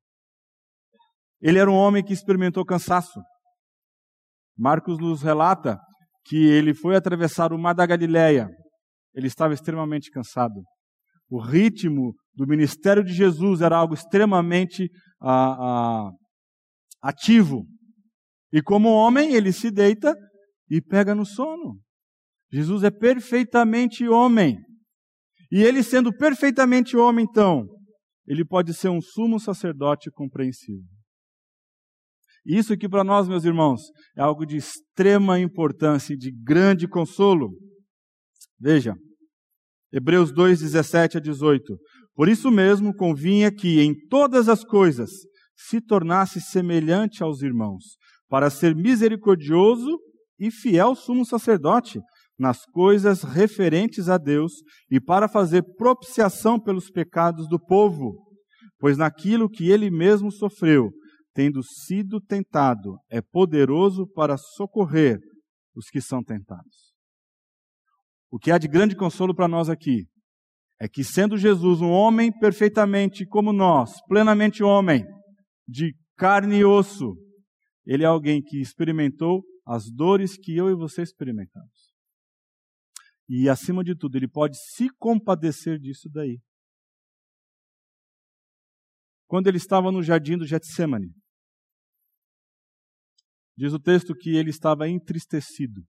Ele 1.40 1.58
era 1.58 1.68
um 1.68 1.74
homem 1.74 2.04
que 2.04 2.12
experimentou 2.12 2.64
cansaço. 2.64 3.20
Marcos 4.56 5.00
nos 5.00 5.20
relata 5.20 5.80
que 6.26 6.36
ele 6.36 6.72
foi 6.72 6.94
atravessar 6.94 7.52
o 7.52 7.58
mar 7.58 7.74
da 7.74 7.84
Galileia. 7.84 8.48
Ele 9.12 9.26
estava 9.26 9.52
extremamente 9.52 10.12
cansado. 10.12 10.62
O 11.28 11.40
ritmo 11.40 12.14
do 12.32 12.46
ministério 12.46 13.02
de 13.02 13.12
Jesus 13.12 13.62
era 13.62 13.76
algo 13.76 13.94
extremamente 13.94 14.88
ah, 15.20 15.56
ah, 15.58 16.10
ativo. 17.02 17.66
E 18.52 18.62
como 18.62 18.90
homem, 18.90 19.34
ele 19.34 19.52
se 19.52 19.72
deita 19.72 20.14
e 20.68 20.80
pega 20.80 21.16
no 21.16 21.26
sono. 21.26 21.80
Jesus 22.52 22.82
é 22.82 22.90
perfeitamente 22.90 24.08
homem. 24.08 24.58
E 25.50 25.62
ele 25.62 25.82
sendo 25.82 26.12
perfeitamente 26.12 26.96
homem, 26.96 27.26
então, 27.28 27.66
ele 28.26 28.44
pode 28.44 28.72
ser 28.74 28.88
um 28.88 29.00
sumo 29.00 29.38
sacerdote 29.40 30.10
compreensivo. 30.10 30.84
Isso 32.44 32.72
aqui 32.72 32.88
para 32.88 33.04
nós, 33.04 33.28
meus 33.28 33.44
irmãos, 33.44 33.82
é 34.16 34.22
algo 34.22 34.46
de 34.46 34.56
extrema 34.56 35.38
importância 35.38 36.14
e 36.14 36.16
de 36.16 36.32
grande 36.32 36.88
consolo. 36.88 37.50
Veja, 38.58 38.96
Hebreus 39.92 40.32
2, 40.32 40.60
17 40.60 41.18
a 41.18 41.20
18. 41.20 41.76
Por 42.14 42.28
isso 42.28 42.50
mesmo 42.50 42.94
convinha 42.94 43.52
que 43.52 43.80
em 43.80 43.94
todas 44.08 44.48
as 44.48 44.64
coisas 44.64 45.10
se 45.56 45.80
tornasse 45.80 46.40
semelhante 46.40 47.22
aos 47.22 47.42
irmãos, 47.42 47.96
para 48.28 48.48
ser 48.48 48.74
misericordioso 48.74 49.98
e 50.38 50.50
fiel 50.50 50.94
sumo 50.94 51.26
sacerdote 51.26 52.00
nas 52.40 52.64
coisas 52.64 53.22
referentes 53.22 54.08
a 54.08 54.16
Deus 54.16 54.54
e 54.90 54.98
para 54.98 55.28
fazer 55.28 55.62
propiciação 55.76 56.58
pelos 56.58 56.90
pecados 56.90 57.46
do 57.46 57.60
povo, 57.60 58.16
pois 58.78 58.96
naquilo 58.96 59.46
que 59.46 59.70
ele 59.70 59.90
mesmo 59.90 60.32
sofreu, 60.32 60.90
tendo 61.34 61.62
sido 61.62 62.18
tentado, 62.18 62.96
é 63.10 63.20
poderoso 63.20 64.06
para 64.14 64.38
socorrer 64.38 65.18
os 65.76 65.90
que 65.90 66.00
são 66.00 66.24
tentados. 66.24 66.94
O 68.30 68.38
que 68.38 68.50
há 68.50 68.56
de 68.56 68.68
grande 68.68 68.96
consolo 68.96 69.34
para 69.34 69.46
nós 69.46 69.68
aqui 69.68 70.06
é 70.80 70.88
que, 70.88 71.04
sendo 71.04 71.36
Jesus 71.36 71.82
um 71.82 71.90
homem 71.90 72.32
perfeitamente 72.32 73.26
como 73.26 73.52
nós, 73.52 73.92
plenamente 74.08 74.62
homem, 74.62 75.04
de 75.68 75.94
carne 76.16 76.60
e 76.60 76.64
osso, 76.64 77.14
ele 77.84 78.02
é 78.02 78.06
alguém 78.06 78.40
que 78.40 78.62
experimentou 78.62 79.42
as 79.66 79.90
dores 79.94 80.38
que 80.38 80.56
eu 80.56 80.70
e 80.70 80.74
você 80.74 81.02
experimentamos. 81.02 81.89
E, 83.32 83.48
acima 83.48 83.84
de 83.84 83.94
tudo, 83.94 84.16
ele 84.16 84.26
pode 84.26 84.56
se 84.58 84.90
compadecer 84.98 85.78
disso 85.78 86.08
daí. 86.10 86.40
Quando 89.28 89.46
ele 89.46 89.56
estava 89.56 89.92
no 89.92 90.02
jardim 90.02 90.36
do 90.36 90.44
Getsemane, 90.44 91.14
diz 93.56 93.72
o 93.72 93.78
texto 93.78 94.16
que 94.16 94.30
ele 94.30 94.50
estava 94.50 94.88
entristecido 94.88 95.86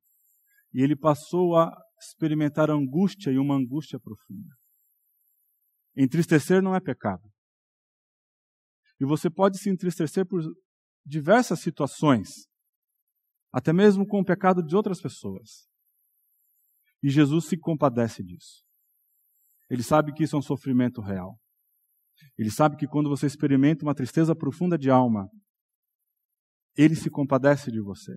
e 0.71 0.83
ele 0.83 0.95
passou 0.95 1.57
a 1.57 1.75
experimentar 1.99 2.69
angústia 2.69 3.31
e 3.31 3.39
uma 3.39 3.55
angústia 3.55 3.99
profunda. 3.99 4.55
Entristecer 5.97 6.61
não 6.61 6.75
é 6.75 6.79
pecado. 6.79 7.27
E 8.99 9.05
você 9.05 9.31
pode 9.31 9.57
se 9.57 9.67
entristecer 9.67 10.27
por 10.27 10.43
diversas 11.03 11.59
situações 11.59 12.29
até 13.51 13.73
mesmo 13.73 14.05
com 14.07 14.19
o 14.19 14.25
pecado 14.25 14.63
de 14.63 14.75
outras 14.75 15.01
pessoas. 15.01 15.70
E 17.03 17.09
Jesus 17.09 17.45
se 17.45 17.57
compadece 17.57 18.23
disso. 18.23 18.63
Ele 19.69 19.83
sabe 19.83 20.13
que 20.13 20.23
isso 20.23 20.35
é 20.35 20.39
um 20.39 20.43
sofrimento 20.43 21.01
real. 21.01 21.39
Ele 22.37 22.51
sabe 22.51 22.75
que 22.75 22.87
quando 22.87 23.09
você 23.09 23.25
experimenta 23.25 23.83
uma 23.83 23.95
tristeza 23.95 24.35
profunda 24.35 24.77
de 24.77 24.89
alma, 24.89 25.27
ele 26.75 26.95
se 26.95 27.09
compadece 27.09 27.71
de 27.71 27.81
você. 27.81 28.13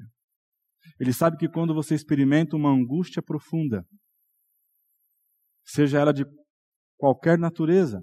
Ele 1.01 1.13
sabe 1.13 1.37
que 1.37 1.49
quando 1.49 1.75
você 1.75 1.95
experimenta 1.95 2.57
uma 2.57 2.71
angústia 2.71 3.23
profunda, 3.23 3.85
seja 5.65 5.99
ela 5.99 6.13
de 6.13 6.25
qualquer 6.97 7.39
natureza, 7.39 8.03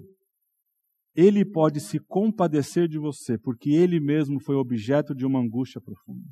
ele 1.14 1.44
pode 1.44 1.80
se 1.80 1.98
compadecer 2.00 2.88
de 2.88 2.98
você, 2.98 3.38
porque 3.38 3.70
ele 3.70 4.00
mesmo 4.00 4.40
foi 4.40 4.56
objeto 4.56 5.14
de 5.14 5.26
uma 5.26 5.40
angústia 5.40 5.80
profunda. 5.80 6.28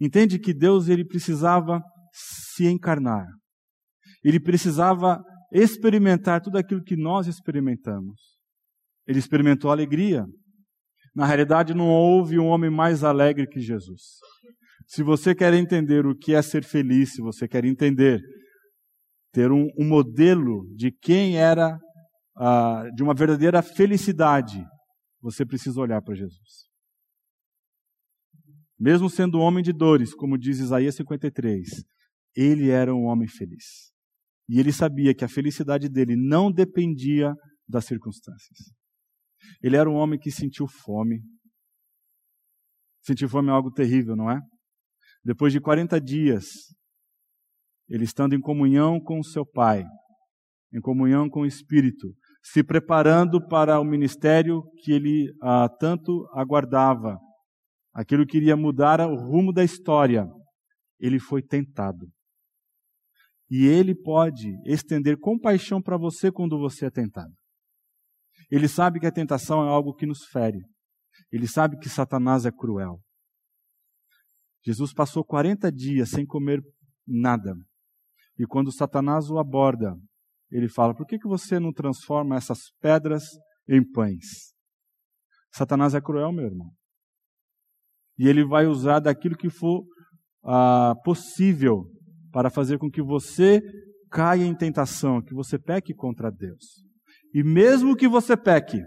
Entende 0.00 0.38
que 0.38 0.52
Deus 0.52 0.88
ele 0.88 1.04
precisava 1.04 1.80
se 2.14 2.66
encarnar. 2.66 3.26
Ele 4.22 4.38
precisava 4.38 5.20
experimentar 5.52 6.40
tudo 6.40 6.56
aquilo 6.56 6.82
que 6.82 6.96
nós 6.96 7.26
experimentamos. 7.26 8.20
Ele 9.06 9.18
experimentou 9.18 9.70
alegria. 9.70 10.24
Na 11.14 11.26
realidade, 11.26 11.74
não 11.74 11.88
houve 11.88 12.38
um 12.38 12.46
homem 12.46 12.70
mais 12.70 13.04
alegre 13.04 13.46
que 13.46 13.60
Jesus. 13.60 14.00
Se 14.86 15.02
você 15.02 15.34
quer 15.34 15.52
entender 15.54 16.06
o 16.06 16.16
que 16.16 16.34
é 16.34 16.42
ser 16.42 16.64
feliz, 16.64 17.12
se 17.12 17.20
você 17.20 17.46
quer 17.48 17.64
entender, 17.64 18.20
ter 19.32 19.50
um, 19.50 19.68
um 19.78 19.86
modelo 19.86 20.64
de 20.74 20.90
quem 20.90 21.36
era, 21.36 21.76
uh, 22.36 22.94
de 22.94 23.02
uma 23.02 23.14
verdadeira 23.14 23.62
felicidade, 23.62 24.64
você 25.20 25.44
precisa 25.44 25.80
olhar 25.80 26.02
para 26.02 26.14
Jesus. 26.14 26.64
Mesmo 28.78 29.08
sendo 29.08 29.38
homem 29.38 29.62
de 29.62 29.72
dores, 29.72 30.14
como 30.14 30.36
diz 30.36 30.58
Isaías 30.58 30.96
53, 30.96 31.66
ele 32.36 32.70
era 32.70 32.94
um 32.94 33.04
homem 33.04 33.28
feliz. 33.28 33.92
E 34.48 34.58
ele 34.58 34.72
sabia 34.72 35.14
que 35.14 35.24
a 35.24 35.28
felicidade 35.28 35.88
dele 35.88 36.16
não 36.16 36.50
dependia 36.52 37.32
das 37.66 37.86
circunstâncias. 37.86 38.58
Ele 39.62 39.76
era 39.76 39.88
um 39.88 39.94
homem 39.94 40.18
que 40.18 40.30
sentiu 40.30 40.66
fome. 40.66 41.22
Sentir 43.02 43.28
fome 43.28 43.48
é 43.48 43.52
algo 43.52 43.70
terrível, 43.70 44.16
não 44.16 44.30
é? 44.30 44.40
Depois 45.24 45.52
de 45.52 45.60
40 45.60 46.00
dias, 46.00 46.44
ele 47.88 48.04
estando 48.04 48.34
em 48.34 48.40
comunhão 48.40 49.00
com 49.00 49.22
seu 49.22 49.46
Pai, 49.46 49.84
em 50.72 50.80
comunhão 50.80 51.28
com 51.28 51.40
o 51.40 51.46
Espírito, 51.46 52.14
se 52.42 52.62
preparando 52.62 53.46
para 53.46 53.80
o 53.80 53.84
ministério 53.84 54.62
que 54.82 54.92
ele 54.92 55.32
ah, 55.42 55.68
tanto 55.68 56.28
aguardava, 56.34 57.18
aquilo 57.94 58.26
que 58.26 58.36
iria 58.36 58.56
mudar 58.56 59.00
o 59.00 59.14
rumo 59.14 59.52
da 59.52 59.64
história, 59.64 60.26
ele 60.98 61.18
foi 61.18 61.42
tentado. 61.42 62.06
E 63.56 63.68
ele 63.68 63.94
pode 63.94 64.52
estender 64.66 65.16
compaixão 65.16 65.80
para 65.80 65.96
você 65.96 66.32
quando 66.32 66.58
você 66.58 66.86
é 66.86 66.90
tentado. 66.90 67.32
Ele 68.50 68.66
sabe 68.66 68.98
que 68.98 69.06
a 69.06 69.12
tentação 69.12 69.64
é 69.64 69.68
algo 69.68 69.94
que 69.94 70.06
nos 70.06 70.24
fere. 70.24 70.58
Ele 71.30 71.46
sabe 71.46 71.78
que 71.78 71.88
Satanás 71.88 72.44
é 72.44 72.50
cruel. 72.50 73.00
Jesus 74.66 74.92
passou 74.92 75.24
40 75.24 75.70
dias 75.70 76.10
sem 76.10 76.26
comer 76.26 76.60
nada. 77.06 77.54
E 78.36 78.44
quando 78.44 78.72
Satanás 78.72 79.30
o 79.30 79.38
aborda, 79.38 79.94
ele 80.50 80.68
fala: 80.68 80.92
Por 80.92 81.06
que, 81.06 81.16
que 81.16 81.28
você 81.28 81.60
não 81.60 81.72
transforma 81.72 82.34
essas 82.34 82.72
pedras 82.80 83.22
em 83.68 83.88
pães? 83.88 84.52
Satanás 85.52 85.94
é 85.94 86.00
cruel, 86.00 86.32
meu 86.32 86.46
irmão. 86.46 86.72
E 88.18 88.26
ele 88.26 88.44
vai 88.44 88.66
usar 88.66 88.98
daquilo 88.98 89.36
que 89.36 89.48
for 89.48 89.86
ah, 90.42 90.96
possível 91.04 91.93
para 92.34 92.50
fazer 92.50 92.78
com 92.78 92.90
que 92.90 93.00
você 93.00 93.62
caia 94.10 94.44
em 94.44 94.56
tentação, 94.56 95.22
que 95.22 95.32
você 95.32 95.56
peque 95.56 95.94
contra 95.94 96.32
Deus. 96.32 96.82
E 97.32 97.44
mesmo 97.44 97.94
que 97.94 98.08
você 98.08 98.36
peque, 98.36 98.82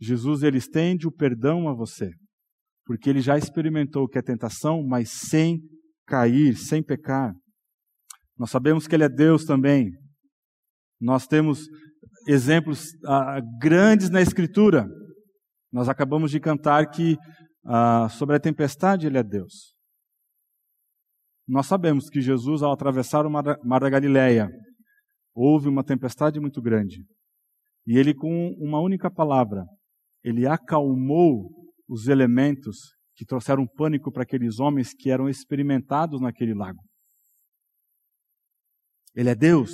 Jesus 0.00 0.44
ele 0.44 0.58
estende 0.58 1.08
o 1.08 1.12
perdão 1.12 1.68
a 1.68 1.74
você, 1.74 2.12
porque 2.86 3.10
ele 3.10 3.20
já 3.20 3.36
experimentou 3.36 4.04
o 4.04 4.08
que 4.08 4.18
é 4.18 4.22
tentação, 4.22 4.86
mas 4.86 5.10
sem 5.10 5.58
cair, 6.06 6.56
sem 6.56 6.80
pecar. 6.80 7.34
Nós 8.38 8.50
sabemos 8.50 8.86
que 8.86 8.94
ele 8.94 9.04
é 9.04 9.08
Deus 9.08 9.44
também. 9.44 9.90
Nós 11.00 11.26
temos 11.26 11.66
exemplos 12.28 12.86
ah, 13.04 13.40
grandes 13.60 14.10
na 14.10 14.22
Escritura. 14.22 14.86
Nós 15.72 15.88
acabamos 15.88 16.30
de 16.30 16.38
cantar 16.38 16.88
que 16.88 17.16
ah, 17.66 18.08
sobre 18.10 18.36
a 18.36 18.40
tempestade 18.40 19.08
ele 19.08 19.18
é 19.18 19.24
Deus. 19.24 19.79
Nós 21.46 21.66
sabemos 21.66 22.08
que 22.08 22.20
Jesus, 22.20 22.62
ao 22.62 22.72
atravessar 22.72 23.26
o 23.26 23.30
Mar, 23.30 23.42
da 23.80 23.90
Galileia, 23.90 24.48
houve 25.34 25.68
uma 25.68 25.84
tempestade 25.84 26.38
muito 26.38 26.60
grande. 26.62 27.04
E 27.86 27.98
ele, 27.98 28.14
com 28.14 28.54
uma 28.58 28.80
única 28.80 29.10
palavra, 29.10 29.64
ele 30.22 30.46
acalmou 30.46 31.50
os 31.88 32.06
elementos 32.06 32.76
que 33.16 33.24
trouxeram 33.24 33.66
pânico 33.66 34.12
para 34.12 34.22
aqueles 34.22 34.60
homens 34.60 34.94
que 34.94 35.10
eram 35.10 35.28
experimentados 35.28 36.20
naquele 36.20 36.54
lago. 36.54 36.80
Ele 39.14 39.28
é 39.28 39.34
Deus, 39.34 39.72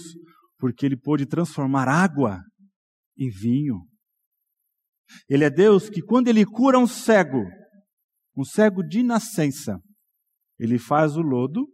porque 0.59 0.87
ele 0.87 0.97
pôde 0.97 1.27
transformar 1.27 1.89
água 1.89 2.41
em 3.19 3.29
vinho. 3.29 3.87
Ele 5.29 5.45
é 5.45 5.51
Deus 5.51 5.89
que, 5.89 6.03
quando 6.03 6.29
ele 6.29 6.45
cura 6.45 6.79
um 6.79 6.87
cego, 6.87 7.45
um 8.37 8.45
cego 8.45 8.83
de 8.83 9.03
nascença, 9.03 9.79
ele 10.59 10.79
faz 10.79 11.17
o 11.17 11.23
lodo, 11.23 11.67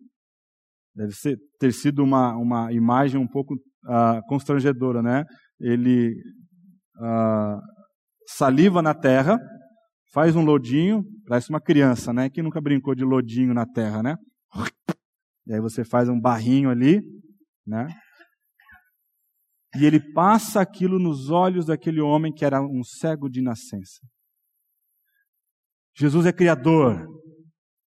deve 0.95 1.13
ser, 1.13 1.39
ter 1.59 1.73
sido 1.73 2.03
uma, 2.03 2.37
uma 2.37 2.73
imagem 2.73 3.21
um 3.21 3.29
pouco 3.29 3.55
uh, 3.55 4.21
constrangedora, 4.29 5.03
né? 5.03 5.25
ele 5.63 6.15
ah, 6.99 7.61
saliva 8.27 8.83
na 8.83 8.93
terra, 8.93 9.39
faz 10.13 10.35
um 10.35 10.45
lodinho, 10.45 11.05
parece 11.27 11.49
uma 11.49 11.61
criança, 11.61 12.13
né? 12.13 12.29
Quem 12.29 12.43
nunca 12.43 12.61
brincou 12.61 12.95
de 12.95 13.05
lodinho 13.05 13.55
na 13.55 13.65
terra, 13.65 14.03
né? 14.03 14.17
E 15.47 15.55
aí 15.55 15.61
você 15.61 15.85
faz 15.85 16.09
um 16.09 16.21
barrinho 16.21 16.69
ali, 16.69 17.01
né? 17.67 17.89
E 19.75 19.87
ele 19.87 20.01
passa 20.13 20.61
aquilo 20.61 20.99
nos 20.99 21.31
olhos 21.31 21.67
daquele 21.67 22.01
homem 22.01 22.33
que 22.33 22.45
era 22.45 22.61
um 22.61 22.83
cego 22.85 23.29
de 23.31 23.41
nascença. 23.41 24.01
Jesus 25.97 26.27
é 26.27 26.33
criador. 26.33 27.07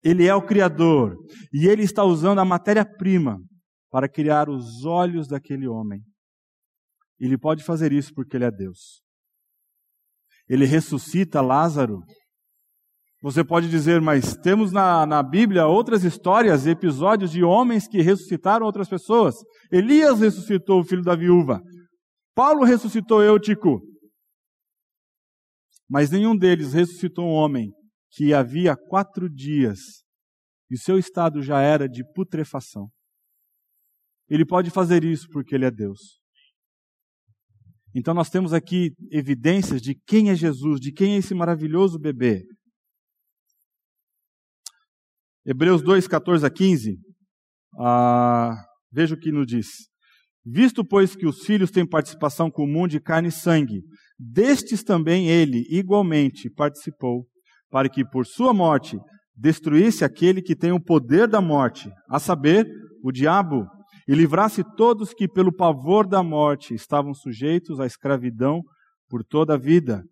Ele 0.03 0.27
é 0.27 0.35
o 0.35 0.45
criador. 0.45 1.17
E 1.53 1.67
ele 1.67 1.83
está 1.83 2.05
usando 2.05 2.39
a 2.39 2.45
matéria-prima 2.45 3.41
para 3.91 4.09
criar 4.09 4.49
os 4.49 4.85
olhos 4.85 5.29
daquele 5.29 5.67
homem. 5.67 6.03
Ele 7.19 7.37
pode 7.37 7.65
fazer 7.65 7.93
isso 7.93 8.13
porque 8.15 8.37
ele 8.37 8.45
é 8.45 8.51
Deus. 8.51 9.03
Ele 10.49 10.65
ressuscita 10.65 11.41
Lázaro. 11.41 12.01
Você 13.21 13.43
pode 13.43 13.69
dizer, 13.69 14.01
mas 14.01 14.37
temos 14.37 14.71
na, 14.71 15.05
na 15.05 15.23
Bíblia 15.23 15.67
outras 15.67 16.05
histórias 16.05 16.65
e 16.65 16.71
episódios 16.71 17.33
de 17.33 17.43
homens 17.43 17.89
que 17.89 18.01
ressuscitaram 18.01 18.65
outras 18.65 18.89
pessoas. 18.89 19.35
Elias 19.73 20.21
ressuscitou 20.21 20.81
o 20.81 20.85
filho 20.85 21.03
da 21.03 21.17
viúva. 21.17 21.61
Paulo 22.35 22.63
ressuscitou 22.63 23.23
Eutico. 23.23 23.83
Mas 25.91 26.11
nenhum 26.11 26.37
deles 26.37 26.73
ressuscitou 26.73 27.25
um 27.25 27.33
homem 27.33 27.73
que 28.11 28.33
havia 28.33 28.77
quatro 28.77 29.29
dias 29.29 29.79
e 30.71 30.77
seu 30.77 30.99
estado 30.99 31.43
já 31.43 31.61
era 31.61 31.89
de 31.89 32.05
putrefação. 32.13 32.89
Ele 34.29 34.45
pode 34.45 34.71
fazer 34.71 35.05
isso 35.05 35.29
porque 35.31 35.55
ele 35.55 35.65
é 35.65 35.71
Deus. 35.71 36.19
Então 37.95 38.13
nós 38.13 38.29
temos 38.29 38.53
aqui 38.53 38.93
evidências 39.11 39.81
de 39.81 39.95
quem 40.07 40.31
é 40.31 40.35
Jesus, 40.35 40.79
de 40.81 40.93
quem 40.93 41.15
é 41.15 41.19
esse 41.19 41.35
maravilhoso 41.35 41.99
bebê. 41.99 42.45
Hebreus 45.47 45.83
2, 45.83 46.07
14 46.07 46.45
a 46.45 46.51
15. 46.51 46.99
Ah, 47.79 48.55
veja 48.93 49.15
o 49.15 49.19
que 49.19 49.33
nos 49.33 49.47
diz. 49.47 49.67
Visto, 50.45 50.85
pois, 50.85 51.17
que 51.17 51.27
os 51.27 51.45
filhos 51.45 51.71
têm 51.71 51.89
participação 51.89 52.51
comum 52.51 52.87
de 52.87 53.01
carne 53.01 53.29
e 53.29 53.33
sangue, 53.33 53.83
destes 54.19 54.83
também 54.83 55.29
ele, 55.29 55.67
igualmente, 55.71 56.51
participou, 56.51 57.27
para 57.71 57.89
que 57.89 58.05
por 58.05 58.27
sua 58.27 58.53
morte 58.53 58.99
destruísse 59.37 60.05
aquele 60.05 60.43
que 60.43 60.57
tem 60.57 60.73
o 60.73 60.83
poder 60.83 61.29
da 61.29 61.41
morte, 61.41 61.91
a 62.09 62.19
saber, 62.19 62.67
o 63.03 63.13
diabo, 63.13 63.67
e 64.07 64.15
livrasse 64.15 64.65
todos 64.77 65.13
que, 65.13 65.29
pelo 65.29 65.55
pavor 65.55 66.09
da 66.09 66.23
morte, 66.23 66.75
estavam 66.75 67.15
sujeitos 67.15 67.79
à 67.79 67.87
escravidão 67.87 68.63
por 69.09 69.23
toda 69.23 69.55
a 69.55 69.59
vida. 69.59 70.03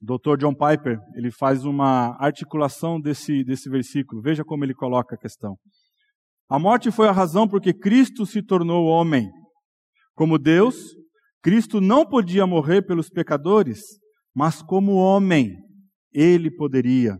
Dr. 0.00 0.36
John 0.38 0.52
Piper, 0.52 0.98
ele 1.14 1.30
faz 1.30 1.64
uma 1.64 2.14
articulação 2.20 3.00
desse, 3.00 3.42
desse 3.42 3.70
versículo. 3.70 4.20
Veja 4.20 4.44
como 4.44 4.62
ele 4.62 4.74
coloca 4.74 5.14
a 5.14 5.18
questão. 5.18 5.56
A 6.48 6.58
morte 6.58 6.90
foi 6.90 7.08
a 7.08 7.12
razão 7.12 7.48
porque 7.48 7.72
Cristo 7.72 8.26
se 8.26 8.42
tornou 8.42 8.84
homem. 8.84 9.30
Como 10.14 10.38
Deus, 10.38 10.76
Cristo 11.42 11.80
não 11.80 12.06
podia 12.06 12.46
morrer 12.46 12.82
pelos 12.82 13.08
pecadores, 13.08 13.80
mas 14.34 14.60
como 14.60 14.94
homem, 14.94 15.56
ele 16.12 16.50
poderia. 16.50 17.18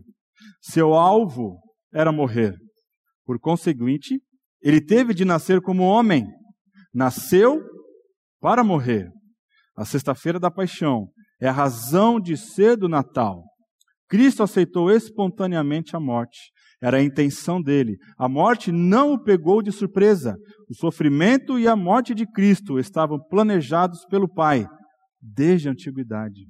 Seu 0.61 0.93
alvo 0.93 1.59
era 1.93 2.11
morrer. 2.11 2.55
Por 3.25 3.39
conseguinte, 3.39 4.19
ele 4.61 4.81
teve 4.81 5.13
de 5.13 5.23
nascer 5.23 5.61
como 5.61 5.83
homem. 5.83 6.25
Nasceu 6.93 7.61
para 8.41 8.63
morrer. 8.63 9.09
A 9.75 9.85
sexta-feira 9.85 10.39
da 10.39 10.51
paixão 10.51 11.07
é 11.41 11.47
a 11.47 11.51
razão 11.51 12.19
de 12.19 12.37
ser 12.37 12.75
do 12.75 12.87
Natal. 12.87 13.43
Cristo 14.07 14.43
aceitou 14.43 14.91
espontaneamente 14.91 15.95
a 15.95 15.99
morte. 15.99 16.51
Era 16.81 16.97
a 16.97 17.03
intenção 17.03 17.61
dele. 17.61 17.97
A 18.17 18.29
morte 18.29 18.71
não 18.71 19.13
o 19.13 19.23
pegou 19.23 19.61
de 19.61 19.71
surpresa. 19.71 20.35
O 20.69 20.75
sofrimento 20.75 21.57
e 21.57 21.67
a 21.67 21.75
morte 21.75 22.13
de 22.13 22.25
Cristo 22.31 22.77
estavam 22.77 23.19
planejados 23.29 24.05
pelo 24.05 24.27
Pai 24.27 24.67
desde 25.21 25.67
a 25.67 25.71
antiguidade. 25.71 26.47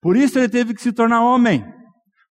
Por 0.00 0.16
isso 0.16 0.38
ele 0.38 0.48
teve 0.48 0.74
que 0.74 0.80
se 0.82 0.92
tornar 0.92 1.22
homem. 1.22 1.62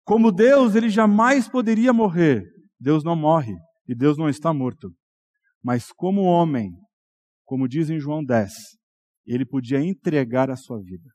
Como 0.05 0.33
Deus, 0.33 0.75
ele 0.75 0.89
jamais 0.89 1.49
poderia 1.49 1.93
morrer. 1.93 2.43
Deus 2.81 3.05
não 3.05 3.15
morre 3.15 3.55
e 3.87 3.95
Deus 3.95 4.17
não 4.17 4.29
está 4.29 4.55
morto. 4.55 4.91
Mas 5.63 5.93
como 5.93 6.23
homem, 6.23 6.71
como 7.45 7.69
diz 7.69 7.91
em 7.91 7.99
João 7.99 8.25
10, 8.25 8.51
ele 9.27 9.45
podia 9.45 9.81
entregar 9.81 10.51
a 10.51 10.57
sua 10.57 10.79
vida. 10.81 11.11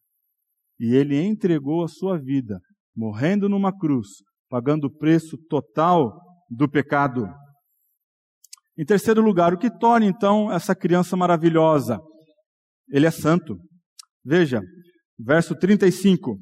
E 0.79 0.93
ele 0.93 1.19
entregou 1.19 1.83
a 1.83 1.87
sua 1.87 2.19
vida, 2.19 2.59
morrendo 2.95 3.49
numa 3.49 3.75
cruz, 3.75 4.07
pagando 4.49 4.85
o 4.85 4.97
preço 4.97 5.37
total 5.49 6.11
do 6.49 6.69
pecado. 6.69 7.27
Em 8.77 8.85
terceiro 8.85 9.21
lugar, 9.21 9.53
o 9.53 9.57
que 9.57 9.69
torna 9.69 10.05
então 10.05 10.51
essa 10.51 10.75
criança 10.75 11.15
maravilhosa? 11.15 11.99
Ele 12.89 13.05
é 13.07 13.11
santo. 13.11 13.57
Veja, 14.23 14.61
verso 15.23 15.55
35. 15.55 16.37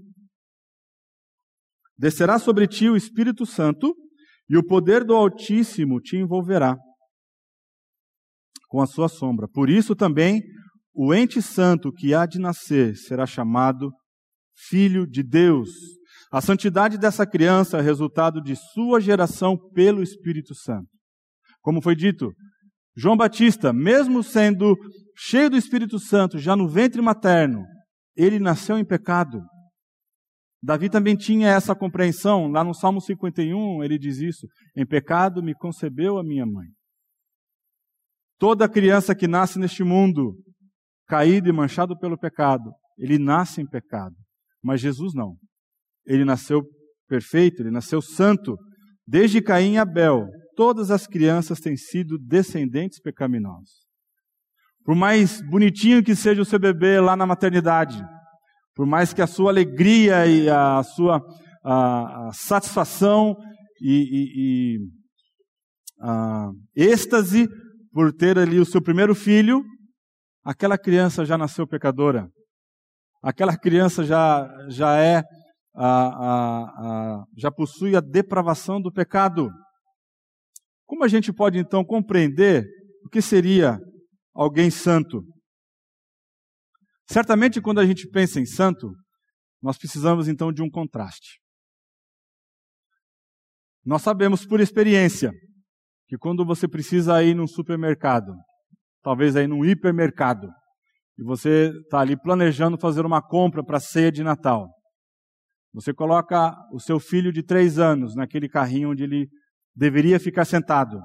Descerá 1.97 2.39
sobre 2.39 2.67
ti 2.67 2.89
o 2.89 2.95
Espírito 2.95 3.45
Santo, 3.45 3.95
e 4.49 4.57
o 4.57 4.65
poder 4.65 5.05
do 5.05 5.15
Altíssimo 5.15 6.01
te 6.01 6.17
envolverá 6.17 6.75
com 8.67 8.81
a 8.81 8.87
sua 8.87 9.07
sombra. 9.07 9.47
Por 9.47 9.69
isso 9.69 9.95
também 9.95 10.41
o 10.93 11.13
ente 11.13 11.41
santo 11.41 11.91
que 11.91 12.13
há 12.13 12.25
de 12.25 12.37
nascer 12.37 12.97
será 12.97 13.25
chamado 13.25 13.91
Filho 14.67 15.07
de 15.07 15.23
Deus. 15.23 15.69
A 16.33 16.41
santidade 16.41 16.97
dessa 16.97 17.25
criança 17.25 17.77
é 17.77 17.81
resultado 17.81 18.41
de 18.41 18.55
sua 18.73 18.99
geração 18.99 19.57
pelo 19.73 20.03
Espírito 20.03 20.53
Santo. 20.53 20.89
Como 21.61 21.81
foi 21.81 21.95
dito, 21.95 22.33
João 22.95 23.15
Batista, 23.15 23.71
mesmo 23.71 24.21
sendo 24.21 24.75
cheio 25.15 25.49
do 25.49 25.57
Espírito 25.57 25.97
Santo, 25.97 26.37
já 26.37 26.55
no 26.55 26.67
ventre 26.67 27.01
materno, 27.01 27.63
ele 28.15 28.39
nasceu 28.39 28.77
em 28.77 28.85
pecado. 28.85 29.41
Davi 30.63 30.89
também 30.89 31.15
tinha 31.15 31.49
essa 31.49 31.75
compreensão, 31.75 32.47
lá 32.47 32.63
no 32.63 32.73
Salmo 32.73 33.01
51 33.01 33.83
ele 33.83 33.97
diz 33.97 34.17
isso: 34.19 34.47
em 34.75 34.85
pecado 34.85 35.41
me 35.41 35.55
concebeu 35.55 36.17
a 36.17 36.23
minha 36.23 36.45
mãe. 36.45 36.67
Toda 38.37 38.69
criança 38.69 39.15
que 39.15 39.27
nasce 39.27 39.59
neste 39.59 39.83
mundo, 39.83 40.35
caído 41.07 41.49
e 41.49 41.51
manchado 41.51 41.97
pelo 41.97 42.17
pecado, 42.17 42.71
ele 42.97 43.17
nasce 43.17 43.61
em 43.61 43.67
pecado. 43.67 44.15
Mas 44.63 44.81
Jesus 44.81 45.13
não. 45.13 45.35
Ele 46.05 46.25
nasceu 46.25 46.63
perfeito, 47.07 47.61
ele 47.61 47.71
nasceu 47.71 48.01
santo. 48.01 48.57
Desde 49.05 49.41
Caim 49.41 49.73
e 49.73 49.77
Abel, 49.77 50.27
todas 50.55 50.91
as 50.91 51.07
crianças 51.07 51.59
têm 51.59 51.75
sido 51.75 52.17
descendentes 52.17 52.99
pecaminosos. 52.99 53.90
Por 54.83 54.95
mais 54.95 55.41
bonitinho 55.41 56.03
que 56.03 56.15
seja 56.15 56.41
o 56.41 56.45
seu 56.45 56.59
bebê 56.59 56.99
lá 56.99 57.15
na 57.15 57.25
maternidade, 57.25 58.03
por 58.75 58.85
mais 58.85 59.13
que 59.13 59.21
a 59.21 59.27
sua 59.27 59.51
alegria 59.51 60.25
e 60.25 60.49
a 60.49 60.81
sua 60.83 61.21
a, 61.63 62.27
a 62.27 62.33
satisfação 62.33 63.35
e, 63.79 63.93
e, 64.01 64.75
e 64.75 64.79
a 65.99 66.51
êxtase 66.75 67.47
por 67.91 68.11
ter 68.11 68.39
ali 68.39 68.59
o 68.59 68.65
seu 68.65 68.81
primeiro 68.81 69.13
filho, 69.13 69.63
aquela 70.43 70.77
criança 70.77 71.25
já 71.25 71.37
nasceu 71.37 71.67
pecadora. 71.67 72.27
Aquela 73.21 73.55
criança 73.55 74.03
já, 74.03 74.49
já 74.69 74.97
é, 74.97 75.23
já 77.37 77.51
possui 77.51 77.95
a 77.95 77.99
depravação 77.99 78.81
do 78.81 78.91
pecado. 78.91 79.51
Como 80.87 81.03
a 81.03 81.07
gente 81.07 81.31
pode 81.31 81.59
então 81.59 81.85
compreender 81.85 82.65
o 83.05 83.09
que 83.09 83.21
seria 83.21 83.79
alguém 84.33 84.69
santo? 84.69 85.23
Certamente, 87.07 87.61
quando 87.61 87.79
a 87.79 87.85
gente 87.85 88.07
pensa 88.09 88.39
em 88.39 88.45
santo, 88.45 88.89
nós 89.61 89.77
precisamos 89.77 90.27
então 90.27 90.51
de 90.51 90.61
um 90.61 90.69
contraste. 90.69 91.39
Nós 93.85 94.01
sabemos 94.01 94.45
por 94.45 94.59
experiência 94.59 95.31
que 96.07 96.17
quando 96.17 96.45
você 96.45 96.67
precisa 96.67 97.23
ir 97.23 97.35
num 97.35 97.47
supermercado, 97.47 98.33
talvez 99.01 99.35
aí 99.35 99.47
num 99.47 99.65
hipermercado, 99.65 100.47
e 101.17 101.23
você 101.23 101.71
está 101.83 101.99
ali 101.99 102.19
planejando 102.19 102.77
fazer 102.79 103.05
uma 103.05 103.21
compra 103.21 103.63
para 103.63 103.77
a 103.77 103.81
ceia 103.81 104.11
de 104.11 104.23
Natal, 104.23 104.69
você 105.73 105.93
coloca 105.93 106.53
o 106.71 106.79
seu 106.79 106.99
filho 106.99 107.31
de 107.31 107.41
três 107.41 107.79
anos 107.79 108.15
naquele 108.15 108.49
carrinho 108.49 108.91
onde 108.91 109.03
ele 109.03 109.29
deveria 109.75 110.19
ficar 110.19 110.45
sentado 110.45 110.99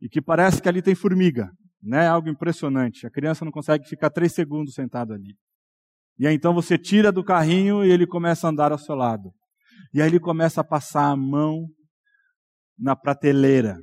e 0.00 0.08
que 0.08 0.22
parece 0.22 0.62
que 0.62 0.68
ali 0.68 0.80
tem 0.80 0.94
formiga, 0.94 1.50
né? 1.82 2.06
Algo 2.08 2.28
impressionante. 2.28 3.06
A 3.06 3.10
criança 3.10 3.44
não 3.44 3.52
consegue 3.52 3.88
ficar 3.88 4.10
três 4.10 4.32
segundos 4.32 4.74
sentado 4.74 5.12
ali. 5.12 5.34
E 6.18 6.26
aí 6.26 6.34
então 6.34 6.52
você 6.52 6.76
tira 6.76 7.12
do 7.12 7.24
carrinho 7.24 7.84
e 7.84 7.90
ele 7.90 8.06
começa 8.06 8.46
a 8.46 8.50
andar 8.50 8.72
ao 8.72 8.78
seu 8.78 8.94
lado. 8.94 9.30
E 9.94 10.02
aí 10.02 10.08
ele 10.08 10.20
começa 10.20 10.60
a 10.60 10.64
passar 10.64 11.10
a 11.10 11.16
mão 11.16 11.66
na 12.78 12.96
prateleira. 12.96 13.76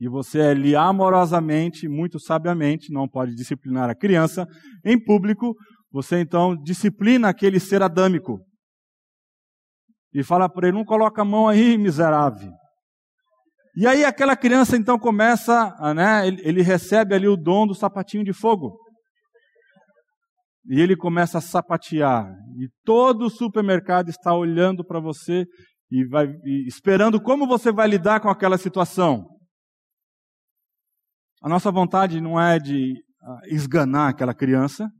E 0.00 0.08
você 0.08 0.40
ali 0.40 0.76
amorosamente, 0.76 1.88
muito 1.88 2.20
sabiamente, 2.20 2.92
não 2.92 3.08
pode 3.08 3.34
disciplinar 3.34 3.90
a 3.90 3.96
criança 3.96 4.46
em 4.84 5.02
público, 5.02 5.56
você 5.90 6.20
então 6.20 6.54
disciplina 6.56 7.28
aquele 7.28 7.58
ser 7.58 7.82
adâmico. 7.82 8.38
E 10.14 10.22
fala 10.22 10.48
para 10.48 10.68
ele: 10.68 10.76
não 10.76 10.84
coloca 10.84 11.22
a 11.22 11.24
mão 11.24 11.48
aí, 11.48 11.76
miserável. 11.76 12.52
E 13.80 13.86
aí 13.86 14.04
aquela 14.04 14.36
criança 14.36 14.76
então 14.76 14.98
começa, 14.98 15.72
né, 15.94 16.26
ele, 16.26 16.42
ele 16.44 16.62
recebe 16.62 17.14
ali 17.14 17.28
o 17.28 17.36
dom 17.36 17.64
do 17.64 17.76
sapatinho 17.76 18.24
de 18.24 18.32
fogo. 18.32 18.76
E 20.68 20.80
ele 20.80 20.96
começa 20.96 21.38
a 21.38 21.40
sapatear. 21.40 22.26
E 22.58 22.68
todo 22.84 23.26
o 23.26 23.30
supermercado 23.30 24.08
está 24.08 24.34
olhando 24.34 24.84
para 24.84 24.98
você 24.98 25.46
e 25.92 26.04
vai 26.08 26.26
e 26.44 26.66
esperando 26.66 27.22
como 27.22 27.46
você 27.46 27.70
vai 27.70 27.86
lidar 27.86 28.18
com 28.18 28.28
aquela 28.28 28.58
situação. 28.58 29.24
A 31.40 31.48
nossa 31.48 31.70
vontade 31.70 32.20
não 32.20 32.38
é 32.38 32.58
de 32.58 32.94
uh, 32.94 33.54
esganar 33.54 34.10
aquela 34.10 34.34
criança. 34.34 34.90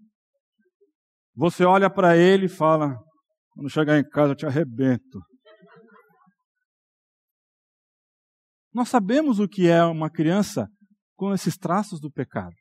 Você 1.34 1.64
olha 1.64 1.90
para 1.90 2.16
ele 2.16 2.46
e 2.46 2.48
fala: 2.48 2.96
quando 3.50 3.68
chegar 3.68 3.98
em 3.98 4.08
casa 4.08 4.34
eu 4.34 4.36
te 4.36 4.46
arrebento. 4.46 5.18
Nós 8.72 8.88
sabemos 8.88 9.38
o 9.38 9.48
que 9.48 9.68
é 9.68 9.82
uma 9.84 10.10
criança 10.10 10.68
com 11.16 11.32
esses 11.32 11.56
traços 11.56 12.00
do 12.00 12.10
pecado. 12.10 12.54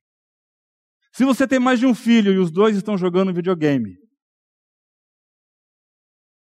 Se 1.13 1.25
você 1.25 1.47
tem 1.47 1.59
mais 1.59 1.79
de 1.79 1.85
um 1.85 1.95
filho 1.95 2.31
e 2.31 2.37
os 2.37 2.51
dois 2.51 2.75
estão 2.75 2.97
jogando 2.97 3.33
videogame, 3.33 3.95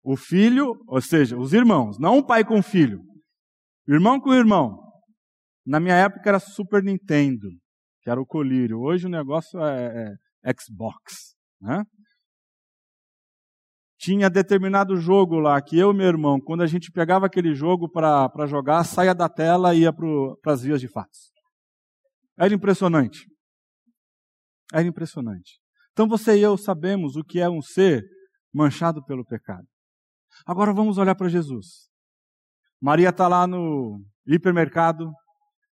o 0.03 0.17
filho, 0.17 0.75
ou 0.87 1.01
seja, 1.01 1.37
os 1.37 1.53
irmãos, 1.53 1.99
não 1.99 2.19
o 2.19 2.27
pai 2.27 2.45
com 2.45 2.59
o 2.59 2.63
filho, 2.63 3.01
irmão 3.89 4.21
com 4.21 4.35
irmão. 4.35 4.79
Na 5.67 5.81
minha 5.81 5.97
época 5.97 6.29
era 6.29 6.39
Super 6.39 6.83
Nintendo, 6.83 7.49
que 8.03 8.11
era 8.11 8.21
o 8.21 8.27
colírio. 8.27 8.81
Hoje 8.81 9.07
o 9.07 9.11
negócio 9.11 9.59
é, 9.61 10.15
é 10.45 10.53
Xbox. 10.61 11.35
Né? 11.61 11.83
Tinha 14.05 14.29
determinado 14.29 14.99
jogo 14.99 15.39
lá 15.39 15.61
que 15.63 15.79
eu 15.79 15.91
e 15.91 15.97
meu 15.97 16.07
irmão, 16.07 16.39
quando 16.39 16.63
a 16.63 16.67
gente 16.67 16.93
pegava 16.93 17.25
aquele 17.25 17.55
jogo 17.55 17.89
para 17.89 18.47
jogar, 18.47 18.85
saia 18.85 19.15
da 19.15 19.31
tela 19.31 19.75
e 19.75 19.81
ia 19.81 19.93
para 19.95 20.53
as 20.53 20.63
vias 20.63 20.79
de 20.79 20.89
fatos. 20.89 21.33
Era 22.39 22.53
impressionante. 22.53 23.27
Era 24.75 24.87
impressionante. 24.87 25.59
Então 25.93 26.07
você 26.07 26.37
e 26.37 26.43
eu 26.43 26.59
sabemos 26.59 27.17
o 27.17 27.25
que 27.25 27.41
é 27.41 27.49
um 27.49 27.63
ser 27.63 28.05
manchado 28.53 29.03
pelo 29.07 29.25
pecado. 29.25 29.67
Agora 30.45 30.75
vamos 30.75 30.99
olhar 30.99 31.15
para 31.15 31.29
Jesus. 31.29 31.89
Maria 32.83 33.09
está 33.09 33.27
lá 33.27 33.47
no 33.47 34.05
hipermercado, 34.27 35.11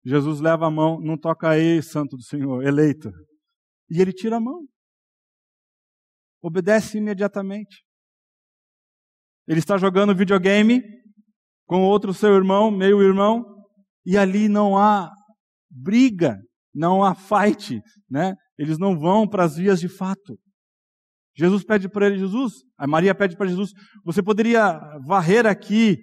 Jesus 0.05 0.39
leva 0.39 0.67
a 0.67 0.71
mão, 0.71 1.01
não 1.01 1.17
toca 1.17 1.49
aí, 1.49 1.83
santo 1.83 2.15
do 2.15 2.23
Senhor, 2.23 2.63
eleito. 2.63 3.11
E 3.89 4.03
ele 4.03 4.13
tira 4.13 4.37
a 4.37 4.41
mão. 4.41 4.67
Obedece 6.43 6.99
imediatamente. 6.99 7.88
Ele 9.49 9.61
está 9.61 9.79
jogando 9.79 10.15
videogame 10.15 10.83
com 11.67 11.83
outro 11.83 12.13
seu 12.13 12.35
irmão, 12.35 12.71
meio 12.71 13.03
irmão, 13.03 13.45
e 14.05 14.17
ali 14.17 14.49
não 14.49 14.77
há 14.77 15.11
briga, 15.71 16.39
não 16.75 17.03
há 17.03 17.15
fight, 17.15 17.81
né? 18.11 18.35
Eles 18.59 18.79
não 18.79 18.99
vão 18.99 19.27
para 19.27 19.45
as 19.45 19.57
vias 19.57 19.81
de 19.81 19.89
fato. 19.89 20.39
Jesus 21.37 21.65
pede 21.65 21.89
para 21.89 22.07
ele, 22.07 22.19
Jesus, 22.19 22.53
a 22.77 22.87
Maria 22.87 23.15
pede 23.15 23.37
para 23.37 23.47
Jesus, 23.47 23.71
você 24.05 24.23
poderia 24.23 24.79
varrer 25.07 25.47
aqui 25.47 25.99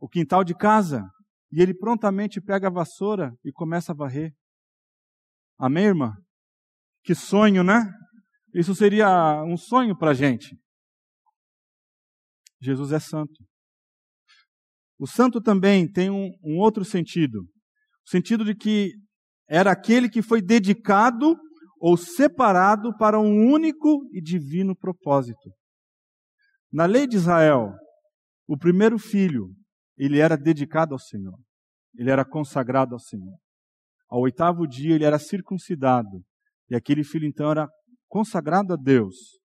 o 0.00 0.08
quintal 0.08 0.42
de 0.42 0.54
casa? 0.54 1.04
E 1.52 1.60
ele 1.60 1.74
prontamente 1.74 2.40
pega 2.40 2.68
a 2.68 2.72
vassoura 2.72 3.32
e 3.44 3.50
começa 3.50 3.92
a 3.92 3.94
varrer. 3.94 4.32
Amém, 5.58 5.86
irmã? 5.86 6.14
Que 7.02 7.14
sonho, 7.14 7.64
né? 7.64 7.90
Isso 8.54 8.74
seria 8.74 9.42
um 9.42 9.56
sonho 9.56 9.96
para 9.96 10.12
a 10.12 10.14
gente. 10.14 10.56
Jesus 12.60 12.92
é 12.92 13.00
santo. 13.00 13.44
O 14.98 15.06
santo 15.06 15.40
também 15.40 15.90
tem 15.90 16.10
um, 16.10 16.30
um 16.44 16.58
outro 16.58 16.84
sentido. 16.84 17.40
O 17.40 18.10
sentido 18.10 18.44
de 18.44 18.54
que 18.54 18.92
era 19.48 19.72
aquele 19.72 20.08
que 20.08 20.22
foi 20.22 20.42
dedicado 20.42 21.36
ou 21.80 21.96
separado 21.96 22.94
para 22.98 23.18
um 23.18 23.50
único 23.50 24.06
e 24.12 24.20
divino 24.20 24.76
propósito. 24.76 25.50
Na 26.70 26.84
lei 26.84 27.06
de 27.06 27.16
Israel, 27.16 27.72
o 28.46 28.56
primeiro 28.56 28.98
filho, 28.98 29.48
ele 29.96 30.18
era 30.18 30.36
dedicado 30.36 30.94
ao 30.94 30.98
Senhor. 30.98 31.38
ele 31.96 32.10
era 32.10 32.24
consagrado 32.24 32.94
ao 32.94 33.00
Senhor. 33.00 33.36
Ao 34.08 34.20
oitavo 34.20 34.66
dia 34.66 34.94
ele 34.94 35.04
era 35.04 35.18
circuncidado. 35.18 36.22
E 36.68 36.76
aquele 36.76 37.02
filho 37.02 37.26
então 37.26 37.50
era 37.50 37.68
consagrado 38.08 38.74
a 38.74 38.76
Deus. 38.76 39.39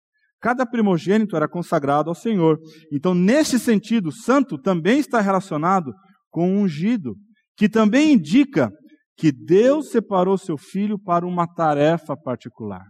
Cada 0.44 0.66
primogênito 0.66 1.36
era 1.36 1.48
consagrado 1.48 2.10
ao 2.10 2.14
Senhor. 2.14 2.58
Então, 2.92 3.14
nesse 3.14 3.58
sentido, 3.58 4.12
santo 4.12 4.60
também 4.60 4.98
está 4.98 5.18
relacionado 5.18 5.90
com 6.28 6.60
ungido, 6.60 7.16
que 7.56 7.66
também 7.66 8.12
indica 8.12 8.70
que 9.16 9.32
Deus 9.32 9.88
separou 9.88 10.36
seu 10.36 10.58
filho 10.58 10.98
para 11.00 11.26
uma 11.26 11.46
tarefa 11.46 12.14
particular. 12.14 12.84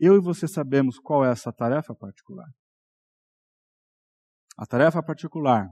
Eu 0.00 0.16
e 0.16 0.22
você 0.22 0.48
sabemos 0.48 0.98
qual 0.98 1.22
é 1.22 1.30
essa 1.30 1.52
tarefa 1.52 1.94
particular. 1.94 2.48
A 4.56 4.64
tarefa 4.64 5.02
particular 5.02 5.68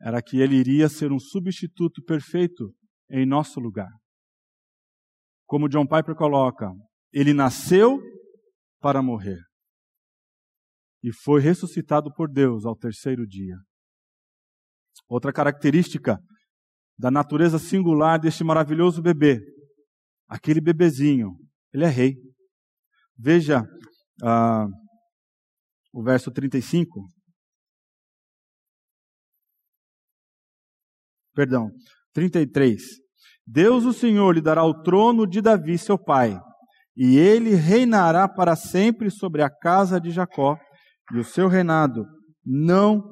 era 0.00 0.22
que 0.22 0.40
ele 0.40 0.56
iria 0.56 0.88
ser 0.88 1.12
um 1.12 1.18
substituto 1.18 2.02
perfeito 2.04 2.72
em 3.10 3.26
nosso 3.26 3.60
lugar. 3.60 3.90
Como 5.44 5.68
John 5.68 5.86
Piper 5.86 6.14
coloca, 6.14 6.72
ele 7.12 7.34
nasceu 7.34 8.00
para 8.82 9.00
morrer 9.00 9.38
e 11.02 11.12
foi 11.12 11.40
ressuscitado 11.40 12.12
por 12.12 12.30
Deus 12.30 12.64
ao 12.64 12.76
terceiro 12.76 13.26
dia. 13.26 13.56
Outra 15.08 15.32
característica 15.32 16.18
da 16.96 17.10
natureza 17.10 17.58
singular 17.58 18.20
deste 18.20 18.44
maravilhoso 18.44 19.02
bebê, 19.02 19.40
aquele 20.28 20.60
bebezinho, 20.60 21.36
ele 21.72 21.84
é 21.84 21.88
rei. 21.88 22.14
Veja 23.18 23.62
uh, 24.22 24.68
o 25.92 26.02
verso 26.02 26.30
35. 26.30 27.08
Perdão, 31.34 31.70
33. 32.12 32.82
Deus 33.44 33.84
o 33.84 33.92
Senhor 33.92 34.32
lhe 34.32 34.40
dará 34.40 34.64
o 34.64 34.82
trono 34.82 35.26
de 35.26 35.40
Davi, 35.40 35.76
seu 35.78 35.98
pai, 35.98 36.38
e 36.96 37.18
ele 37.18 37.54
reinará 37.54 38.28
para 38.28 38.54
sempre 38.54 39.10
sobre 39.10 39.42
a 39.42 39.50
casa 39.50 40.00
de 40.00 40.10
Jacó, 40.10 40.58
e 41.12 41.18
o 41.18 41.24
seu 41.24 41.48
reinado 41.48 42.04
não 42.44 43.02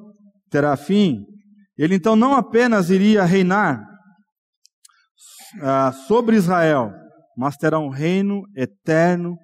terá 0.49 0.75
fim. 0.75 1.25
Ele 1.77 1.95
então 1.95 2.15
não 2.15 2.35
apenas 2.35 2.89
iria 2.89 3.23
reinar 3.23 3.81
uh, 5.55 5.93
sobre 6.07 6.35
Israel, 6.35 6.91
mas 7.35 7.57
terá 7.57 7.79
um 7.79 7.89
reino 7.89 8.43
eterno 8.55 9.35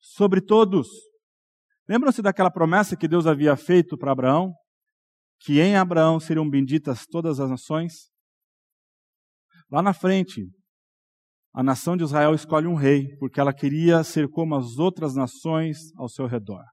sobre 0.00 0.40
todos. 0.40 0.88
Lembram-se 1.88 2.22
daquela 2.22 2.50
promessa 2.50 2.96
que 2.96 3.08
Deus 3.08 3.26
havia 3.26 3.56
feito 3.56 3.96
para 3.96 4.12
Abraão? 4.12 4.52
Que 5.40 5.60
em 5.60 5.76
Abraão 5.76 6.18
seriam 6.18 6.48
benditas 6.48 7.04
todas 7.06 7.38
as 7.38 7.50
nações? 7.50 8.10
Lá 9.70 9.82
na 9.82 9.92
frente, 9.92 10.48
a 11.54 11.62
nação 11.62 11.96
de 11.96 12.02
Israel 12.02 12.34
escolhe 12.34 12.66
um 12.66 12.74
rei, 12.74 13.16
porque 13.18 13.38
ela 13.38 13.54
queria 13.54 14.02
ser 14.02 14.28
como 14.28 14.56
as 14.56 14.76
outras 14.76 15.14
nações 15.14 15.78
ao 15.96 16.08
seu 16.08 16.26
redor. 16.26 16.64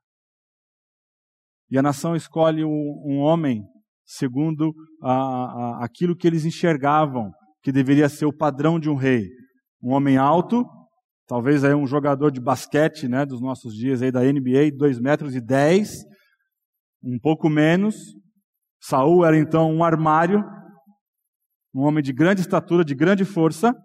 E 1.69 1.77
a 1.77 1.83
nação 1.83 2.15
escolhe 2.15 2.65
um, 2.65 3.19
homem 3.19 3.63
segundo 4.03 4.73
a, 5.01 5.11
a, 5.13 5.85
aquilo 5.85 6.17
que 6.17 6.25
eles 6.25 6.45
enxergavam 6.45 7.31
que 7.61 7.71
deveria 7.71 8.09
ser 8.09 8.25
o 8.25 8.35
padrão 8.35 8.79
de 8.79 8.89
um 8.89 8.95
rei. 8.95 9.29
Um 9.83 9.93
homem 9.93 10.17
alto, 10.17 10.65
talvez 11.27 11.63
aí 11.63 11.75
um 11.75 11.85
jogador 11.85 12.31
de 12.31 12.41
basquete 12.41 13.07
né, 13.07 13.23
dos 13.23 13.39
nossos 13.39 13.75
dias 13.75 14.01
aí 14.01 14.11
da 14.11 14.21
NBA, 14.21 14.75
2 14.75 14.99
metros 14.99 15.35
e 15.35 15.39
10, 15.39 15.93
um 17.03 17.19
pouco 17.19 17.47
menos. 17.47 17.95
Saul 18.81 19.23
era 19.23 19.37
então 19.37 19.71
um 19.71 19.83
armário, 19.83 20.43
um 21.71 21.81
homem 21.81 22.03
de 22.03 22.11
grande 22.11 22.41
estatura, 22.41 22.83
de 22.83 22.95
grande 22.95 23.23
força. 23.23 23.75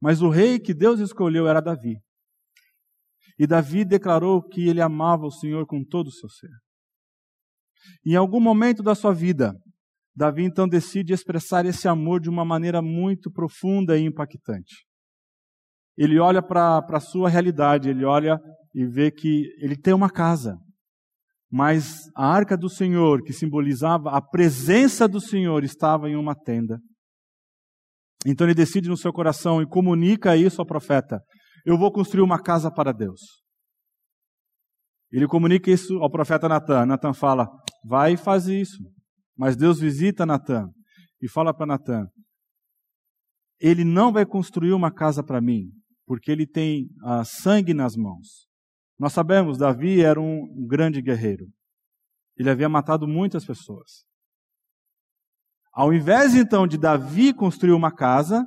Mas 0.00 0.22
o 0.22 0.28
rei 0.28 0.58
que 0.58 0.72
Deus 0.74 1.00
escolheu 1.00 1.48
era 1.48 1.60
Davi. 1.60 1.96
E 3.38 3.46
Davi 3.46 3.84
declarou 3.84 4.42
que 4.42 4.68
ele 4.68 4.80
amava 4.80 5.26
o 5.26 5.30
Senhor 5.30 5.66
com 5.66 5.84
todo 5.84 6.08
o 6.08 6.12
seu 6.12 6.28
ser. 6.28 6.50
Em 8.04 8.16
algum 8.16 8.40
momento 8.40 8.82
da 8.82 8.94
sua 8.94 9.12
vida, 9.12 9.54
Davi 10.14 10.44
então 10.44 10.66
decide 10.66 11.12
expressar 11.12 11.64
esse 11.64 11.86
amor 11.86 12.20
de 12.20 12.28
uma 12.28 12.44
maneira 12.44 12.82
muito 12.82 13.30
profunda 13.30 13.96
e 13.96 14.04
impactante. 14.04 14.84
Ele 15.96 16.18
olha 16.18 16.42
para 16.42 16.78
a 16.78 17.00
sua 17.00 17.28
realidade, 17.28 17.88
ele 17.88 18.04
olha 18.04 18.38
e 18.74 18.84
vê 18.84 19.10
que 19.10 19.44
ele 19.60 19.76
tem 19.76 19.94
uma 19.94 20.10
casa, 20.10 20.58
mas 21.50 22.10
a 22.16 22.26
arca 22.26 22.56
do 22.56 22.68
Senhor, 22.68 23.22
que 23.22 23.32
simbolizava 23.32 24.10
a 24.10 24.20
presença 24.20 25.08
do 25.08 25.20
Senhor, 25.20 25.64
estava 25.64 26.08
em 26.08 26.16
uma 26.16 26.34
tenda. 26.34 26.78
Então 28.26 28.46
ele 28.46 28.54
decide 28.54 28.88
no 28.88 28.96
seu 28.96 29.12
coração 29.12 29.62
e 29.62 29.66
comunica 29.66 30.36
isso 30.36 30.60
ao 30.60 30.66
profeta: 30.66 31.20
eu 31.64 31.78
vou 31.78 31.92
construir 31.92 32.22
uma 32.22 32.42
casa 32.42 32.70
para 32.70 32.92
Deus. 32.92 33.20
Ele 35.10 35.26
comunica 35.26 35.70
isso 35.70 35.98
ao 35.98 36.10
profeta 36.10 36.48
Natan. 36.48 36.86
Natan 36.86 37.12
fala: 37.12 37.48
vai 37.84 38.14
e 38.14 38.16
faz 38.16 38.46
isso. 38.46 38.78
Mas 39.36 39.56
Deus 39.56 39.78
visita 39.78 40.26
Natan 40.26 40.68
e 41.22 41.28
fala 41.28 41.54
para 41.54 41.66
Natan: 41.66 42.06
ele 43.60 43.84
não 43.84 44.12
vai 44.12 44.24
construir 44.24 44.72
uma 44.72 44.92
casa 44.92 45.22
para 45.22 45.40
mim, 45.40 45.70
porque 46.06 46.30
ele 46.30 46.46
tem 46.46 46.88
ah, 47.02 47.24
sangue 47.24 47.74
nas 47.74 47.96
mãos. 47.96 48.46
Nós 48.98 49.12
sabemos, 49.12 49.58
Davi 49.58 50.02
era 50.02 50.20
um 50.20 50.66
grande 50.66 51.00
guerreiro. 51.00 51.46
Ele 52.36 52.50
havia 52.50 52.68
matado 52.68 53.06
muitas 53.06 53.44
pessoas. 53.44 54.04
Ao 55.78 55.94
invés 55.94 56.34
então 56.34 56.66
de 56.66 56.76
Davi 56.76 57.32
construir 57.32 57.70
uma 57.70 57.92
casa, 57.92 58.44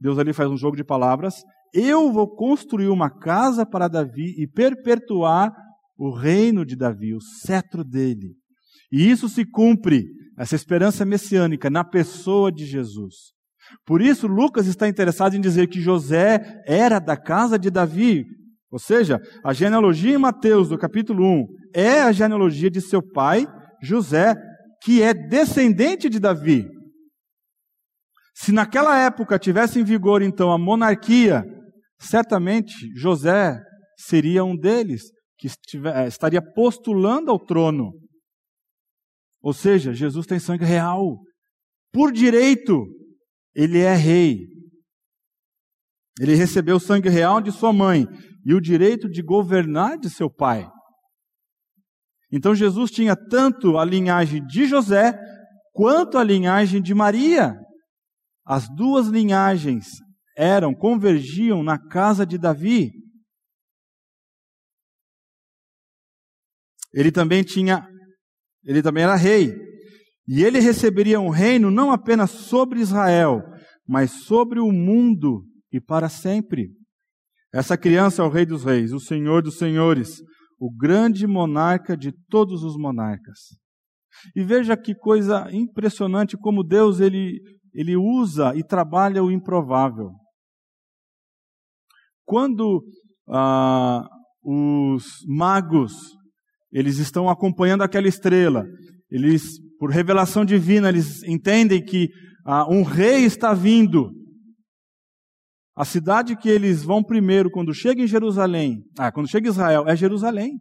Deus 0.00 0.18
ali 0.18 0.32
faz 0.32 0.50
um 0.50 0.56
jogo 0.56 0.76
de 0.76 0.82
palavras, 0.82 1.36
eu 1.72 2.10
vou 2.10 2.28
construir 2.34 2.88
uma 2.88 3.08
casa 3.08 3.64
para 3.64 3.86
Davi 3.86 4.34
e 4.36 4.48
perpetuar 4.48 5.52
o 5.96 6.10
reino 6.10 6.66
de 6.66 6.74
Davi, 6.74 7.14
o 7.14 7.20
cetro 7.20 7.84
dele. 7.84 8.34
E 8.90 9.08
isso 9.08 9.28
se 9.28 9.44
cumpre, 9.44 10.06
essa 10.36 10.56
esperança 10.56 11.04
messiânica, 11.04 11.70
na 11.70 11.84
pessoa 11.84 12.50
de 12.50 12.66
Jesus. 12.66 13.30
Por 13.86 14.02
isso, 14.02 14.26
Lucas 14.26 14.66
está 14.66 14.88
interessado 14.88 15.36
em 15.36 15.40
dizer 15.40 15.68
que 15.68 15.80
José 15.80 16.40
era 16.66 16.98
da 16.98 17.16
casa 17.16 17.56
de 17.56 17.70
Davi. 17.70 18.24
Ou 18.72 18.80
seja, 18.80 19.20
a 19.44 19.52
genealogia 19.52 20.16
em 20.16 20.18
Mateus, 20.18 20.68
do 20.68 20.76
capítulo 20.76 21.24
1, 21.24 21.46
é 21.76 22.02
a 22.02 22.10
genealogia 22.10 22.68
de 22.68 22.80
seu 22.80 23.00
pai, 23.00 23.46
José, 23.80 24.34
que 24.82 25.02
é 25.02 25.14
descendente 25.14 26.08
de 26.08 26.18
Davi. 26.18 26.66
Se 28.34 28.50
naquela 28.50 28.98
época 28.98 29.38
tivesse 29.38 29.78
em 29.78 29.84
vigor, 29.84 30.22
então, 30.22 30.50
a 30.50 30.58
monarquia, 30.58 31.44
certamente 32.00 32.74
José 32.96 33.60
seria 33.96 34.42
um 34.44 34.56
deles 34.56 35.02
que 35.38 35.48
eh, 35.48 36.08
estaria 36.08 36.42
postulando 36.42 37.30
ao 37.30 37.38
trono. 37.38 37.92
Ou 39.40 39.52
seja, 39.52 39.92
Jesus 39.92 40.26
tem 40.26 40.38
sangue 40.38 40.64
real. 40.64 41.18
Por 41.92 42.10
direito, 42.10 42.86
ele 43.54 43.80
é 43.80 43.94
rei. 43.94 44.38
Ele 46.20 46.34
recebeu 46.34 46.76
o 46.76 46.80
sangue 46.80 47.08
real 47.08 47.40
de 47.40 47.52
sua 47.52 47.72
mãe 47.72 48.06
e 48.44 48.54
o 48.54 48.60
direito 48.60 49.08
de 49.08 49.22
governar 49.22 49.98
de 49.98 50.10
seu 50.10 50.30
pai. 50.30 50.68
Então 52.32 52.54
Jesus 52.54 52.90
tinha 52.90 53.14
tanto 53.14 53.76
a 53.76 53.84
linhagem 53.84 54.44
de 54.46 54.66
José 54.66 55.12
quanto 55.72 56.16
a 56.16 56.24
linhagem 56.24 56.80
de 56.80 56.94
Maria. 56.94 57.54
As 58.44 58.66
duas 58.74 59.06
linhagens 59.06 59.86
eram, 60.36 60.74
convergiam 60.74 61.62
na 61.62 61.78
casa 61.78 62.24
de 62.24 62.38
Davi. 62.38 62.90
Ele 66.92 67.12
também 67.12 67.42
tinha, 67.42 67.86
ele 68.64 68.82
também 68.82 69.04
era 69.04 69.14
rei. 69.14 69.54
E 70.26 70.42
ele 70.42 70.58
receberia 70.58 71.20
um 71.20 71.30
reino 71.30 71.70
não 71.70 71.90
apenas 71.90 72.30
sobre 72.30 72.80
Israel, 72.80 73.42
mas 73.86 74.24
sobre 74.24 74.60
o 74.60 74.70
mundo 74.72 75.44
e 75.70 75.80
para 75.80 76.08
sempre. 76.08 76.70
Essa 77.52 77.76
criança 77.76 78.22
é 78.22 78.24
o 78.24 78.30
Rei 78.30 78.46
dos 78.46 78.64
Reis, 78.64 78.92
o 78.92 79.00
Senhor 79.00 79.42
dos 79.42 79.58
Senhores, 79.58 80.22
o 80.62 80.70
grande 80.70 81.26
monarca 81.26 81.96
de 81.96 82.12
todos 82.28 82.62
os 82.62 82.76
monarcas. 82.76 83.48
E 84.36 84.44
veja 84.44 84.76
que 84.76 84.94
coisa 84.94 85.48
impressionante 85.50 86.36
como 86.36 86.62
Deus 86.62 87.00
ele, 87.00 87.40
ele 87.74 87.96
usa 87.96 88.54
e 88.54 88.62
trabalha 88.62 89.24
o 89.24 89.32
improvável. 89.32 90.12
Quando 92.24 92.80
ah, 93.28 94.08
os 94.40 95.04
magos 95.26 95.94
eles 96.72 96.98
estão 96.98 97.28
acompanhando 97.28 97.82
aquela 97.82 98.06
estrela, 98.06 98.64
eles, 99.10 99.58
por 99.80 99.90
revelação 99.90 100.44
divina, 100.44 100.88
eles 100.88 101.24
entendem 101.24 101.84
que 101.84 102.08
ah, 102.46 102.72
um 102.72 102.84
rei 102.84 103.24
está 103.24 103.52
vindo. 103.52 104.12
A 105.74 105.84
cidade 105.84 106.36
que 106.36 106.48
eles 106.48 106.82
vão 106.82 107.02
primeiro, 107.02 107.50
quando 107.50 107.72
chega 107.72 108.02
em 108.02 108.06
Jerusalém, 108.06 108.84
ah, 108.98 109.10
quando 109.10 109.28
chega 109.28 109.48
em 109.48 109.50
Israel, 109.50 109.88
é 109.88 109.96
Jerusalém. 109.96 110.58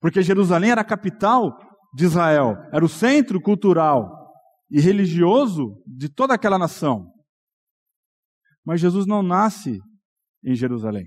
Porque 0.00 0.22
Jerusalém 0.22 0.70
era 0.70 0.82
a 0.82 0.84
capital 0.84 1.56
de 1.94 2.04
Israel, 2.04 2.54
era 2.72 2.84
o 2.84 2.88
centro 2.88 3.40
cultural. 3.40 4.22
e 4.70 4.80
religioso 4.80 5.80
de 5.86 6.08
toda 6.08 6.34
aquela 6.34 6.58
nação. 6.58 7.06
Mas 8.64 8.80
Jesus 8.80 9.06
não 9.06 9.22
nasce 9.22 9.78
em 10.42 10.54
Jerusalém. 10.54 11.06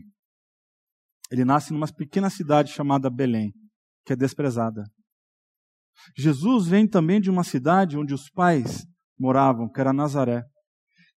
Ele 1.32 1.44
nasce 1.44 1.74
numa 1.74 1.88
pequena 1.88 2.30
cidade 2.30 2.72
chamada 2.72 3.10
Belém, 3.10 3.52
que 4.06 4.14
é 4.14 4.16
desprezada. 4.16 4.84
Jesus 6.16 6.68
vem 6.68 6.88
também 6.88 7.20
de 7.20 7.30
uma 7.30 7.44
cidade 7.44 7.98
onde 7.98 8.14
os 8.14 8.30
pais 8.30 8.86
moravam, 9.20 9.70
que 9.70 9.82
era 9.82 9.92
Nazaré. 9.92 10.44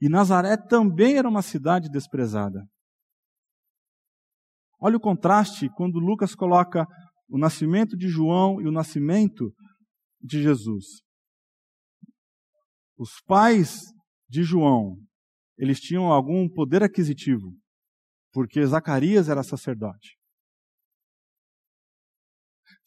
E 0.01 0.09
Nazaré 0.09 0.57
também 0.57 1.19
era 1.19 1.29
uma 1.29 1.43
cidade 1.43 1.89
desprezada. 1.91 2.67
Olha 4.81 4.97
o 4.97 5.01
contraste 5.01 5.69
quando 5.75 5.99
Lucas 5.99 6.35
coloca 6.35 6.87
o 7.29 7.39
nascimento 7.39 7.97
de 7.97 8.09
João 8.09 8.61
e 8.61 8.67
o 8.67 8.73
nascimento 8.73 9.53
de 10.21 10.43
Jesus. 10.43 11.03
Os 12.97 13.21
pais 13.27 13.81
de 14.29 14.43
João, 14.43 14.97
eles 15.59 15.81
tinham 15.81 16.07
algum 16.07 16.49
poder 16.49 16.83
aquisitivo, 16.83 17.55
porque 18.33 18.65
Zacarias 18.65 19.29
era 19.29 19.43
sacerdote. 19.43 20.17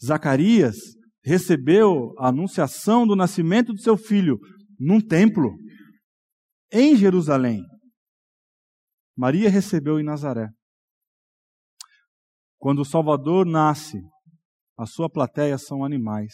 Zacarias 0.03 0.76
recebeu 1.24 2.14
a 2.20 2.30
anunciação 2.30 3.07
do 3.07 3.16
nascimento 3.16 3.72
do 3.72 3.80
seu 3.80 3.95
filho 3.95 4.38
num 4.80 4.99
templo, 4.99 5.55
em 6.74 6.95
Jerusalém. 6.95 7.63
Maria 9.15 9.47
recebeu 9.47 9.99
em 9.99 10.03
Nazaré. 10.03 10.49
Quando 12.57 12.80
o 12.80 12.86
Salvador 12.86 13.45
nasce, 13.45 14.01
a 14.76 14.88
sua 14.88 15.07
plateia 15.07 15.57
são 15.59 15.86
animais. 15.86 16.34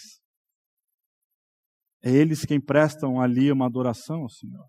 É 2.01 2.09
eles 2.09 2.45
quem 2.45 2.61
prestam 2.61 3.19
ali 3.19 3.51
uma 3.51 3.65
adoração 3.65 4.21
ao 4.21 4.29
Senhor. 4.29 4.65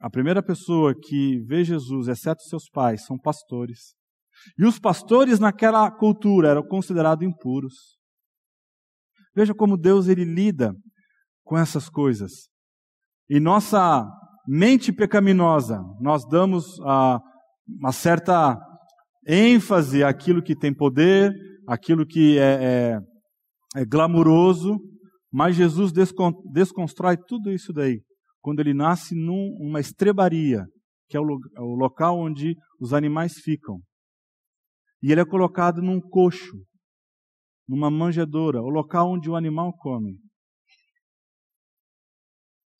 A 0.00 0.08
primeira 0.08 0.42
pessoa 0.42 0.94
que 0.94 1.40
vê 1.46 1.64
Jesus, 1.64 2.06
exceto 2.06 2.42
seus 2.42 2.68
pais, 2.68 3.04
são 3.04 3.18
pastores. 3.18 3.96
E 4.56 4.64
os 4.64 4.78
pastores 4.78 5.40
naquela 5.40 5.90
cultura 5.90 6.50
eram 6.50 6.62
considerados 6.62 7.26
impuros. 7.26 7.98
Veja 9.34 9.52
como 9.52 9.76
Deus 9.76 10.06
ele 10.06 10.24
lida 10.24 10.72
com 11.44 11.56
essas 11.56 11.88
coisas. 11.88 12.48
E 13.28 13.38
nossa 13.38 14.06
mente 14.46 14.92
pecaminosa, 14.92 15.80
nós 16.00 16.26
damos 16.28 16.78
uma 16.78 17.92
certa 17.92 18.58
ênfase 19.26 20.02
àquilo 20.02 20.42
que 20.42 20.56
tem 20.56 20.74
poder, 20.74 21.32
aquilo 21.66 22.06
que 22.06 22.38
é, 22.38 22.98
é, 23.74 23.80
é 23.80 23.84
glamuroso, 23.84 24.78
mas 25.32 25.56
Jesus 25.56 25.92
desconstrói 26.52 27.16
tudo 27.16 27.50
isso 27.50 27.72
daí 27.72 28.02
quando 28.44 28.60
ele 28.60 28.74
nasce 28.74 29.14
numa 29.14 29.80
estrebaria, 29.80 30.66
que 31.08 31.16
é 31.16 31.20
o, 31.20 31.24
o 31.24 31.74
local 31.74 32.18
onde 32.18 32.54
os 32.78 32.92
animais 32.92 33.32
ficam. 33.42 33.80
E 35.02 35.10
ele 35.10 35.22
é 35.22 35.24
colocado 35.24 35.80
num 35.80 35.98
coxo, 35.98 36.62
numa 37.66 37.90
manjedoura, 37.90 38.60
o 38.60 38.68
local 38.68 39.12
onde 39.12 39.30
o 39.30 39.34
animal 39.34 39.72
come. 39.78 40.18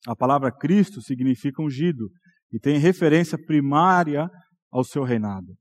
A 0.07 0.15
palavra 0.15 0.51
Cristo 0.51 1.01
significa 1.01 1.61
ungido 1.61 2.09
e 2.51 2.59
tem 2.59 2.77
referência 2.77 3.37
primária 3.37 4.29
ao 4.71 4.83
seu 4.83 5.03
reinado. 5.03 5.55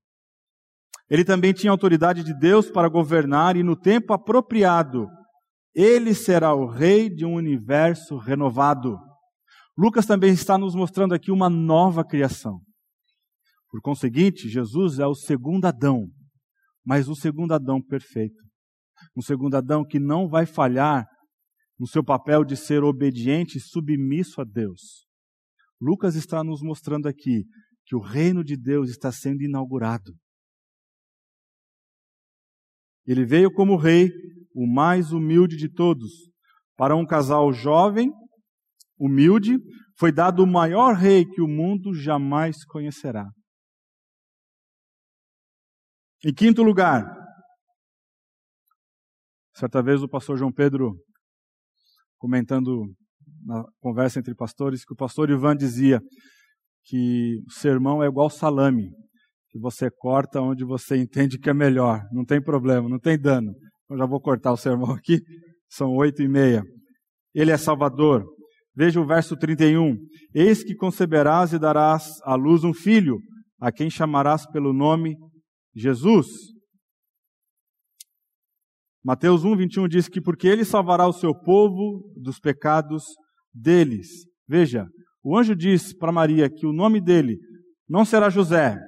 Ele 1.09 1.24
também 1.24 1.53
tinha 1.53 1.70
autoridade 1.70 2.22
de 2.24 2.36
Deus 2.38 2.70
para 2.70 2.88
governar 2.88 3.57
e 3.57 3.62
no 3.62 3.76
tempo 3.76 4.12
apropriado 4.12 5.07
ele 5.74 6.14
será 6.14 6.55
o 6.55 6.66
rei 6.66 7.11
de 7.11 7.24
um 7.24 7.34
universo 7.34 8.16
renovado. 8.16 8.97
Lucas 9.76 10.07
também 10.07 10.32
está 10.32 10.57
nos 10.57 10.74
mostrando 10.74 11.14
aqui 11.14 11.32
uma 11.32 11.51
nova 11.51 12.05
criação. 12.05 12.61
Por 13.68 13.80
conseguinte, 13.80 14.49
Jesus 14.49 15.01
é 15.01 15.07
o 15.07 15.16
segundo 15.16 15.64
Adão, 15.64 16.07
mas 16.86 17.09
um 17.09 17.14
segundo 17.14 17.53
Adão 17.53 17.82
perfeito. 17.82 18.40
Um 19.16 19.20
segundo 19.20 19.57
Adão 19.57 19.84
que 19.84 19.99
não 19.99 20.28
vai 20.28 20.47
falhar 20.47 21.07
no 21.79 21.87
seu 21.87 22.05
papel 22.05 22.45
de 22.45 22.57
ser 22.57 22.83
obediente 22.85 23.59
e 23.59 23.61
submisso 23.61 24.41
a 24.41 24.45
Deus. 24.45 25.07
Lucas 25.81 26.14
está 26.14 26.45
nos 26.45 26.62
mostrando 26.62 27.09
aqui 27.09 27.45
que 27.85 27.95
o 27.95 28.01
reino 28.01 28.43
de 28.43 28.57
Deus 28.57 28.89
está 28.89 29.12
sendo 29.12 29.43
inaugurado. 29.43 30.14
Ele 33.07 33.25
veio 33.25 33.53
como 33.53 33.77
rei, 33.77 34.11
o 34.55 34.66
mais 34.66 35.12
humilde 35.12 35.57
de 35.57 35.68
todos. 35.68 36.11
Para 36.77 36.97
um 36.97 37.05
casal 37.05 37.53
jovem, 37.53 38.11
humilde, 38.99 39.59
foi 39.99 40.11
dado 40.11 40.43
o 40.43 40.47
maior 40.47 40.95
rei 40.95 41.25
que 41.25 41.43
o 41.43 41.49
mundo 41.49 41.93
jamais 41.93 42.64
conhecerá. 42.64 43.29
Em 46.25 46.33
quinto 46.33 46.62
lugar, 46.62 47.05
certa 49.55 49.83
vez 49.83 50.03
o 50.03 50.09
pastor 50.09 50.39
João 50.39 50.51
Pedro, 50.51 50.97
comentando 52.18 52.86
na 53.44 53.62
conversa 53.80 54.18
entre 54.18 54.34
pastores, 54.34 54.84
que 54.84 54.92
o 54.92 54.96
pastor 54.96 55.30
Ivan 55.30 55.56
dizia 55.56 56.00
que 56.84 57.40
o 57.46 57.52
sermão 57.52 58.02
é 58.02 58.06
igual 58.06 58.30
salame, 58.30 58.90
que 59.50 59.58
você 59.58 59.88
corta 59.90 60.40
onde 60.40 60.64
você 60.64 60.96
entende 60.96 61.38
que 61.38 61.50
é 61.50 61.54
melhor, 61.54 62.02
não 62.12 62.24
tem 62.24 62.42
problema, 62.42 62.88
não 62.88 62.98
tem 62.98 63.18
dano. 63.18 63.52
Eu 63.90 63.98
já 63.98 64.06
vou 64.06 64.20
cortar 64.20 64.52
o 64.52 64.56
sermão 64.56 64.90
aqui, 64.92 65.20
são 65.68 65.94
oito 65.94 66.22
e 66.22 66.28
meia. 66.28 66.62
Ele 67.34 67.50
é 67.50 67.56
Salvador. 67.56 68.24
Veja 68.74 69.00
o 69.00 69.06
verso 69.06 69.36
31. 69.36 69.96
Eis 70.34 70.64
que 70.64 70.74
conceberás 70.74 71.52
e 71.52 71.58
darás 71.58 72.20
à 72.24 72.34
luz 72.34 72.64
um 72.64 72.74
filho, 72.74 73.18
a 73.60 73.70
quem 73.70 73.88
chamarás 73.88 74.46
pelo 74.50 74.72
nome 74.72 75.16
Jesus. 75.74 76.53
Mateus 79.05 79.44
1, 79.44 79.57
21 79.57 79.88
diz 79.88 80.09
que 80.09 80.20
porque 80.20 80.48
ele 80.48 80.64
salvará 80.64 81.07
o 81.07 81.12
seu 81.12 81.34
povo 81.34 82.11
dos 82.16 82.38
pecados 82.38 83.05
deles. 83.52 84.09
Veja, 84.48 84.86
o 85.22 85.36
anjo 85.36 85.55
diz 85.55 85.94
para 85.96 86.12
Maria 86.12 86.48
que 86.48 86.66
o 86.66 86.72
nome 86.72 87.00
dele 87.00 87.36
não 87.88 88.05
será 88.05 88.30
José, 88.30 88.78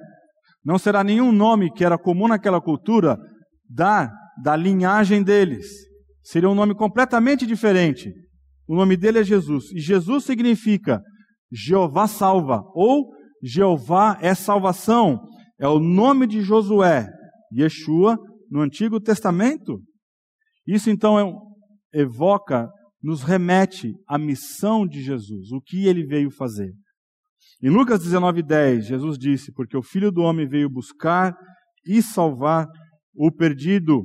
não 0.65 0.79
será 0.79 1.03
nenhum 1.03 1.31
nome 1.31 1.71
que 1.71 1.85
era 1.85 1.97
comum 1.97 2.27
naquela 2.27 2.59
cultura 2.59 3.17
dar 3.69 4.11
da 4.41 4.55
linhagem 4.55 5.21
deles. 5.21 5.67
Seria 6.23 6.49
um 6.49 6.55
nome 6.55 6.73
completamente 6.73 7.45
diferente. 7.45 8.11
O 8.67 8.75
nome 8.75 8.97
dele 8.97 9.19
é 9.19 9.23
Jesus. 9.23 9.71
E 9.71 9.79
Jesus 9.79 10.25
significa 10.25 11.01
Jeová 11.51 12.07
salva, 12.07 12.61
ou 12.73 13.13
Jeová 13.41 14.17
é 14.21 14.33
salvação 14.33 15.19
é 15.59 15.67
o 15.67 15.79
nome 15.79 16.27
de 16.27 16.41
Josué, 16.41 17.07
Yeshua, 17.51 18.17
no 18.49 18.61
Antigo 18.61 18.99
Testamento. 18.99 19.81
Isso 20.67 20.89
então 20.89 21.17
é, 21.17 22.01
evoca, 22.01 22.69
nos 23.01 23.23
remete 23.23 23.93
à 24.07 24.17
missão 24.17 24.85
de 24.85 25.01
Jesus, 25.01 25.51
o 25.51 25.61
que 25.61 25.87
ele 25.87 26.05
veio 26.05 26.29
fazer. 26.29 26.73
Em 27.63 27.69
Lucas 27.69 28.03
19:10, 28.03 28.81
Jesus 28.81 29.17
disse: 29.17 29.51
"Porque 29.53 29.77
o 29.77 29.81
Filho 29.81 30.11
do 30.11 30.21
homem 30.21 30.47
veio 30.47 30.69
buscar 30.69 31.35
e 31.85 32.01
salvar 32.01 32.67
o 33.15 33.31
perdido". 33.31 34.03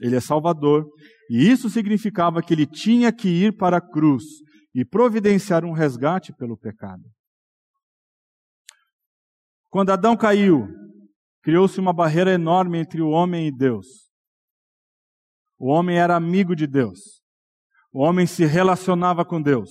Ele 0.00 0.16
é 0.16 0.20
Salvador, 0.20 0.86
e 1.30 1.50
isso 1.50 1.68
significava 1.70 2.42
que 2.42 2.54
ele 2.54 2.66
tinha 2.66 3.12
que 3.12 3.28
ir 3.28 3.56
para 3.56 3.78
a 3.78 3.80
cruz 3.80 4.24
e 4.74 4.84
providenciar 4.84 5.64
um 5.64 5.72
resgate 5.72 6.32
pelo 6.36 6.56
pecado. 6.56 7.02
Quando 9.68 9.90
Adão 9.90 10.16
caiu, 10.16 10.68
criou-se 11.42 11.78
uma 11.78 11.92
barreira 11.92 12.32
enorme 12.32 12.78
entre 12.78 13.00
o 13.00 13.10
homem 13.10 13.46
e 13.46 13.56
Deus. 13.56 14.09
O 15.60 15.68
homem 15.68 15.98
era 15.98 16.16
amigo 16.16 16.56
de 16.56 16.66
Deus. 16.66 17.20
O 17.92 18.00
homem 18.00 18.26
se 18.26 18.46
relacionava 18.46 19.26
com 19.26 19.42
Deus. 19.42 19.68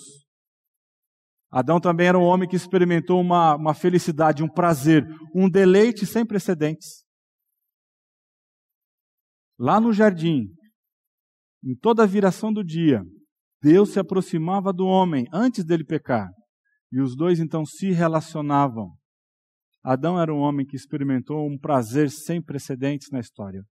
Adão 1.49 1.79
também 1.79 2.05
era 2.05 2.19
um 2.19 2.21
homem 2.21 2.47
que 2.47 2.55
experimentou 2.55 3.19
uma, 3.19 3.55
uma 3.55 3.73
felicidade, 3.73 4.43
um 4.43 4.47
prazer, 4.47 5.03
um 5.33 5.49
deleite 5.49 6.05
sem 6.05 6.23
precedentes. 6.23 7.03
Lá 9.57 9.81
no 9.81 9.91
jardim, 9.91 10.53
em 11.63 11.75
toda 11.75 12.03
a 12.03 12.05
viração 12.05 12.53
do 12.53 12.63
dia, 12.63 13.01
Deus 13.59 13.89
se 13.89 13.99
aproximava 13.99 14.71
do 14.71 14.85
homem 14.85 15.25
antes 15.33 15.65
dele 15.65 15.83
pecar. 15.83 16.29
E 16.91 17.01
os 17.01 17.15
dois 17.15 17.39
então 17.39 17.65
se 17.65 17.89
relacionavam. 17.89 18.93
Adão 19.83 20.21
era 20.21 20.31
um 20.31 20.37
homem 20.37 20.67
que 20.67 20.75
experimentou 20.75 21.47
um 21.47 21.57
prazer 21.57 22.11
sem 22.11 22.39
precedentes 22.39 23.09
na 23.11 23.19
história. 23.19 23.63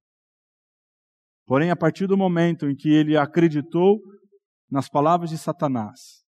Porém, 1.49 1.70
a 1.70 1.76
partir 1.76 2.07
do 2.07 2.16
momento 2.16 2.68
em 2.68 2.76
que 2.76 2.90
ele 2.90 3.16
acreditou 3.16 3.99
nas 4.70 4.88
palavras 4.88 5.30
de 5.30 5.38
Satanás, 5.38 6.22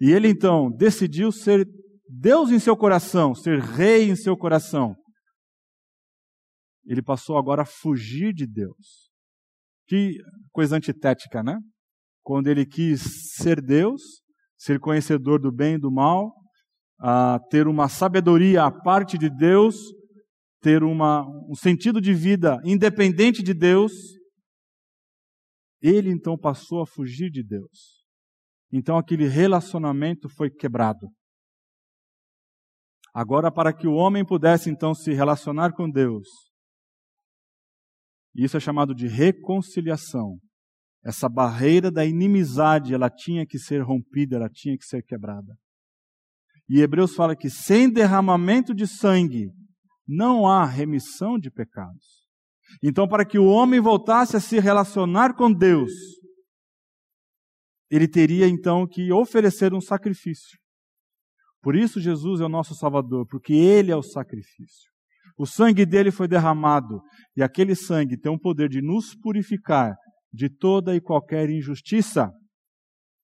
e 0.00 0.10
ele 0.10 0.28
então 0.28 0.70
decidiu 0.70 1.32
ser 1.32 1.66
Deus 2.06 2.50
em 2.50 2.58
seu 2.58 2.76
coração, 2.76 3.34
ser 3.34 3.60
rei 3.60 4.10
em 4.10 4.16
seu 4.16 4.36
coração, 4.36 4.94
ele 6.84 7.02
passou 7.02 7.38
agora 7.38 7.62
a 7.62 7.66
fugir 7.66 8.34
de 8.34 8.46
Deus. 8.46 9.08
Que 9.86 10.16
coisa 10.52 10.76
antitética, 10.76 11.42
né? 11.42 11.58
quando 12.28 12.48
ele 12.48 12.66
quis 12.66 13.00
ser 13.36 13.58
Deus, 13.58 14.02
ser 14.54 14.78
conhecedor 14.78 15.40
do 15.40 15.50
bem 15.50 15.76
e 15.76 15.78
do 15.78 15.90
mal, 15.90 16.30
a 17.00 17.40
ter 17.50 17.66
uma 17.66 17.88
sabedoria 17.88 18.64
à 18.64 18.70
parte 18.70 19.16
de 19.16 19.30
Deus, 19.30 19.76
ter 20.60 20.82
uma, 20.82 21.24
um 21.48 21.54
sentido 21.54 22.02
de 22.02 22.12
vida 22.12 22.60
independente 22.66 23.42
de 23.42 23.54
Deus, 23.54 24.17
ele 25.80 26.10
então 26.10 26.36
passou 26.36 26.82
a 26.82 26.86
fugir 26.86 27.30
de 27.30 27.42
Deus. 27.42 28.04
Então 28.72 28.98
aquele 28.98 29.26
relacionamento 29.26 30.28
foi 30.28 30.50
quebrado. 30.50 31.08
Agora, 33.14 33.50
para 33.50 33.72
que 33.72 33.86
o 33.86 33.94
homem 33.94 34.24
pudesse 34.24 34.70
então 34.70 34.94
se 34.94 35.12
relacionar 35.12 35.72
com 35.72 35.90
Deus, 35.90 36.28
isso 38.34 38.56
é 38.56 38.60
chamado 38.60 38.94
de 38.94 39.08
reconciliação. 39.08 40.38
Essa 41.04 41.28
barreira 41.28 41.90
da 41.90 42.04
inimizade, 42.04 42.92
ela 42.92 43.08
tinha 43.08 43.46
que 43.46 43.58
ser 43.58 43.82
rompida, 43.82 44.36
ela 44.36 44.48
tinha 44.48 44.76
que 44.76 44.84
ser 44.84 45.02
quebrada. 45.02 45.56
E 46.68 46.80
Hebreus 46.80 47.14
fala 47.14 47.34
que 47.34 47.48
sem 47.48 47.90
derramamento 47.90 48.74
de 48.74 48.86
sangue 48.86 49.50
não 50.06 50.46
há 50.46 50.64
remissão 50.64 51.38
de 51.38 51.50
pecados. 51.50 52.17
Então, 52.82 53.08
para 53.08 53.24
que 53.24 53.38
o 53.38 53.46
homem 53.46 53.80
voltasse 53.80 54.36
a 54.36 54.40
se 54.40 54.58
relacionar 54.58 55.34
com 55.34 55.52
Deus, 55.52 55.90
ele 57.90 58.06
teria 58.06 58.46
então 58.46 58.86
que 58.86 59.12
oferecer 59.12 59.72
um 59.72 59.80
sacrifício. 59.80 60.58
Por 61.62 61.74
isso 61.74 62.00
Jesus 62.00 62.40
é 62.40 62.44
o 62.44 62.48
nosso 62.48 62.74
Salvador, 62.74 63.26
porque 63.28 63.52
Ele 63.52 63.90
é 63.90 63.96
o 63.96 64.02
sacrifício. 64.02 64.90
O 65.36 65.46
sangue 65.46 65.86
dele 65.86 66.10
foi 66.10 66.28
derramado, 66.28 67.00
e 67.36 67.42
aquele 67.42 67.74
sangue 67.74 68.18
tem 68.18 68.30
o 68.30 68.38
poder 68.38 68.68
de 68.68 68.82
nos 68.82 69.14
purificar 69.14 69.94
de 70.32 70.48
toda 70.48 70.94
e 70.94 71.00
qualquer 71.00 71.48
injustiça. 71.48 72.30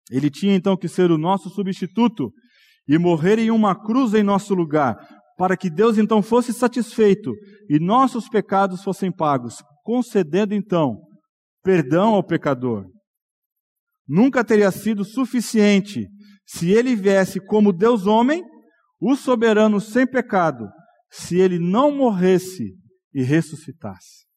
Ele 0.10 0.30
tinha 0.30 0.56
então 0.56 0.78
que 0.78 0.88
ser 0.88 1.10
o 1.10 1.18
nosso 1.18 1.50
substituto 1.50 2.32
e 2.88 2.98
morrer 2.98 3.39
em 3.39 3.50
uma 3.50 3.76
cruz 3.76 4.14
em 4.14 4.24
nosso 4.24 4.54
lugar, 4.54 4.98
para 5.42 5.58
que 5.58 5.72
Deus 5.72 5.98
então 5.98 6.22
fosse 6.22 6.54
satisfeito 6.54 7.34
e 7.68 7.80
nossos 7.80 8.30
pecados 8.30 8.84
fossem 8.84 9.12
pagos, 9.12 9.56
concedendo 9.84 10.54
então 10.54 11.02
perdão 11.64 12.14
ao 12.14 12.24
pecador. 12.24 12.86
Nunca 14.08 14.44
teria 14.44 14.70
sido 14.70 15.04
suficiente 15.04 16.08
se 16.46 16.70
ele 16.70 16.96
viesse 16.96 17.39
como 17.39 17.74
Deus 17.74 18.06
homem, 18.06 18.44
o 19.02 19.16
soberano 19.16 19.82
sem 19.82 20.06
pecado, 20.06 20.70
se 21.10 21.39
ele 21.39 21.58
não 21.58 21.92
morresse 21.92 22.76
e 23.12 23.24
ressuscitasse. 23.24 24.28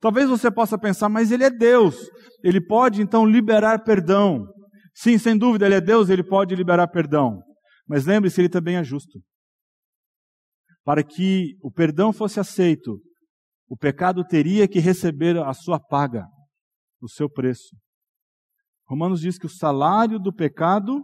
Talvez 0.00 0.26
você 0.26 0.50
possa 0.50 0.78
pensar, 0.78 1.10
mas 1.10 1.30
ele 1.32 1.44
é 1.44 1.50
Deus, 1.50 1.96
ele 2.42 2.62
pode 2.62 3.02
então 3.02 3.26
liberar 3.26 3.84
perdão. 3.84 4.46
Sim, 4.94 5.18
sem 5.18 5.36
dúvida, 5.36 5.66
ele 5.66 5.74
é 5.74 5.82
Deus, 5.82 6.08
ele 6.08 6.24
pode 6.24 6.54
liberar 6.54 6.88
perdão. 6.88 7.42
Mas 7.86 8.06
lembre-se, 8.06 8.40
ele 8.40 8.48
também 8.48 8.76
é 8.76 8.82
justo. 8.82 9.20
Para 10.84 11.02
que 11.02 11.56
o 11.62 11.70
perdão 11.70 12.12
fosse 12.12 12.38
aceito, 12.38 13.00
o 13.66 13.76
pecado 13.76 14.24
teria 14.24 14.68
que 14.68 14.78
receber 14.78 15.38
a 15.38 15.52
sua 15.54 15.80
paga, 15.80 16.26
o 17.00 17.08
seu 17.08 17.28
preço. 17.28 17.74
Romanos 18.86 19.20
diz 19.20 19.38
que 19.38 19.46
o 19.46 19.50
salário 19.50 20.18
do 20.18 20.32
pecado 20.32 21.02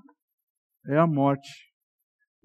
é 0.87 0.99
a 0.99 1.07
morte. 1.07 1.71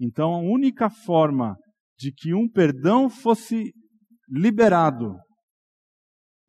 Então, 0.00 0.34
a 0.34 0.38
única 0.38 0.88
forma 0.88 1.56
de 1.98 2.12
que 2.12 2.34
um 2.34 2.48
perdão 2.48 3.08
fosse 3.08 3.72
liberado 4.28 5.14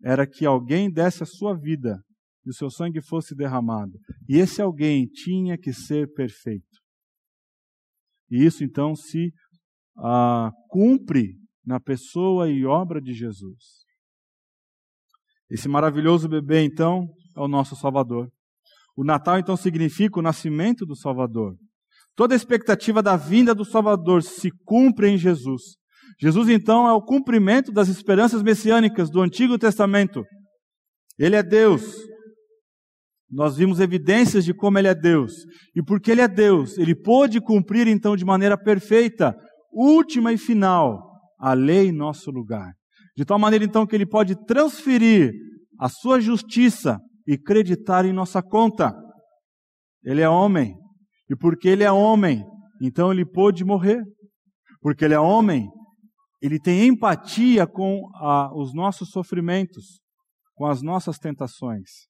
era 0.04 0.28
que 0.28 0.46
alguém 0.46 0.92
desse 0.92 1.24
a 1.24 1.26
sua 1.26 1.58
vida 1.58 2.02
e 2.46 2.50
o 2.50 2.54
seu 2.54 2.70
sangue 2.70 3.02
fosse 3.02 3.36
derramado. 3.36 3.94
E 4.28 4.38
esse 4.38 4.62
alguém 4.62 5.06
tinha 5.06 5.58
que 5.58 5.74
ser 5.74 6.12
perfeito. 6.14 6.78
E 8.30 8.46
isso 8.46 8.64
então 8.64 8.96
se 8.96 9.32
ah, 9.98 10.52
cumpre 10.70 11.36
na 11.66 11.80
pessoa 11.80 12.50
e 12.50 12.66
obra 12.66 13.02
de 13.02 13.14
Jesus. 13.14 13.86
Esse 15.50 15.68
maravilhoso 15.68 16.28
bebê, 16.28 16.64
então, 16.64 17.08
é 17.36 17.39
o 17.39 17.48
nosso 17.48 17.76
Salvador. 17.76 18.30
O 18.95 19.04
Natal, 19.04 19.39
então, 19.39 19.56
significa 19.56 20.20
o 20.20 20.24
nascimento 20.24 20.86
do 20.86 20.95
Salvador. 20.95 21.56
Toda 22.16 22.34
a 22.34 22.38
expectativa 22.38 23.02
da 23.02 23.16
vinda 23.16 23.54
do 23.54 23.64
Salvador 23.64 24.24
se 24.24 24.50
cumpre 24.66 25.10
em 25.10 25.18
Jesus. 25.18 25.78
Jesus, 26.20 26.50
então, 26.50 26.88
é 26.88 26.93
o 26.93 27.02
cumprimento 27.02 27.72
das 27.72 27.88
esperanças 27.89 28.41
messiânicas 28.41 29.10
do 29.10 29.22
Antigo 29.22 29.58
Testamento. 29.58 30.24
Ele 31.18 31.36
é 31.36 31.43
Deus. 31.43 31.95
Nós 33.30 33.58
vimos 33.58 33.80
evidências 33.80 34.43
de 34.43 34.54
como 34.54 34.80
Ele 34.80 34.88
é 34.88 34.95
Deus. 34.95 35.34
E 35.76 35.84
porque 35.84 36.12
Ele 36.12 36.22
é 36.22 36.28
Deus, 36.28 36.78
Ele 36.78 36.95
pôde 36.95 37.39
cumprir, 37.39 37.88
então, 37.88 38.16
de 38.16 38.26
maneira 38.26 38.58
perfeita, 38.58 39.36
última 39.78 40.34
e 40.34 40.38
final, 40.38 41.02
a 41.40 41.54
lei 41.54 41.90
em 41.90 41.92
nosso 41.92 42.32
lugar. 42.32 42.74
De 43.16 43.26
tal 43.26 43.38
maneira, 43.38 43.66
então, 43.66 43.86
que 43.86 43.96
Ele 43.96 44.06
pode 44.06 44.36
transferir 44.46 45.32
a 45.80 45.90
sua 45.90 46.20
justiça 46.20 47.00
e 47.28 47.38
creditar 47.38 48.06
em 48.06 48.14
nossa 48.14 48.42
conta. 48.42 48.94
Ele 50.04 50.22
é 50.22 50.30
homem. 50.30 50.76
E 51.30 51.36
porque 51.36 51.68
Ele 51.68 51.84
é 51.84 51.92
homem, 51.92 52.44
então 52.82 53.12
Ele 53.12 53.26
pôde 53.26 53.66
morrer. 53.66 54.02
Porque 54.82 55.04
Ele 55.04 55.14
é 55.14 55.20
homem, 55.20 55.68
ele 56.42 56.60
tem 56.60 56.88
empatia 56.88 57.66
com 57.66 58.10
ah, 58.16 58.52
os 58.56 58.74
nossos 58.74 59.10
sofrimentos, 59.10 60.00
com 60.54 60.66
as 60.66 60.82
nossas 60.82 61.18
tentações. 61.18 62.08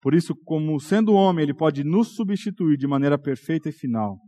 Por 0.00 0.14
isso, 0.14 0.34
como 0.44 0.80
sendo 0.80 1.12
homem, 1.12 1.42
ele 1.42 1.54
pode 1.54 1.84
nos 1.84 2.14
substituir 2.14 2.76
de 2.76 2.86
maneira 2.86 3.18
perfeita 3.18 3.68
e 3.68 3.72
final. 3.72 4.18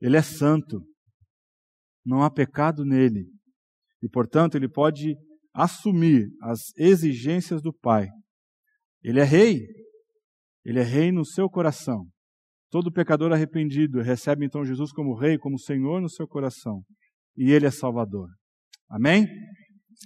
Ele 0.00 0.16
é 0.16 0.22
santo. 0.22 0.82
Não 2.04 2.22
há 2.22 2.30
pecado 2.30 2.84
nele. 2.84 3.26
E, 4.02 4.08
portanto, 4.08 4.54
ele 4.54 4.68
pode 4.68 5.16
assumir 5.52 6.28
as 6.42 6.72
exigências 6.76 7.60
do 7.60 7.72
Pai. 7.72 8.08
Ele 9.02 9.20
é 9.20 9.24
rei. 9.24 9.66
Ele 10.64 10.80
é 10.80 10.84
rei 10.84 11.10
no 11.10 11.24
seu 11.24 11.48
coração. 11.48 12.06
Todo 12.70 12.92
pecador 12.92 13.32
arrependido 13.32 14.02
recebe 14.02 14.44
então 14.44 14.64
Jesus 14.64 14.92
como 14.92 15.16
Rei, 15.16 15.38
como 15.38 15.58
Senhor 15.58 16.02
no 16.02 16.10
seu 16.10 16.28
coração. 16.28 16.82
E 17.36 17.50
Ele 17.50 17.66
é 17.66 17.70
Salvador. 17.70 18.28
Amém? 18.90 19.26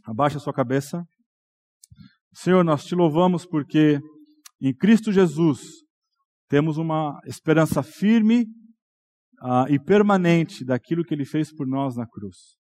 Abaixa 0.04 0.36
a 0.36 0.40
sua 0.40 0.52
cabeça. 0.52 1.04
Senhor, 2.32 2.64
nós 2.64 2.84
te 2.84 2.94
louvamos 2.94 3.44
porque 3.44 3.98
em 4.60 4.72
Cristo 4.72 5.10
Jesus 5.12 5.60
temos 6.48 6.76
uma 6.78 7.20
esperança 7.26 7.82
firme 7.82 8.46
uh, 9.42 9.68
e 9.68 9.78
permanente 9.78 10.64
daquilo 10.64 11.04
que 11.04 11.12
Ele 11.12 11.24
fez 11.24 11.52
por 11.52 11.66
nós 11.66 11.96
na 11.96 12.06
cruz. 12.06 12.56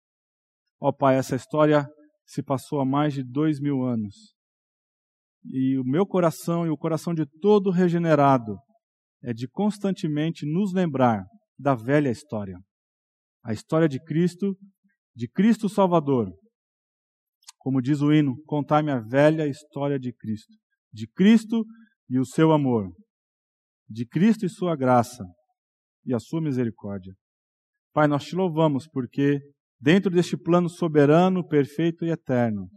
Ó 0.81 0.89
oh, 0.89 0.93
Pai, 0.93 1.17
essa 1.17 1.35
história 1.35 1.87
se 2.25 2.43
passou 2.43 2.81
há 2.81 2.85
mais 2.85 3.13
de 3.13 3.25
dois 3.25 3.61
mil 3.61 3.83
anos. 3.83 4.35
E 5.45 5.79
o 5.79 5.85
meu 5.85 6.07
coração 6.07 6.67
e 6.67 6.71
o 6.71 6.77
coração 6.77 7.15
de 7.15 7.27
todo 7.41 7.71
regenerado 7.71 8.57
é 9.23 9.33
de 9.33 9.49
constantemente 9.49 10.47
nos 10.47 10.73
lembrar 10.73 11.25
da 11.59 11.75
velha 11.75 12.11
história. 12.11 12.57
A 13.45 13.53
história 13.53 13.89
de 13.89 14.01
Cristo, 14.01 14.57
de 15.15 15.29
Cristo 15.29 15.69
Salvador. 15.69 16.33
Como 17.59 17.83
diz 17.83 18.01
o 18.01 18.13
hino, 18.13 18.37
contar-me 18.47 18.93
a 18.93 19.01
velha 19.01 19.47
história 19.47 19.99
de 19.99 20.13
Cristo. 20.13 20.55
De 20.93 21.09
Cristo 21.09 21.65
e 22.09 22.19
o 22.19 22.25
seu 22.25 22.53
amor. 22.53 22.89
De 23.89 24.07
Cristo 24.07 24.45
e 24.45 24.49
sua 24.49 24.77
graça 24.77 25.25
e 26.05 26.15
a 26.15 26.19
sua 26.19 26.41
misericórdia. 26.41 27.15
Pai, 27.93 28.07
nós 28.07 28.25
te 28.25 28.35
louvamos 28.37 28.87
porque, 28.89 29.41
dentro 29.81 30.11
deste 30.11 30.37
plano 30.37 30.69
soberano, 30.69 31.47
perfeito 31.47 32.05
e 32.05 32.11
eterno, 32.11 32.69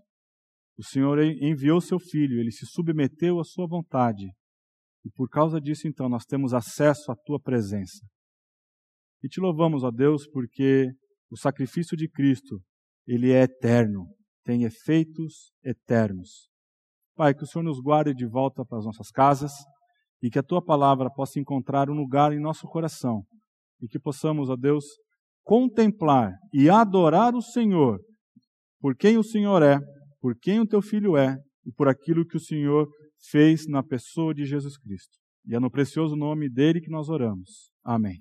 o 0.78 0.84
Senhor 0.84 1.20
enviou 1.20 1.80
seu 1.80 2.00
Filho, 2.00 2.40
ele 2.40 2.52
se 2.52 2.66
submeteu 2.66 3.40
à 3.40 3.44
sua 3.44 3.68
vontade 3.68 4.28
e 5.04 5.10
por 5.10 5.28
causa 5.30 5.60
disso, 5.60 5.88
então, 5.88 6.08
nós 6.08 6.26
temos 6.26 6.54
acesso 6.54 7.12
à 7.12 7.16
tua 7.16 7.40
presença. 7.40 8.06
E 9.24 9.28
te 9.28 9.40
louvamos, 9.40 9.84
ó 9.84 9.92
Deus, 9.92 10.28
porque 10.28 10.92
o 11.30 11.38
sacrifício 11.38 11.98
de 11.98 12.08
Cristo, 12.08 12.62
ele 13.08 13.32
é 13.32 13.44
eterno, 13.44 14.08
tem 14.44 14.64
efeitos 14.64 15.52
eternos. 15.64 16.50
Pai, 17.16 17.34
que 17.34 17.44
o 17.44 17.48
Senhor 17.48 17.64
nos 17.64 17.80
guarde 17.80 18.14
de 18.14 18.28
volta 18.28 18.64
para 18.66 18.78
as 18.78 18.86
nossas 18.86 19.10
casas 19.10 19.52
e 20.22 20.30
que 20.30 20.40
a 20.40 20.44
tua 20.44 20.62
palavra 20.64 21.10
possa 21.10 21.40
encontrar 21.40 21.90
um 21.90 21.94
lugar 21.94 22.32
em 22.32 22.40
nosso 22.40 22.68
coração 22.68 23.24
e 23.82 23.88
que 23.88 24.00
possamos, 24.00 24.50
ó 24.50 24.56
Deus, 24.56 24.86
contemplar 25.44 26.34
e 26.54 26.70
adorar 26.70 27.36
o 27.36 27.42
Senhor 27.42 28.00
por 28.80 28.96
quem 28.96 29.18
o 29.18 29.24
Senhor 29.24 29.62
é, 29.64 29.80
por 30.20 30.36
quem 30.40 30.60
o 30.60 30.68
teu 30.68 30.82
filho 30.82 31.18
é 31.18 31.38
e 31.66 31.72
por 31.72 31.88
aquilo 31.88 32.26
que 32.26 32.38
o 32.38 32.40
Senhor 32.40 32.88
fez 33.30 33.68
na 33.68 33.84
pessoa 33.84 34.34
de 34.34 34.46
Jesus 34.46 34.78
Cristo. 34.78 35.18
E 35.46 35.56
é 35.56 35.60
no 35.60 35.72
precioso 35.72 36.16
nome 36.16 36.50
dele 36.50 36.82
que 36.82 36.90
nós 36.90 37.10
oramos. 37.10 37.72
Amém. 37.84 38.18